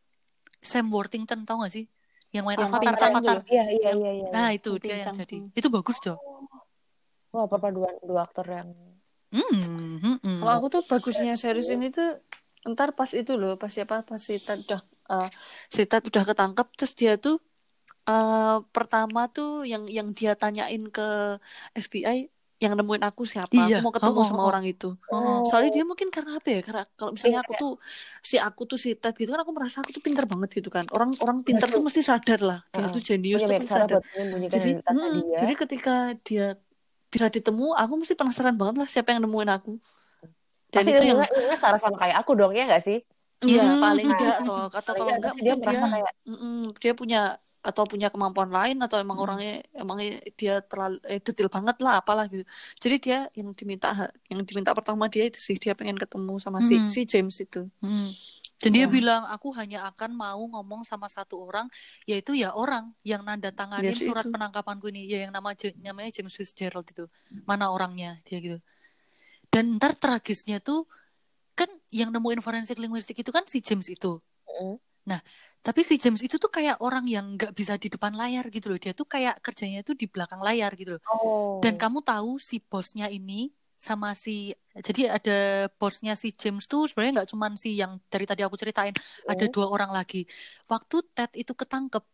Sam 0.63 0.87
Worthington 0.87 1.43
tau 1.43 1.61
gak 1.61 1.75
sih? 1.75 1.85
yang 2.31 2.47
main 2.47 2.55
Yang 2.55 2.71
Avatar 2.71 2.95
pincang 2.95 3.11
Avatar. 3.19 3.37
Iya 3.43 3.65
iya 3.75 3.89
iya 3.91 4.11
iya. 4.23 4.27
Nah, 4.31 4.47
itu 4.55 4.71
Yang 4.79 4.83
dia 4.87 4.91
yang 4.91 4.99
pincang. 5.11 5.15
jadi. 5.19 5.37
Itu 5.51 5.67
bagus, 5.67 5.97
Dok. 5.99 6.19
Wah 7.31 7.45
perpaduan 7.47 7.95
dua 8.03 8.23
aktor 8.23 8.47
yang 8.47 8.71
Hmm, 9.31 9.47
hmm, 9.47 9.95
hmm. 10.03 10.10
Kalau 10.41 10.53
aku 10.57 10.67
tuh 10.73 10.81
bagusnya 10.89 11.33
series 11.37 11.69
ini 11.75 11.87
tuh 11.93 12.09
ntar 12.73 12.89
pas 12.97 13.09
itu 13.13 13.31
loh, 13.41 13.53
pas 13.61 13.69
siapa 13.69 14.01
pas 14.05 14.21
si 14.21 14.37
Ted 14.41 14.59
udah 14.65 14.81
eh, 15.13 15.27
si 15.69 15.81
Ted 15.89 16.03
udah 16.09 16.23
ketangkep 16.29 16.67
terus 16.77 16.93
dia 16.97 17.13
tuh 17.17 17.37
eh 18.09 18.57
pertama 18.75 19.29
tuh 19.29 19.61
yang 19.71 19.83
yang 19.97 20.09
dia 20.17 20.33
tanyain 20.33 20.83
ke 20.89 21.37
FBI 21.77 22.17
yang 22.61 22.77
nemuin 22.77 23.01
aku 23.09 23.25
siapa, 23.25 23.49
Iya. 23.57 23.81
aku 23.81 23.85
mau 23.89 23.93
ketemu 23.97 24.13
Oh, 24.13 24.21
oh, 24.21 24.29
sama 24.29 24.41
oh. 24.45 24.49
orang 24.53 24.65
itu. 24.69 24.89
Oh. 25.09 25.41
Soalnya 25.49 25.71
dia 25.81 25.83
mungkin 25.89 26.13
karena 26.13 26.37
apa 26.37 26.45
ya? 26.53 26.61
Karena 26.61 26.83
kalau 26.93 27.11
misalnya 27.17 27.41
Iya, 27.41 27.45
aku 27.49 27.53
tuh 27.57 27.71
si 28.21 28.35
aku 28.37 28.61
tuh 28.69 28.77
si 28.77 28.89
Ted 28.93 29.17
gitu 29.17 29.29
kan 29.33 29.41
aku 29.41 29.49
merasa 29.57 29.81
aku 29.81 29.89
tuh 29.97 30.03
pintar 30.05 30.25
banget 30.29 30.49
gitu 30.61 30.69
kan. 30.69 30.85
Orang 30.93 31.17
orang 31.25 31.41
pintar 31.41 31.65
Iya, 31.65 31.73
tuh 31.73 31.81
mesti 31.81 32.01
sadar 32.05 32.39
lah. 32.45 32.59
Dia 32.69 32.85
Heeh. 32.85 32.93
tuh 32.93 33.01
jenius 33.01 33.41
punya 33.41 33.59
tuh 33.65 33.65
cara 33.65 33.85
sadar. 33.89 34.01
Jadi, 34.45 34.69
identitasnya 34.77 35.07
mm, 35.09 35.21
dia. 35.25 35.37
jadi 35.41 35.53
ketika 35.57 35.93
dia 36.21 36.45
bisa 37.09 37.27
ditemu, 37.33 37.65
aku 37.73 37.93
mesti 37.97 38.13
penasaran 38.13 38.55
banget 38.61 38.75
lah 38.77 38.87
siapa 38.93 39.09
yang 39.09 39.25
nemuin 39.25 39.51
aku. 39.57 39.71
Dan 40.71 40.83
Pasti 40.83 40.91
itu 40.95 41.03
yang 41.03 41.19
ilmunya, 41.19 41.55
setara 41.59 41.77
sama 41.77 41.97
kayak 41.99 42.17
aku 42.23 42.31
dong 42.39 42.51
ya 42.55 42.63
nggak 42.69 42.83
sih? 42.87 42.97
Iya, 43.41 43.61
Hmm. 43.61 43.81
paling 43.83 44.05
enggak 44.07 44.35
toh. 44.47 44.65
Atau 44.69 44.81
Paling 44.81 44.99
kalau 44.99 45.11
nggak, 45.11 45.17
enggak 45.17 45.33
dia 45.33 45.33
mungkin 45.35 45.43
dia 45.43 45.55
merasa 45.59 45.85
kayak 45.93 46.13
dia 46.81 46.93
punya 46.95 47.21
atau 47.61 47.83
punya 47.85 48.07
kemampuan 48.09 48.49
lain 48.49 48.77
atau 48.81 48.97
emang 48.97 49.17
Hmm. 49.17 49.25
orangnya 49.25 49.53
emangnya 49.77 50.17
dia 50.33 50.53
terlalu 50.65 50.97
eh, 51.05 51.19
detail 51.21 51.49
banget 51.49 51.75
lah 51.85 51.93
apalah 52.01 52.25
gitu. 52.31 52.41
Jadi 52.81 52.95
dia 53.05 53.17
yang 53.37 53.49
diminta 53.53 53.87
yang 54.31 54.41
diminta 54.45 54.71
pertama 54.73 55.05
dia 55.13 55.29
itu 55.29 55.37
sih 55.37 55.57
dia 55.61 55.73
pengen 55.77 55.97
ketemu 55.97 56.41
sama 56.41 56.57
si 56.65 56.81
Hmm. 56.81 56.89
si 56.89 57.01
James 57.05 57.35
itu. 57.37 57.69
Hmm. 57.81 58.09
Dan 58.61 58.69
dia 58.77 58.85
Wah. 58.85 58.93
bilang 58.93 59.21
aku 59.25 59.49
hanya 59.57 59.89
akan 59.89 60.13
mau 60.13 60.41
ngomong 60.53 60.85
sama 60.85 61.09
satu 61.09 61.41
orang 61.41 61.65
yaitu 62.05 62.37
ya 62.37 62.53
orang 62.53 62.93
yang 63.01 63.25
nanda 63.25 63.49
tanganin 63.49 63.89
Ya, 63.89 63.93
si 63.97 64.05
surat 64.05 64.21
itu. 64.21 64.29
penangkapanku 64.29 64.85
ini 64.93 65.09
ya 65.09 65.25
yang 65.25 65.33
nama 65.33 65.49
namanya 65.81 66.09
James 66.13 66.33
Fitzgerald 66.37 66.85
itu 66.93 67.09
mana 67.49 67.73
orangnya 67.73 68.21
dia 68.21 68.37
gitu 68.37 68.57
dan 69.53 69.77
ntar 69.77 69.93
tragisnya 69.99 70.57
tuh 70.63 70.87
kan 71.53 71.67
yang 71.91 72.09
nemuin 72.09 72.39
forensik 72.39 72.79
linguistik 72.79 73.19
itu 73.19 73.29
kan 73.29 73.43
si 73.45 73.59
James 73.61 73.87
itu 73.91 74.17
Mm. 74.51 74.77
tapi 75.63 75.81
si 75.81 75.95
James 75.97 76.21
itu 76.21 76.35
tuh 76.37 76.51
kayak 76.51 76.77
orang 76.81 77.05
yang 77.09 77.33
nggak 77.33 77.53
bisa 77.57 77.73
di 77.79 77.89
depan 77.89 78.13
layar 78.13 78.45
gitu 78.51 78.69
loh 78.69 78.77
dia 78.77 78.93
tuh 78.93 79.05
kayak 79.09 79.41
kerjanya 79.41 79.81
tuh 79.81 79.97
di 79.97 80.05
belakang 80.05 80.41
layar 80.41 80.73
gitu 80.77 80.97
loh 80.97 81.01
oh. 81.09 81.57
dan 81.63 81.73
kamu 81.79 82.05
tahu 82.05 82.37
si 82.37 82.61
bosnya 82.61 83.09
ini 83.09 83.49
sama 83.81 84.13
si 84.13 84.53
jadi 84.77 85.17
ada 85.17 85.37
bosnya 85.81 86.13
si 86.13 86.29
James 86.37 86.69
tuh 86.69 86.85
sebenarnya 86.85 87.25
nggak 87.25 87.29
cuman 87.33 87.51
si 87.57 87.81
yang 87.81 87.97
dari 88.13 88.29
tadi 88.29 88.45
aku 88.45 88.53
ceritain 88.61 88.93
ada 89.25 89.45
Hmm. 89.49 89.53
dua 89.53 89.67
orang 89.73 89.89
lagi 89.89 90.29
waktu 90.69 91.01
Ted 91.17 91.33
itu 91.33 91.53
ketangkep 91.57 92.05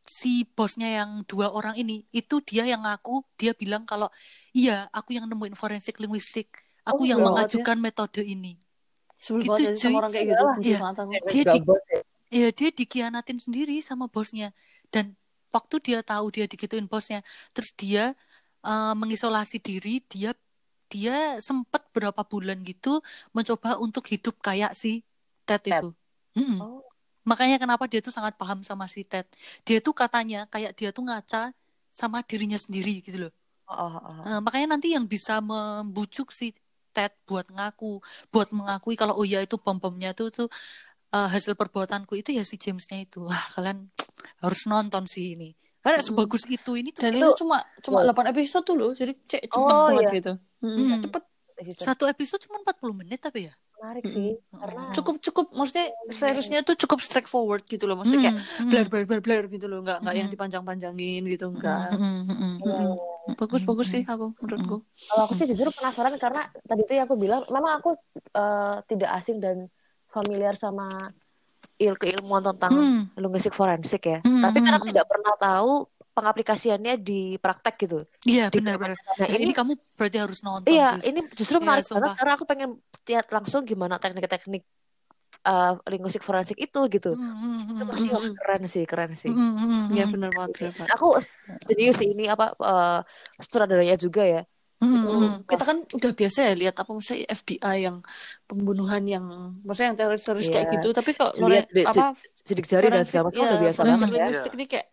si 0.00 0.48
bosnya 0.56 0.88
yang 1.04 1.28
dua 1.28 1.52
orang 1.52 1.76
ini 1.76 2.08
itu 2.08 2.40
dia 2.40 2.64
yang 2.64 2.88
ngaku 2.88 3.20
dia 3.36 3.52
bilang 3.52 3.84
kalau 3.84 4.08
iya 4.56 4.88
aku 4.96 5.12
yang 5.12 5.28
nemuin 5.28 5.52
forensik 5.52 6.00
linguistik 6.00 6.63
aku 6.84 7.02
Oh, 7.02 7.08
yang 7.08 7.20
banget 7.20 7.28
mengajukan 7.50 7.76
metode 7.80 8.22
ini 8.22 8.60
Sebel 9.16 9.40
Gitu, 9.40 9.60
ya 9.64 9.72
sama 9.80 9.80
cuy. 9.80 9.94
orang 10.04 10.12
kayak 10.12 10.26
gitu. 10.28 10.44
Iyalah. 10.44 10.56
Benci 10.56 10.68
Iya. 10.68 10.78
Dia 11.32 11.42
di- 11.48 11.62
ya. 11.64 12.00
ya 12.34 12.48
dia 12.52 12.68
dikianatin 12.74 13.38
sendiri 13.40 13.76
sama 13.80 14.04
bosnya 14.10 14.52
dan 14.92 15.16
waktu 15.48 15.76
dia 15.80 15.98
tahu 16.04 16.28
dia 16.34 16.44
digituin 16.50 16.84
bosnya 16.84 17.24
terus 17.56 17.70
dia 17.72 18.12
eh, 18.64 18.94
mengisolasi 18.96 19.56
diri 19.62 20.02
dia 20.04 20.34
dia 20.92 21.40
sempat 21.40 21.88
berapa 21.94 22.20
bulan 22.26 22.60
gitu 22.64 23.00
mencoba 23.32 23.80
untuk 23.80 24.04
hidup 24.12 24.36
kayak 24.40 24.76
si 24.76 25.00
Ted, 25.48 25.62
Ted. 25.64 25.80
itu 25.80 25.88
Mm-mm. 26.36 26.58
Oh. 26.60 26.82
makanya 27.24 27.56
kenapa 27.56 27.88
dia 27.88 28.04
tuh 28.04 28.12
sangat 28.12 28.34
paham 28.36 28.60
sama 28.66 28.84
si 28.90 29.06
Ted 29.06 29.24
dia 29.64 29.78
tuh 29.80 29.94
katanya 29.96 30.44
kayak 30.52 30.74
dia 30.76 30.90
tuh 30.92 31.06
ngaca 31.06 31.54
sama 31.94 32.20
dirinya 32.26 32.58
sendiri 32.60 33.00
gitu 33.00 33.28
loh 33.28 33.32
Oh, 33.64 33.80
oh, 33.88 33.96
oh. 33.96 34.22
Eh, 34.28 34.40
makanya 34.44 34.76
nanti 34.76 34.92
yang 34.92 35.08
bisa 35.08 35.40
membujuk 35.40 36.28
si 36.28 36.52
Ted 36.94 37.12
buat 37.26 37.50
ngaku, 37.50 37.98
buat 38.30 38.48
mengakui 38.48 38.94
kalau 38.94 39.18
oh 39.18 39.26
ya 39.26 39.42
itu 39.42 39.58
bom-bomnya 39.58 40.14
tuh 40.14 40.30
tuh 40.30 40.48
eh, 41.10 41.28
hasil 41.28 41.52
perbuatanku 41.54 42.14
itu 42.14 42.30
ya 42.30 42.46
si 42.46 42.54
Jamesnya 42.54 43.02
itu. 43.02 43.26
Wah, 43.26 43.44
kalian 43.52 43.90
harus 44.38 44.62
nonton 44.64 45.04
sih 45.04 45.34
ini. 45.34 45.50
Karena 45.82 46.00
Mm-mm. 46.00 46.08
sebagus 46.16 46.48
itu 46.48 46.70
ini 46.74 46.90
tuh 46.90 47.04
Dan 47.04 47.18
Itu- 47.18 47.34
itu 47.34 47.44
cuma 47.44 47.60
cuma. 47.82 48.00
8 48.00 48.32
episode 48.32 48.64
tuh 48.64 48.72
loh. 48.72 48.90
Jadi 48.94 49.12
cek 49.26 49.42
cepet 49.52 49.58
Oh, 49.68 49.90
banget 49.92 50.02
iya. 50.02 50.16
gitu. 50.16 50.32
Hmm, 50.64 50.78
Hmm. 50.78 51.02
cepet. 51.02 51.22
Satu 51.76 52.04
episode 52.06 52.40
cuma 52.40 52.58
40 52.62 52.94
menit 52.96 53.20
tapi 53.20 53.46
ya. 53.46 53.54
Menarik 53.84 54.06
sih 54.14 54.28
karena 54.60 54.80
Cukup 54.96 55.14
cukup 55.26 55.46
maksudnya 55.58 55.86
seriesnya 56.20 56.58
tuh 56.68 56.74
cukup 56.82 56.98
straightforward 57.06 57.62
gitu 57.72 57.84
loh. 57.88 57.96
Maksudnya 57.98 58.20
kayak 58.30 58.36
Mm, 58.36 58.64
mm, 58.64 58.70
blar 58.70 58.86
blar 58.90 59.04
blar 59.08 59.20
blar 59.26 59.44
gitu 59.54 59.64
loh. 59.70 59.78
Enggak 59.82 59.96
enggak 60.00 60.14
yang 60.20 60.26
Mm-mm. 60.26 60.34
dipanjang-panjangin 60.34 61.20
gitu 61.32 61.44
enggak. 61.50 61.78
mm, 61.92 62.04
mm, 62.04 62.22
mm, 62.30 62.34
mm. 62.40 62.54
Iya, 62.64 62.78
iya. 62.86 63.34
Bagus 63.40 63.62
bagus 63.68 63.88
sih 63.92 64.02
aku 64.12 64.24
menurutku. 64.40 64.74
Kalau 65.08 65.22
aku 65.26 65.34
sih 65.38 65.46
jujur 65.50 65.68
penasaran 65.76 66.14
karena 66.24 66.40
tadi 66.68 66.80
tuh 66.88 66.94
yang 66.96 67.06
aku 67.08 67.16
bilang 67.24 67.42
memang 67.54 67.72
aku 67.78 67.88
eh, 68.40 68.74
tidak 68.90 69.10
asing 69.18 69.36
dan 69.44 69.56
familiar 70.14 70.54
sama 70.64 70.84
il 71.84 71.94
keilmuan 72.02 72.42
tentang 72.48 72.74
Hmm. 72.74 72.98
linguistik 73.22 73.54
forensik 73.60 74.02
ya. 74.12 74.18
Hmm, 74.24 74.40
Tapi 74.44 74.58
karena 74.64 74.80
hmm, 74.80 74.88
tidak 74.88 75.04
pernah 75.10 75.34
tahu 75.44 75.70
pengaplikasiannya 76.14 76.94
di 77.02 77.36
praktek 77.42 77.74
gitu. 77.84 77.98
Iya 78.24 78.48
Di 78.48 78.58
benar-benar. 78.62 78.96
Nah, 79.18 79.26
ini, 79.34 79.50
ini 79.50 79.52
kamu 79.52 79.72
berarti 79.98 80.18
harus 80.22 80.38
nonton 80.46 80.70
iya, 80.70 80.94
Jus. 80.96 81.04
ini 81.10 81.20
justru 81.34 81.56
Iya, 81.58 81.64
menarik 81.66 81.84
banget 81.84 81.90
sumpah. 81.90 82.14
karena 82.18 82.32
aku 82.38 82.44
pengen 82.46 82.70
lihat 83.10 83.26
langsung 83.34 83.60
gimana 83.66 83.94
teknik-teknik 83.98 84.62
eh, 85.44 85.72
linguistik 85.92 86.24
forensik 86.24 86.56
itu 86.56 86.80
gitu. 86.88 87.10
Mm, 87.12 87.20
mm, 87.20 87.56
Itu 87.74 87.82
mm, 87.84 87.90
pasti 87.90 88.08
mm, 88.08 88.32
keren 88.38 88.62
sih, 88.64 88.84
keren 88.88 89.12
sih. 89.12 89.32
mm, 89.34 89.36
mm, 89.36 89.56
mm, 89.60 89.82
Iya 89.92 90.04
mm. 90.08 90.12
benar 90.14 90.30
banget 90.32 90.50
banget. 90.62 90.88
Aku 90.94 91.06
serius 91.66 91.94
sih 92.00 92.08
ini 92.14 92.24
apa 92.30 92.54
eh, 92.56 92.98
sutradaranya 93.42 93.96
juga 94.00 94.22
ya. 94.24 94.42
Mm, 94.80 94.96
Itu. 94.96 95.08
Kita 95.48 95.64
kan 95.64 95.76
udah 95.96 96.10
biasa 96.12 96.38
ya 96.48 96.52
lihat 96.60 96.74
apa 96.76 96.90
maksudnya 96.92 97.24
FBI 97.28 97.76
yang 97.88 97.96
pembunuhan 98.48 99.02
yang 99.04 99.24
maksudnya 99.64 99.88
yang 99.92 99.98
teroris-teroris 100.00 100.48
Iya. 100.48 100.54
kayak 100.54 100.68
gitu. 100.80 100.88
Tapi 100.92 101.10
kalau 101.16 101.32
Lihat 101.44 101.66
lore- 101.72 101.88
apa 101.88 102.04
sidik 102.44 102.66
jari 102.68 102.86
dan 102.92 103.04
segala 103.08 103.24
macam 103.32 103.40
ya, 103.40 103.48
udah 103.48 103.58
biasa 103.64 103.80
banget 103.84 104.08
ya. 104.08 104.16
linguistik 104.16 104.52
ini 104.56 104.64
kayak 104.68 104.86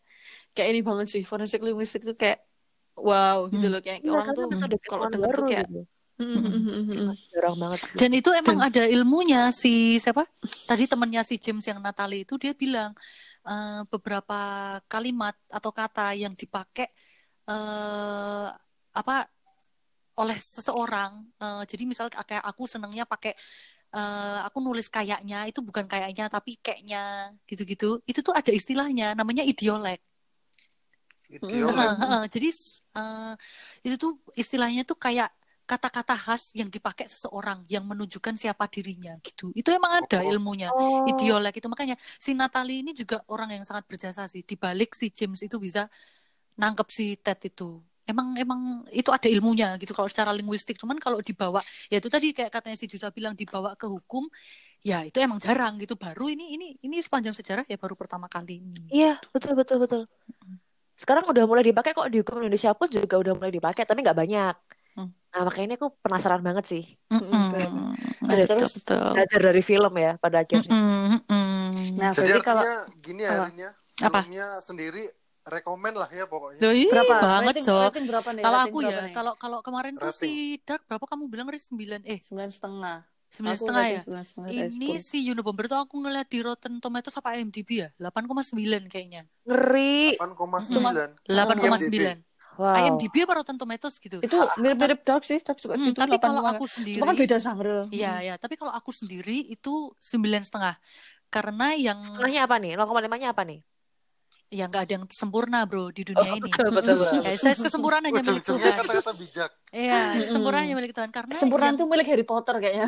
kayak 0.56 0.70
ini 0.76 0.82
banget 0.84 1.08
sih. 1.14 1.24
Forensik 1.26 1.62
linguistik 1.64 2.02
itu 2.06 2.14
kayak 2.16 2.39
wow 2.97 3.47
gitu 3.49 3.66
Hmm. 3.66 3.74
loh 3.74 3.82
kayak 3.86 3.99
Iya, 4.04 4.12
orang 4.14 4.26
tuh 4.38 4.45
kalau 4.91 5.06
denger 5.14 5.30
tuh 5.38 5.45
kayak 5.49 5.66
gitu. 5.68 5.82
mm, 6.22 6.28
mm, 6.28 6.43
mm, 6.43 6.62
mm, 6.62 6.84
mm. 6.91 7.06
Masih 7.10 7.26
jarang 7.34 7.56
banget. 7.58 7.80
Dan 7.97 8.12
itu 8.14 8.30
emang 8.36 8.58
ada 8.62 8.84
ilmunya 8.86 9.41
si 9.56 9.97
siapa? 9.97 10.24
Tadi 10.70 10.84
temennya 10.88 11.22
si 11.26 11.36
James 11.41 11.66
yang 11.68 11.80
Natalie 11.82 12.24
itu 12.24 12.36
dia 12.38 12.54
bilang 12.54 12.91
eh, 13.47 13.82
beberapa 13.91 14.38
kalimat 14.91 15.36
atau 15.49 15.72
kata 15.74 16.14
yang 16.16 16.34
dipakai 16.38 16.88
eh 17.52 18.47
apa 18.91 19.16
oleh 20.22 20.38
seseorang. 20.38 21.12
eh, 21.41 21.64
jadi 21.72 21.84
misal 21.89 22.08
kayak 22.12 22.43
aku 22.45 22.64
senengnya 22.70 23.04
pakai 23.08 23.34
eh, 23.95 24.39
aku 24.47 24.58
nulis 24.66 24.88
kayaknya 24.91 25.38
itu 25.49 25.60
bukan 25.68 25.86
kayaknya 25.91 26.26
tapi 26.32 26.52
kayaknya 26.62 27.32
gitu-gitu. 27.49 27.99
Itu 28.10 28.20
tuh 28.28 28.34
ada 28.39 28.52
istilahnya 28.54 29.16
namanya 29.20 29.43
idiolek. 29.47 29.99
Heeh. 31.40 32.22
Jadi 32.34 32.48
eh, 32.98 33.34
itu 33.86 33.96
tuh 34.04 34.12
istilahnya 34.42 34.82
tuh 34.90 34.98
kayak 35.00 35.30
kata-kata 35.70 36.14
khas 36.20 36.52
yang 36.52 36.68
dipakai 36.68 37.08
seseorang 37.08 37.64
yang 37.72 37.88
menunjukkan 37.88 38.36
siapa 38.36 38.68
dirinya 38.68 39.16
gitu. 39.24 39.56
Itu 39.56 39.72
emang 39.72 40.04
ada 40.04 40.20
Oh. 40.20 40.28
ilmunya. 40.28 40.68
Oh, 40.76 41.08
Idiolek 41.08 41.54
itu 41.64 41.68
makanya 41.72 41.96
si 42.20 42.36
Natalie 42.36 42.84
ini 42.84 42.92
juga 42.92 43.24
orang 43.32 43.56
yang 43.56 43.64
sangat 43.64 43.88
berjasa 43.88 44.28
sih. 44.28 44.44
Di 44.44 44.56
balik 44.60 44.92
si 45.00 45.08
James 45.16 45.40
itu 45.48 45.56
bisa 45.62 45.88
nangkep 46.60 46.88
si 46.92 47.06
Ted 47.20 47.40
itu. 47.50 47.80
Emang 48.04 48.36
emang 48.36 48.84
itu 48.92 49.08
ada 49.14 49.28
ilmunya 49.32 49.80
gitu 49.80 49.94
kalau 49.96 50.10
secara 50.12 50.32
linguistik. 50.36 50.76
Cuman 50.82 50.98
kalau 51.00 51.24
dibawa 51.24 51.62
ya 51.88 51.98
itu 52.02 52.10
tadi 52.12 52.36
kayak 52.36 52.52
katanya 52.52 52.78
si 52.82 52.86
Jusa 52.92 53.08
bilang 53.14 53.34
dibawa 53.38 53.72
ke 53.80 53.88
hukum 53.88 54.28
ya 54.84 55.06
itu 55.08 55.18
emang 55.24 55.40
jarang 55.40 55.80
gitu. 55.80 55.96
Baru 55.96 56.28
ini 56.28 56.58
ini 56.58 56.68
ini 56.84 56.98
sepanjang 57.00 57.36
sejarah 57.38 57.66
ya 57.70 57.78
baru 57.80 57.96
pertama 57.96 58.28
kali 58.28 58.60
ini. 58.60 58.92
Iya, 58.92 59.12
betul 59.34 59.54
betul 59.60 59.78
betul. 59.84 60.02
Sekarang 61.02 61.26
udah 61.26 61.49
mulai 61.49 61.66
dipakai 61.66 61.97
kok 61.97 62.06
di 62.14 62.22
hukum 62.22 62.38
Indonesia 62.38 62.78
pun 62.78 62.86
juga 62.86 63.18
udah 63.18 63.34
mulai 63.34 63.49
dipakai, 63.49 63.89
tapi 63.89 64.06
nggak 64.06 64.14
banyak. 64.14 64.56
Hmm. 64.93 65.10
Nah, 65.34 65.41
makanya 65.47 65.66
ini 65.66 65.76
aku 65.76 65.88
penasaran 65.97 66.45
banget 66.45 66.66
sih. 66.70 66.84
Mm-mm. 67.10 67.58
Terus- 68.22 68.54
Betul, 68.54 68.70
betul. 68.70 69.08
Belajar 69.18 69.39
dari 69.41 69.64
film 69.64 69.93
ya 69.97 70.12
pada 70.16 70.45
akhirnya. 70.45 70.70
Mm-mm. 70.70 71.97
Nah, 71.97 72.12
Jadi 72.14 72.30
berarti 72.30 72.45
kalau 72.45 72.64
gini 73.02 73.22
ya 73.26 73.32
apa? 73.34 73.45
Rin 73.49 73.58
ya, 73.58 73.72
Apa? 73.97 74.20
filmnya 74.22 74.47
sendiri 74.62 75.04
rekomen 75.41 75.93
lah 75.97 76.10
ya 76.12 76.30
pokoknya. 76.30 76.62
Doi, 76.62 76.86
berapa 76.86 77.16
banget, 77.18 77.54
rating, 77.58 77.66
Cok. 77.66 77.82
rating 77.89 78.06
berapa 78.06 78.30
nih? 78.30 78.43
Kalau 78.45 78.60
aku 78.62 78.78
ya, 78.84 78.99
kalau 79.10 79.34
kalau 79.36 79.60
kemarin 79.66 79.93
tuh 79.97 80.14
Rating. 80.14 80.30
si 80.30 80.32
Dark 80.62 80.86
berapa 80.86 81.06
kamu 81.10 81.24
bilang 81.34 81.47
Riz 81.49 81.66
9 81.74 82.06
eh 82.06 82.22
sembilan 82.22 82.52
setengah. 82.54 82.97
9 83.32 83.48
Aku 83.48 83.60
setengah 83.64 83.82
rating 83.82 83.96
ya. 83.96 84.02
sembilan 84.04 84.26
setengah 84.28 84.48
dari 84.52 84.70
Ini 84.76 84.90
10. 84.92 85.00
si 85.00 85.18
Unabomber 85.32 85.66
tuh 85.72 85.80
aku 85.80 85.96
ngeliat 86.04 86.28
di 86.28 86.40
Rotten 86.44 86.74
Tomatoes 86.84 87.16
apa 87.16 87.30
IMDb 87.40 87.70
ya? 87.80 87.90
8,9 87.96 88.92
kayaknya. 88.92 89.24
Ngeri. 89.48 90.20
8,9. 90.20 91.16
8,9. 91.26 92.20
Wow. 92.60 92.76
IMDb 92.76 93.16
apa 93.24 93.34
Rotten 93.40 93.56
Tomatoes 93.56 93.96
gitu. 93.96 94.20
Itu 94.20 94.36
mirip-mirip 94.60 95.08
Dark 95.08 95.24
sih, 95.24 95.40
Dark 95.40 95.56
juga 95.58 95.80
Hmm, 95.80 95.88
segitu. 95.88 96.04
tapi 96.04 96.20
8, 96.20 96.28
kalau 96.28 96.44
aku 96.44 96.66
sendiri 96.68 97.00
Cuma 97.00 97.16
kan 97.16 97.24
beda 97.24 97.38
genre. 97.40 97.80
Iya, 97.90 98.14
ya, 98.20 98.34
tapi 98.36 98.60
kalau 98.60 98.76
aku 98.76 98.92
sendiri 98.92 99.48
itu 99.48 99.96
sembilan 100.04 100.44
setengah. 100.44 100.76
Karena 101.32 101.72
yang 101.80 102.04
Setengahnya 102.04 102.44
apa 102.44 102.60
nih? 102.60 102.76
0,5-nya 102.76 103.32
apa 103.32 103.48
nih? 103.48 103.64
Ya 104.52 104.68
nggak 104.68 104.84
ada 104.84 104.93
yang 104.93 105.06
sempurna 105.08 105.64
bro 105.64 105.89
di 105.89 106.04
dunia 106.04 106.36
ini. 106.36 106.43
betul 106.43 106.68
betul. 106.70 106.95
betul. 106.99 107.24
Ya, 107.24 107.39
saya 107.39 107.56
kesempurnaan 107.56 108.04
hanya 108.04 108.20
milik 108.20 108.43
Tuhan. 108.43 108.60
kata-kata 108.60 109.12
bijak. 109.16 109.52
Iya, 109.72 109.99
kesempurnaan 110.22 110.64
hanya 110.68 110.76
milik 110.76 110.91
Tuhan 110.91 111.10
karena 111.10 111.32
Kesempurnaan 111.32 111.72
yang- 111.72 111.80
tuh 111.80 111.88
milik 111.88 112.06
Harry 112.06 112.26
Potter 112.28 112.56
kayaknya. 112.60 112.88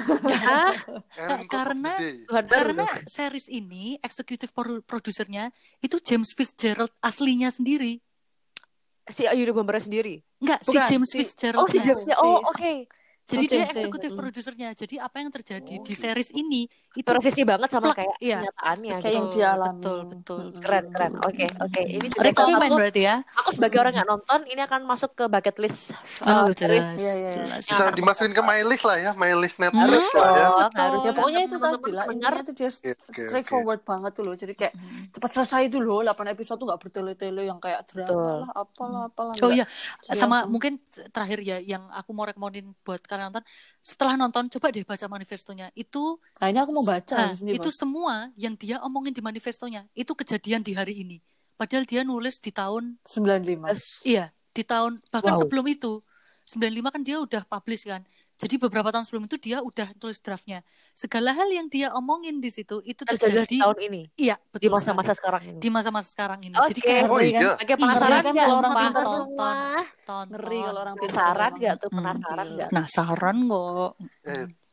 Karena- 1.47 1.97
karena 2.43 2.85
series 3.05 3.47
ini 3.47 3.95
eksekutif 3.97 4.51
pro- 4.51 4.83
produsernya 4.83 5.49
itu 5.79 5.97
James 5.99 6.35
Fitzgerald 6.35 6.91
aslinya 6.99 7.47
sendiri. 7.47 8.03
si 9.03 9.23
Ayu 9.23 9.43
Bomber 9.51 9.79
sendiri. 9.79 10.23
Enggak, 10.39 10.63
si 10.63 10.75
James 10.85 11.07
si- 11.07 11.19
Fitzgerald. 11.19 11.59
Oh 11.59 11.67
si 11.67 11.79
Jamesnya. 11.79 12.15
Oh 12.17 12.39
oke. 12.39 12.87
Jadi 13.23 13.45
si 13.47 13.51
dia 13.55 13.63
eksekutif 13.63 14.09
mm. 14.11 14.19
produsernya. 14.19 14.69
Jadi 14.75 14.95
apa 14.99 15.15
yang 15.17 15.31
terjadi 15.31 15.73
Oh, 15.79 15.83
di 15.83 15.93
gitu. 15.95 16.03
series 16.03 16.29
ini 16.31 16.67
itu 16.93 17.07
Persisi 17.07 17.41
banget 17.41 17.71
sama 17.71 17.89
Plak, 17.89 18.03
kayak 18.03 18.15
iya. 18.19 18.37
kenyataannya. 18.43 18.95
Kayak 18.99 19.15
yang 19.15 19.27
gitu. 19.31 19.37
dia 19.39 19.47
alami. 19.55 19.79
Betul, 19.79 19.99
betul. 20.05 20.39
Keren 20.59 20.85
keren. 20.91 21.11
Oke 21.23 21.45
oke. 21.57 21.81
Ini 21.81 22.05
jadi 22.05 22.13
salah 22.13 22.25
Rekomen 22.29 22.59
satu- 22.61 22.77
berarti 22.77 23.01
ya. 23.01 23.15
Aku 23.39 23.49
sebagai 23.49 23.77
orang 23.79 23.93
nggak 23.95 24.09
nonton, 24.09 24.39
ini 24.45 24.61
akan 24.61 24.81
masuk 24.83 25.11
ke 25.15 25.23
bucket 25.25 25.57
list. 25.57 25.95
Oh, 26.21 26.45
uh, 26.45 26.47
jelas. 26.51 26.99
Iya, 26.99 27.13
iya. 27.15 27.31
Yang 27.41 27.63
Bisa 27.65 27.83
dimasukin 27.89 28.33
ke 28.35 28.41
my 28.43 28.59
list 28.61 28.83
lah 28.83 28.97
ya, 28.99 29.11
my 29.15 29.31
list 29.33 29.55
Harus 29.55 29.71
Netflix 29.73 30.05
lah 30.11 30.21
ya. 30.21 30.35
dong, 30.35 30.53
betul. 30.53 30.81
harus. 30.83 30.99
Ya 31.01 31.11
pokoknya 31.13 31.41
itu 31.41 31.55
tadi 31.55 31.91
lah 31.91 32.05
intinya 32.05 32.41
tuh 32.43 32.53
dia 32.53 32.69
Oke, 32.69 32.91
oke, 32.93 33.21
straightforward 33.23 33.81
banget 33.81 34.11
tuh 34.13 34.23
loh. 34.23 34.35
Jadi 34.35 34.53
kayak 34.53 34.73
Mhm. 34.75 35.03
cepat 35.11 35.29
selesai 35.31 35.63
dulu 35.71 36.03
8 36.03 36.27
episode 36.27 36.57
tuh 36.59 36.67
nggak 36.67 36.81
bertele-tele 36.81 37.41
yang 37.47 37.57
kayak 37.57 37.87
drama 37.87 38.43
lah 38.43 38.49
apalah 38.53 39.01
apalah. 39.07 39.33
Oh 39.39 39.47
nggak. 39.47 39.55
iya, 39.55 39.65
sama 40.13 40.43
mungkin 40.45 40.77
terakhir 41.09 41.39
ya 41.39 41.57
yang 41.57 41.87
aku 41.89 42.11
mau 42.11 42.25
rekomenin 42.25 42.73
buat 42.83 43.01
kalian 43.13 43.29
nonton. 43.29 43.45
Setelah 43.77 44.17
nonton 44.17 44.49
coba 44.49 44.73
deh 44.73 44.81
baca 44.81 45.05
manifestonya. 45.05 45.69
Itu 45.77 46.17
Nah 46.41 46.49
ini 46.49 46.57
aku 46.57 46.71
mau 46.73 46.81
baca 46.81 47.13
nah, 47.13 47.31
sendiri. 47.37 47.61
itu 47.61 47.69
semua 47.69 48.33
yang 48.33 48.57
dia 48.57 48.81
omongin 48.81 49.13
di 49.13 49.21
manifestonya 49.21 49.85
itu 49.93 50.17
kejadian 50.17 50.65
di 50.65 50.73
hari 50.73 51.05
ini. 51.05 51.21
Padahal 51.53 51.85
dia 51.85 52.01
nulis 52.01 52.41
di 52.41 52.49
tahun 52.49 52.97
95. 53.05 53.69
Terus, 53.69 54.01
iya, 54.09 54.33
di 54.49 54.65
tahun 54.65 54.97
bahkan 55.13 55.37
Wow. 55.37 55.41
sebelum 55.45 55.65
itu 55.69 56.01
95 56.49 56.89
kan 56.91 57.01
dia 57.05 57.17
udah 57.21 57.45
publish 57.45 57.85
kan. 57.85 58.01
Jadi 58.43 58.55
beberapa 58.59 58.91
tahun 58.91 59.07
sebelum 59.07 59.23
itu 59.31 59.39
dia 59.39 59.63
udah 59.63 59.95
tulis 59.95 60.19
draftnya. 60.19 60.59
Segala 60.91 61.31
hal 61.31 61.47
yang 61.47 61.71
dia 61.71 61.87
omongin 61.95 62.43
di 62.43 62.51
situ 62.51 62.83
itu 62.83 63.07
terjadi 63.07 63.47
terjadi 63.47 63.47
di 63.47 63.59
tahun 63.63 63.77
ini 63.87 64.01
iya 64.19 64.35
di 64.35 64.67
betul 64.67 64.75
masa-masa 64.75 65.15
sekali. 65.15 65.19
sekarang 65.23 65.41
ini. 65.47 65.59
di 65.63 65.69
masa-masa 65.71 66.07
sekarang 66.11 66.39
ini. 66.43 66.55
Oke. 66.59 66.69
Jadi 66.75 66.81
kayak 66.83 67.03
Oh 67.07 67.17
Ngeri 67.17 67.31
kan? 67.31 67.41
iya. 67.41 67.51
Oke 67.55 67.73
penasaran 67.79 68.19
kan 68.19 68.31
nggak 68.35 68.43
kalau 68.43 68.57
orang 68.59 68.73
pintar 68.75 69.05
semua? 69.07 69.53
tonton. 70.03 70.25
Ngeri 70.35 70.59
kalau 70.59 70.79
orang 70.83 70.95
pintar 70.99 71.07
Penasaran 71.13 71.51
nggak 71.55 71.75
tuh? 71.79 71.89
Penasaran 71.89 72.47
nggak? 72.51 72.69
Penasaran 72.69 73.37
kok. 73.47 73.91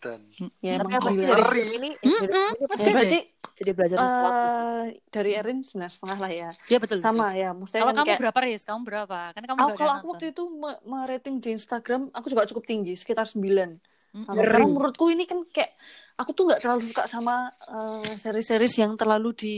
Edan. 0.01 0.21
Ya 0.59 0.81
Tapi 0.81 0.97
dari 0.97 1.13
Ngeri. 1.21 1.63
ini? 1.77 1.89
Film 2.01 2.25
ini 2.25 2.29
Ya, 2.73 2.89
berarti 2.89 3.21
jadi 3.53 3.71
belajar 3.71 3.97
sesuatu. 3.99 4.33
eh 4.33 4.85
dari 5.07 5.31
Erin 5.35 5.59
sembilan 5.61 5.91
setengah 5.91 6.19
lah 6.19 6.33
ya. 6.33 6.51
Ya 6.67 6.79
betul. 6.79 6.97
betul. 6.97 7.05
Sama 7.05 7.37
ya. 7.37 7.53
Maksudnya 7.53 7.83
Kalau 7.83 7.93
kamu 7.95 8.07
kayak 8.07 8.21
berapa 8.25 8.39
Riz? 8.41 8.63
Kamu 8.65 8.81
berapa? 8.83 9.19
Kan 9.31 9.43
kamu 9.45 9.59
nggak 9.61 9.77
kalau 9.77 9.93
aku 9.95 10.07
waktu 10.11 10.27
itu 10.31 10.43
me- 10.49 10.81
merating 10.83 11.37
di 11.39 11.49
Instagram, 11.53 12.09
aku 12.11 12.27
juga 12.27 12.49
cukup 12.49 12.65
tinggi, 12.65 12.97
sekitar 12.97 13.29
9. 13.29 13.77
Mm-mm. 14.11 14.27
Nah, 14.27 14.35
karena 14.35 14.67
menurutku 14.67 15.07
ini 15.07 15.23
kan 15.23 15.39
kayak 15.47 15.71
aku 16.17 16.35
tuh 16.35 16.51
nggak 16.51 16.59
terlalu 16.59 16.83
suka 16.83 17.07
sama 17.07 17.47
eh, 17.63 18.17
seri-series 18.17 18.75
yang 18.77 18.93
terlalu 18.95 19.31
di 19.33 19.57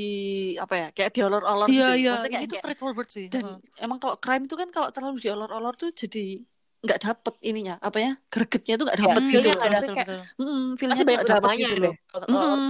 apa 0.57 0.75
ya 0.77 0.89
kayak 0.91 1.11
diolor-olor 1.11 1.67
Iya 1.67 1.73
gitu. 1.89 1.97
iya, 1.97 2.11
Maksudnya 2.13 2.29
kayak, 2.29 2.43
kayak- 2.45 2.61
straightforward 2.61 3.09
sih. 3.09 3.27
dan 3.29 3.43
Heeh. 3.47 3.59
emang 3.81 3.97
kalau 3.97 4.19
crime 4.19 4.45
itu 4.45 4.53
kan 4.53 4.69
kalau 4.69 4.91
terlalu 4.91 5.17
diolor-olor 5.19 5.73
tuh 5.73 5.89
jadi 5.91 6.45
nggak 6.85 6.99
dapet 7.05 7.35
ininya 7.49 7.75
apa 7.87 7.99
ya 8.05 8.11
gregetnya 8.33 8.73
tuh 8.79 8.85
nggak 8.87 9.01
Ya, 9.05 9.11
dapet 9.11 9.23
feel-nya 9.31 9.53
gitu. 9.53 9.57
nggak 9.59 9.71
Maksudnya 9.71 9.93
betul, 9.93 9.97
kayak 9.97 10.09
mm, 10.41 10.79
tuh 10.99 11.05
banyak 11.09 11.23
nggak 11.23 11.29
dapet 11.31 11.51
dramanya 11.51 11.67
gitu 11.67 11.75
loh. 11.83 11.93
Kalau 12.11 12.27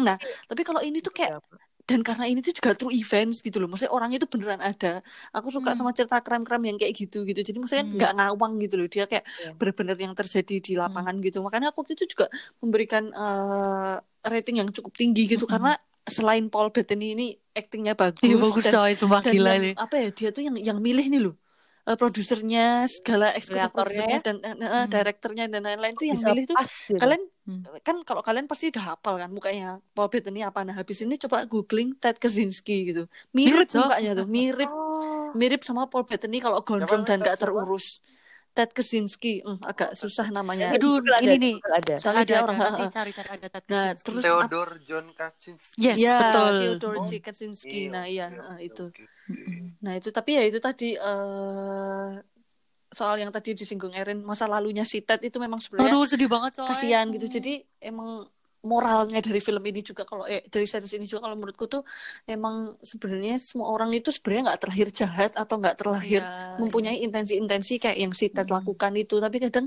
Nah, 0.07 0.17
sih 0.21 0.35
tapi 0.49 0.63
kalau 0.69 0.81
ini 0.89 0.99
tuh 1.07 1.13
kayak 1.19 1.33
dan 1.89 2.01
karena 2.07 2.25
ini 2.31 2.39
tuh 2.47 2.55
juga 2.59 2.73
true 2.79 2.95
events 2.95 3.43
gitu 3.43 3.59
loh 3.59 3.67
maksudnya 3.67 3.91
orangnya 3.97 4.17
itu 4.23 4.31
beneran 4.31 4.63
ada 4.63 5.03
aku 5.35 5.49
suka 5.51 5.71
Hmm. 5.71 5.79
sama 5.79 5.91
cerita 5.91 6.17
crime-crime 6.23 6.65
yang 6.71 6.77
kayak 6.81 6.95
gitu 6.95 7.17
gitu 7.29 7.41
jadi 7.43 7.59
maksudnya 7.59 7.85
Hmm. 7.85 7.97
nggak 7.99 8.11
ngawang 8.17 8.53
gitu 8.63 8.75
loh 8.81 8.87
dia 8.87 9.05
kayak 9.11 9.25
Iya. 9.39 9.53
bener-bener 9.59 9.97
yang 9.99 10.15
terjadi 10.15 10.55
di 10.67 10.73
lapangan 10.79 11.15
gitu 11.27 11.43
makanya 11.43 11.67
aku 11.75 11.83
waktu 11.83 11.95
itu 11.99 12.07
juga 12.15 12.27
memberikan 12.63 13.05
eh, 13.11 13.95
rating 14.31 14.57
yang 14.63 14.69
cukup 14.77 14.93
tinggi 14.95 15.21
gitu 15.27 15.45
Hmm. 15.49 15.53
karena 15.53 15.75
selain 16.07 16.47
Paul 16.53 16.71
Bettany 16.75 17.05
ini 17.19 17.25
aktingnya 17.59 17.93
bagus 17.99 18.23
Iya 18.25 18.37
bagus 18.43 18.65
dan, 18.65 18.75
coy, 18.75 18.91
sumpah 19.01 19.23
dan 19.25 19.35
gila 19.35 19.51
yang, 19.51 19.61
nih. 19.63 19.75
apa 19.83 19.95
ya 20.03 20.09
dia 20.15 20.29
tuh 20.35 20.43
yang 20.47 20.55
yang 20.69 20.79
milih 20.87 21.05
nih 21.13 21.21
loh 21.25 21.35
eh, 21.83 21.97
produsernya 21.97 22.67
segala 22.87 23.31
eksekutif 23.31 23.59
Kreatornya 23.69 24.07
produsernya 24.07 24.19
dan 24.23 24.37
eh, 24.39 24.55
Hmm. 24.73 24.87
direkturnya 24.89 25.45
dan 25.47 25.63
lain-lain 25.63 25.95
tuh 25.95 26.07
yang 26.07 26.15
Bisa 26.15 26.29
milih 26.31 26.45
gitu. 26.47 26.55
kalian 26.95 27.23
Hmm. 27.43 27.63
kan 27.81 27.97
kalau 28.03 28.23
kalian 28.23 28.47
pasti 28.47 28.71
udah 28.71 28.95
hafal 28.95 29.19
kan 29.19 29.27
mukanya 29.29 29.69
Paul 29.91 30.07
Bettany 30.07 30.41
apa 30.41 30.63
nah 30.63 30.73
habis 30.73 31.01
ini 31.01 31.19
coba 31.19 31.43
googling 31.43 31.91
Ted 31.97 32.17
Kaczynski 32.17 32.87
gitu 32.87 33.11
mirip 33.31 33.67
Cok. 33.67 33.83
mukanya 33.83 34.11
tuh 34.15 34.27
mirip 34.27 34.71
Oh. 34.71 35.35
mirip 35.35 35.61
sama 35.61 35.85
Paul 35.85 36.05
Bettany 36.05 36.39
kalau 36.39 36.61
gondrong 36.61 37.03
dan 37.03 37.19
gak 37.19 37.35
terurus 37.37 37.99
Ted 38.53 38.71
Kaczynski 38.71 39.41
hmm, 39.41 39.59
agak 39.61 39.91
susah 39.93 40.29
namanya 40.29 40.71
Aduh, 40.71 41.01
ada, 41.01 41.19
ini 41.19 41.37
nih. 41.41 41.55
Ada. 41.65 41.95
Soalnya 41.99 42.21
ada, 42.21 42.29
dia 42.29 42.37
ada, 42.37 42.45
orang 42.45 42.59
nanti 42.61 42.85
cari-cari 42.93 43.29
ada 43.33 43.47
Ted 43.49 43.65
Nah, 43.65 43.75
Kaczynski. 43.89 44.05
terus 44.05 44.23
Theodore 44.23 44.75
John 44.85 45.07
Kaczynski. 45.11 45.77
Yes, 45.81 45.97
ya 45.99 46.17
betul. 46.21 46.55
Theodore 46.61 46.99
Oh. 47.01 47.07
J. 47.09 47.13
Kaczynski 47.19 47.81
nah 47.89 48.05
Iya, 48.05 48.27
oke, 48.29 48.61
itu 48.61 48.83
oke. 48.87 49.03
Nah 49.83 49.93
itu 49.99 50.09
tapi 50.15 50.39
ya 50.39 50.43
itu 50.47 50.59
tadi 50.63 50.95
eh 50.95 52.11
soal 52.93 53.17
yang 53.17 53.33
tadi 53.33 53.57
disinggung 53.57 53.97
Erin 53.97 54.21
masa 54.21 54.45
lalunya 54.45 54.85
si 54.85 55.01
Ted 55.01 55.25
itu 55.25 55.41
memang 55.41 55.59
sebenarnya 55.65 55.97
Aduh, 55.97 56.05
sedih 56.05 56.29
banget 56.29 56.61
coy. 56.61 56.69
kasihan 56.69 57.09
gitu 57.09 57.27
jadi 57.41 57.65
emang 57.81 58.29
moralnya 58.63 59.19
dari 59.19 59.43
film 59.43 59.59
ini 59.67 59.83
juga 59.83 60.07
kalau 60.07 60.23
eh, 60.23 60.45
dari 60.47 60.69
series 60.71 60.95
ini 60.95 61.09
juga 61.11 61.27
kalau 61.27 61.35
menurutku 61.35 61.67
tuh 61.67 61.83
emang 62.31 62.79
sebenarnya 62.85 63.35
semua 63.43 63.75
orang 63.75 63.91
itu 63.91 64.15
sebenarnya 64.15 64.55
nggak 64.55 64.61
terlahir 64.63 64.89
jahat 64.95 65.31
atau 65.35 65.59
nggak 65.59 65.77
terlahir 65.83 66.23
Iya, 66.23 66.63
mempunyai 66.63 67.03
intensi-intensi 67.03 67.83
kayak 67.83 67.99
yang 67.99 68.13
si 68.15 68.31
Ted 68.31 68.47
Mm. 68.47 68.55
lakukan 68.63 68.93
itu 68.95 69.19
tapi 69.19 69.37
kadang 69.43 69.67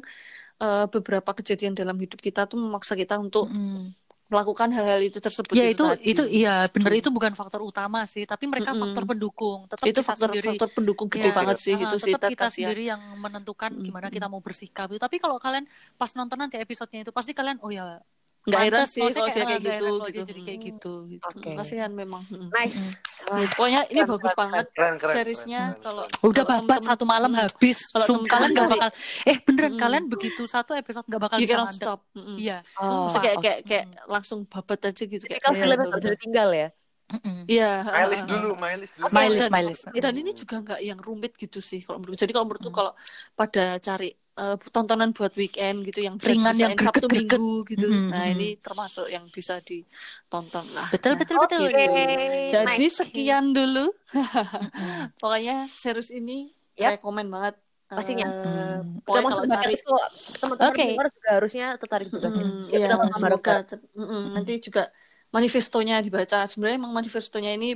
eh, 0.62 0.86
beberapa 0.88 1.32
kejadian 1.36 1.74
dalam 1.76 1.98
hidup 2.00 2.22
kita 2.24 2.48
tuh 2.48 2.56
memaksa 2.56 2.96
kita 2.96 3.20
untuk 3.20 3.52
Mm. 3.52 3.92
Melakukan 4.32 4.70
hal-hal 4.76 5.02
itu 5.06 5.18
tersebut 5.22 5.54
Ya 5.54 5.64
itu 5.74 5.84
tadi. 5.86 6.04
itu 6.12 6.24
iya 6.38 6.50
benar 6.74 6.92
itu 7.00 7.10
bukan 7.14 7.34
faktor 7.40 7.62
utama 7.62 8.00
sih, 8.14 8.24
tapi 8.32 8.46
mereka 8.52 8.72
Mm-mm. 8.74 8.82
faktor 8.82 9.04
pendukung. 9.10 9.60
Tetap 9.72 9.86
itu 9.86 10.02
kita 10.02 10.10
faktor 10.10 10.28
sendiri 10.34 10.48
faktor 10.50 10.70
pendukung 10.76 11.08
gede 11.14 11.30
Ya, 11.30 11.36
banget 11.38 11.58
sih 11.62 11.74
ah, 11.78 11.80
itu 11.86 11.96
si 12.02 12.12
tetap 12.14 12.30
kita 12.32 12.46
kasihan 12.46 12.70
sendiri 12.74 12.82
yang 12.92 13.02
menentukan 13.24 13.72
Mm-mm. 13.72 13.86
gimana 13.86 14.08
kita 14.10 14.26
mau 14.34 14.42
bersikap 14.42 14.86
itu. 14.90 14.98
Tapi 15.06 15.18
kalau 15.24 15.38
kalian 15.38 15.66
pas 16.00 16.12
nonton 16.18 16.38
nanti 16.42 16.56
episodenya 16.58 17.02
itu 17.06 17.14
pasti 17.14 17.32
kalian 17.38 17.58
oh 17.62 17.70
ya 17.70 18.02
nggak 18.46 18.62
heran 18.62 18.86
sih 18.86 19.02
maksudnya 19.02 19.18
kalau 19.18 19.26
dia 19.26 19.34
kayak 19.36 19.46
nggak 19.50 19.60
gitu 19.66 19.86
kalau 19.86 19.98
gitu 19.98 20.14
dia 20.14 20.24
jadi 20.24 20.42
kayak 20.42 20.60
gitu. 20.62 20.94
gitu. 21.08 21.28
Oke. 21.34 21.50
kasihan 21.58 21.92
memang 21.92 22.22
Mm. 22.26 22.50
Nice. 22.52 22.82
Wah, 23.26 23.38
Ya, 23.38 23.48
pokoknya 23.52 23.82
ini 23.86 23.98
Keren, 23.98 24.10
bagus 24.10 24.26
keren, 24.28 24.38
banget 24.38 24.66
Keren, 24.72 24.96
keren. 24.96 25.16
seriesnya 25.16 25.62
keren, 25.62 25.74
keren, 25.74 25.84
kalau. 25.84 26.04
Udah 26.24 26.44
kalau 26.44 26.62
babat 26.62 26.82
satu 26.84 27.04
malam 27.04 27.32
Mm. 27.32 27.40
habis. 27.42 27.78
Kalau 27.88 28.06
kalian 28.24 28.50
nggak 28.52 28.70
bakal 28.70 28.90
eh 29.26 29.38
beneran 29.42 29.74
Mm. 29.74 29.80
kalian 29.80 30.04
begitu 30.06 30.42
satu 30.46 30.72
episode 30.74 31.06
nggak 31.06 31.22
bakal 31.22 31.38
bisa 31.38 31.58
stop. 31.72 32.00
Iya. 32.16 32.58
Oh, 32.78 33.10
kayak 33.12 33.36
kayak 33.40 33.60
Mm. 33.60 33.68
kayak 33.68 33.86
langsung 34.06 34.40
babat 34.46 34.80
aja 34.84 35.04
gitu 35.04 35.24
kayak 35.24 35.42
iya, 35.42 35.52
film 35.56 35.76
betul. 35.76 36.12
ditinggal 36.14 36.50
ya. 36.52 36.70
Iya, 37.46 37.86
list 38.10 38.26
ah, 38.26 38.26
dulu, 38.26 38.50
list 38.74 38.98
dulu. 38.98 39.14
My 39.14 39.26
list, 39.30 39.46
dan- 39.46 39.54
ini 40.18 40.32
juga 40.34 40.56
nggak 40.58 40.80
yang 40.82 40.98
rumit 40.98 41.38
gitu 41.38 41.62
sih 41.62 41.86
kalau 41.86 42.02
menurut 42.02 42.18
jadi 42.18 42.34
kalau 42.34 42.46
menurutku 42.50 42.70
Hmm. 42.74 42.78
kalau 42.82 42.92
pada 43.38 43.78
cari 43.78 44.10
eh, 44.40 44.56
tontonan 44.76 45.10
buat 45.18 45.34
weekend 45.40 45.76
gitu 45.88 46.00
yang 46.08 46.16
Ringan, 46.20 46.56
yang 46.60 46.74
didesain 46.76 46.92
Sabtu. 46.92 47.08
Minggu 47.16 47.48
gitu 47.72 47.86
Hmm, 47.88 48.12
nah 48.12 48.24
hmm. 48.28 48.34
ini 48.36 48.48
termasuk 48.66 49.06
yang 49.16 49.26
bisa 49.32 49.54
ditonton 49.64 50.66
lah 50.76 50.88
Betul 50.94 51.12
Nah, 51.16 51.20
betul 51.22 51.38
betul. 51.44 51.64
Oke. 51.66 51.76
jadi 52.54 52.86
Nice. 52.86 52.98
sekian 53.00 53.46
dulu 53.56 53.86
pokoknya 55.22 55.56
series 55.72 56.10
ini 56.12 56.52
Yap. 56.76 57.00
rekomen 57.00 57.28
banget 57.32 57.56
Pastinya. 57.86 58.26
Hmm. 58.28 58.98
Udah 59.06 59.06
pokoknya 59.06 59.24
masuk 59.30 59.38
kalau 59.38 59.46
bucket 59.46 59.62
cari 59.62 59.72
list 59.78 59.84
kok. 59.86 60.04
Teman-teman 60.42 60.74
pendengar 60.76 61.08
juga 61.16 61.30
harusnya 61.38 61.66
tertarik 61.82 62.08
juga 62.10 62.28
sih. 62.34 62.44
Mm, 62.44 62.62
Yuk 62.74 62.80
iya, 62.82 62.88
kita 62.90 63.14
semoga 63.14 63.54
tet- 63.70 63.86
mm-mm, 64.00 64.22
nanti 64.36 64.52
juga 64.68 64.82
manifestonya 65.36 65.96
dibaca. 66.06 66.38
Sebenarnya 66.50 66.78
emang 66.82 66.94
manifestonya 66.98 67.52
ini 67.58 67.68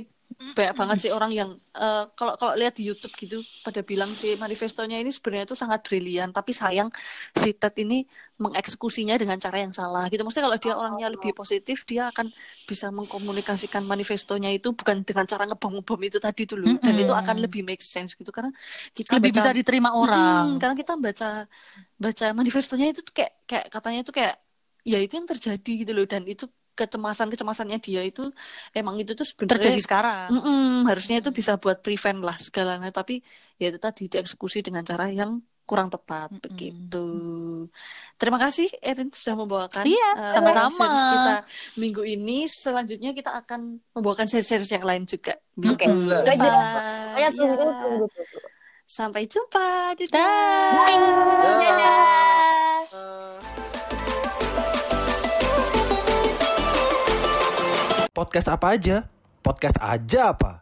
banyak 0.56 0.74
banget 0.80 0.96
sih 1.02 1.10
orang 1.16 1.30
yang 1.40 1.50
eh, 1.78 1.98
kalau 2.18 2.32
kalau 2.40 2.52
lihat 2.60 2.74
di 2.78 2.82
YouTube 2.88 3.14
gitu 3.22 3.36
pada 3.66 3.80
bilang 3.90 4.10
si 4.20 4.26
manifestonya 4.44 4.96
ini 5.02 5.10
sebenarnya 5.16 5.44
itu 5.48 5.56
sangat 5.62 5.80
brilian, 5.86 6.28
tapi 6.36 6.50
sayang 6.60 6.88
si 7.42 7.48
Ted 7.60 7.74
ini 7.84 7.94
mengeksekusinya 8.42 9.14
dengan 9.22 9.38
cara 9.44 9.56
yang 9.64 9.72
salah 9.80 10.02
gitu. 10.10 10.20
Maksudnya 10.24 10.46
kalau 10.50 10.60
dia 10.64 10.74
orangnya 10.80 11.06
lebih 11.14 11.30
positif, 11.40 11.76
dia 11.90 12.02
akan 12.10 12.26
bisa 12.68 12.86
mengkomunikasikan 12.96 13.82
manifestonya 13.92 14.50
itu 14.56 14.68
bukan 14.78 14.96
dengan 15.08 15.24
cara 15.32 15.42
ngebom-ngebom 15.48 16.00
itu 16.08 16.18
tadi 16.26 16.42
dulu 16.50 16.66
dan 16.84 16.94
Mm-mm. 16.94 17.02
itu 17.02 17.12
akan 17.20 17.36
lebih 17.44 17.60
make 17.68 17.82
sense 17.94 18.10
gitu 18.18 18.30
karena 18.36 18.50
kita 18.98 19.14
Lebih 19.14 19.30
baca- 19.34 19.38
bisa 19.38 19.50
diterima 19.58 19.90
orang. 20.02 20.46
Hmm, 20.46 20.60
karena 20.60 20.74
kita 20.80 20.92
baca 21.06 21.26
baca 22.04 22.24
manifestonya 22.38 22.86
itu 22.92 23.00
tuh 23.06 23.14
kayak 23.18 23.32
kayak 23.50 23.64
katanya 23.74 23.98
itu 24.04 24.12
kayak 24.18 24.34
ya 24.90 24.96
itu 25.04 25.12
yang 25.18 25.28
terjadi 25.32 25.70
gitu 25.82 25.92
loh 25.96 26.06
dan 26.12 26.22
itu 26.32 26.44
kecemasan 26.80 27.28
kecemasannya 27.32 27.78
dia 27.86 28.00
itu 28.10 28.22
emang 28.78 28.94
itu 29.02 29.12
tuh 29.18 29.26
sebenarnya 29.28 29.52
Terjadi 29.54 29.80
sekarang. 29.86 30.28
Mm-mm, 30.34 30.88
harusnya 30.88 31.16
itu 31.20 31.30
bisa 31.38 31.52
buat 31.62 31.78
prevent 31.84 32.20
lah 32.26 32.36
segalanya 32.46 32.90
tapi 32.98 33.14
ya 33.60 33.66
itu 33.70 33.78
tadi 33.86 34.02
dieksekusi 34.12 34.58
dengan 34.66 34.82
cara 34.90 35.04
yang 35.12 35.30
kurang 35.68 35.88
tepat 35.94 36.28
Mm-mm. 36.34 36.42
begitu. 36.44 37.06
Terima 38.20 38.38
kasih 38.44 38.68
Erin 38.82 39.08
sudah 39.14 39.34
membawakan 39.38 39.84
Iya, 39.86 40.08
eh, 40.18 40.32
sama-sama. 40.34 40.76
series 40.76 41.04
kita 41.14 41.34
minggu 41.80 42.02
ini. 42.04 42.36
Selanjutnya 42.50 43.10
kita 43.14 43.30
akan 43.40 43.60
membawakan 43.96 44.26
seri-seri 44.28 44.66
yang 44.66 44.84
lain 44.84 45.02
juga. 45.06 45.34
Oke. 45.56 45.86
Tunggu, 45.86 46.10
Iya. 47.16 47.28
tunggu, 47.32 47.70
tunggu. 47.80 48.06
Sampai 48.90 49.22
jumpa. 49.30 49.94
Dadah. 49.94 50.10
Dah. 50.10 50.74
Dadah. 51.46 52.39
Podcast 58.20 58.52
apa 58.52 58.76
aja? 58.76 59.08
Podcast 59.40 59.80
aja 59.80 60.36
apa? 60.36 60.60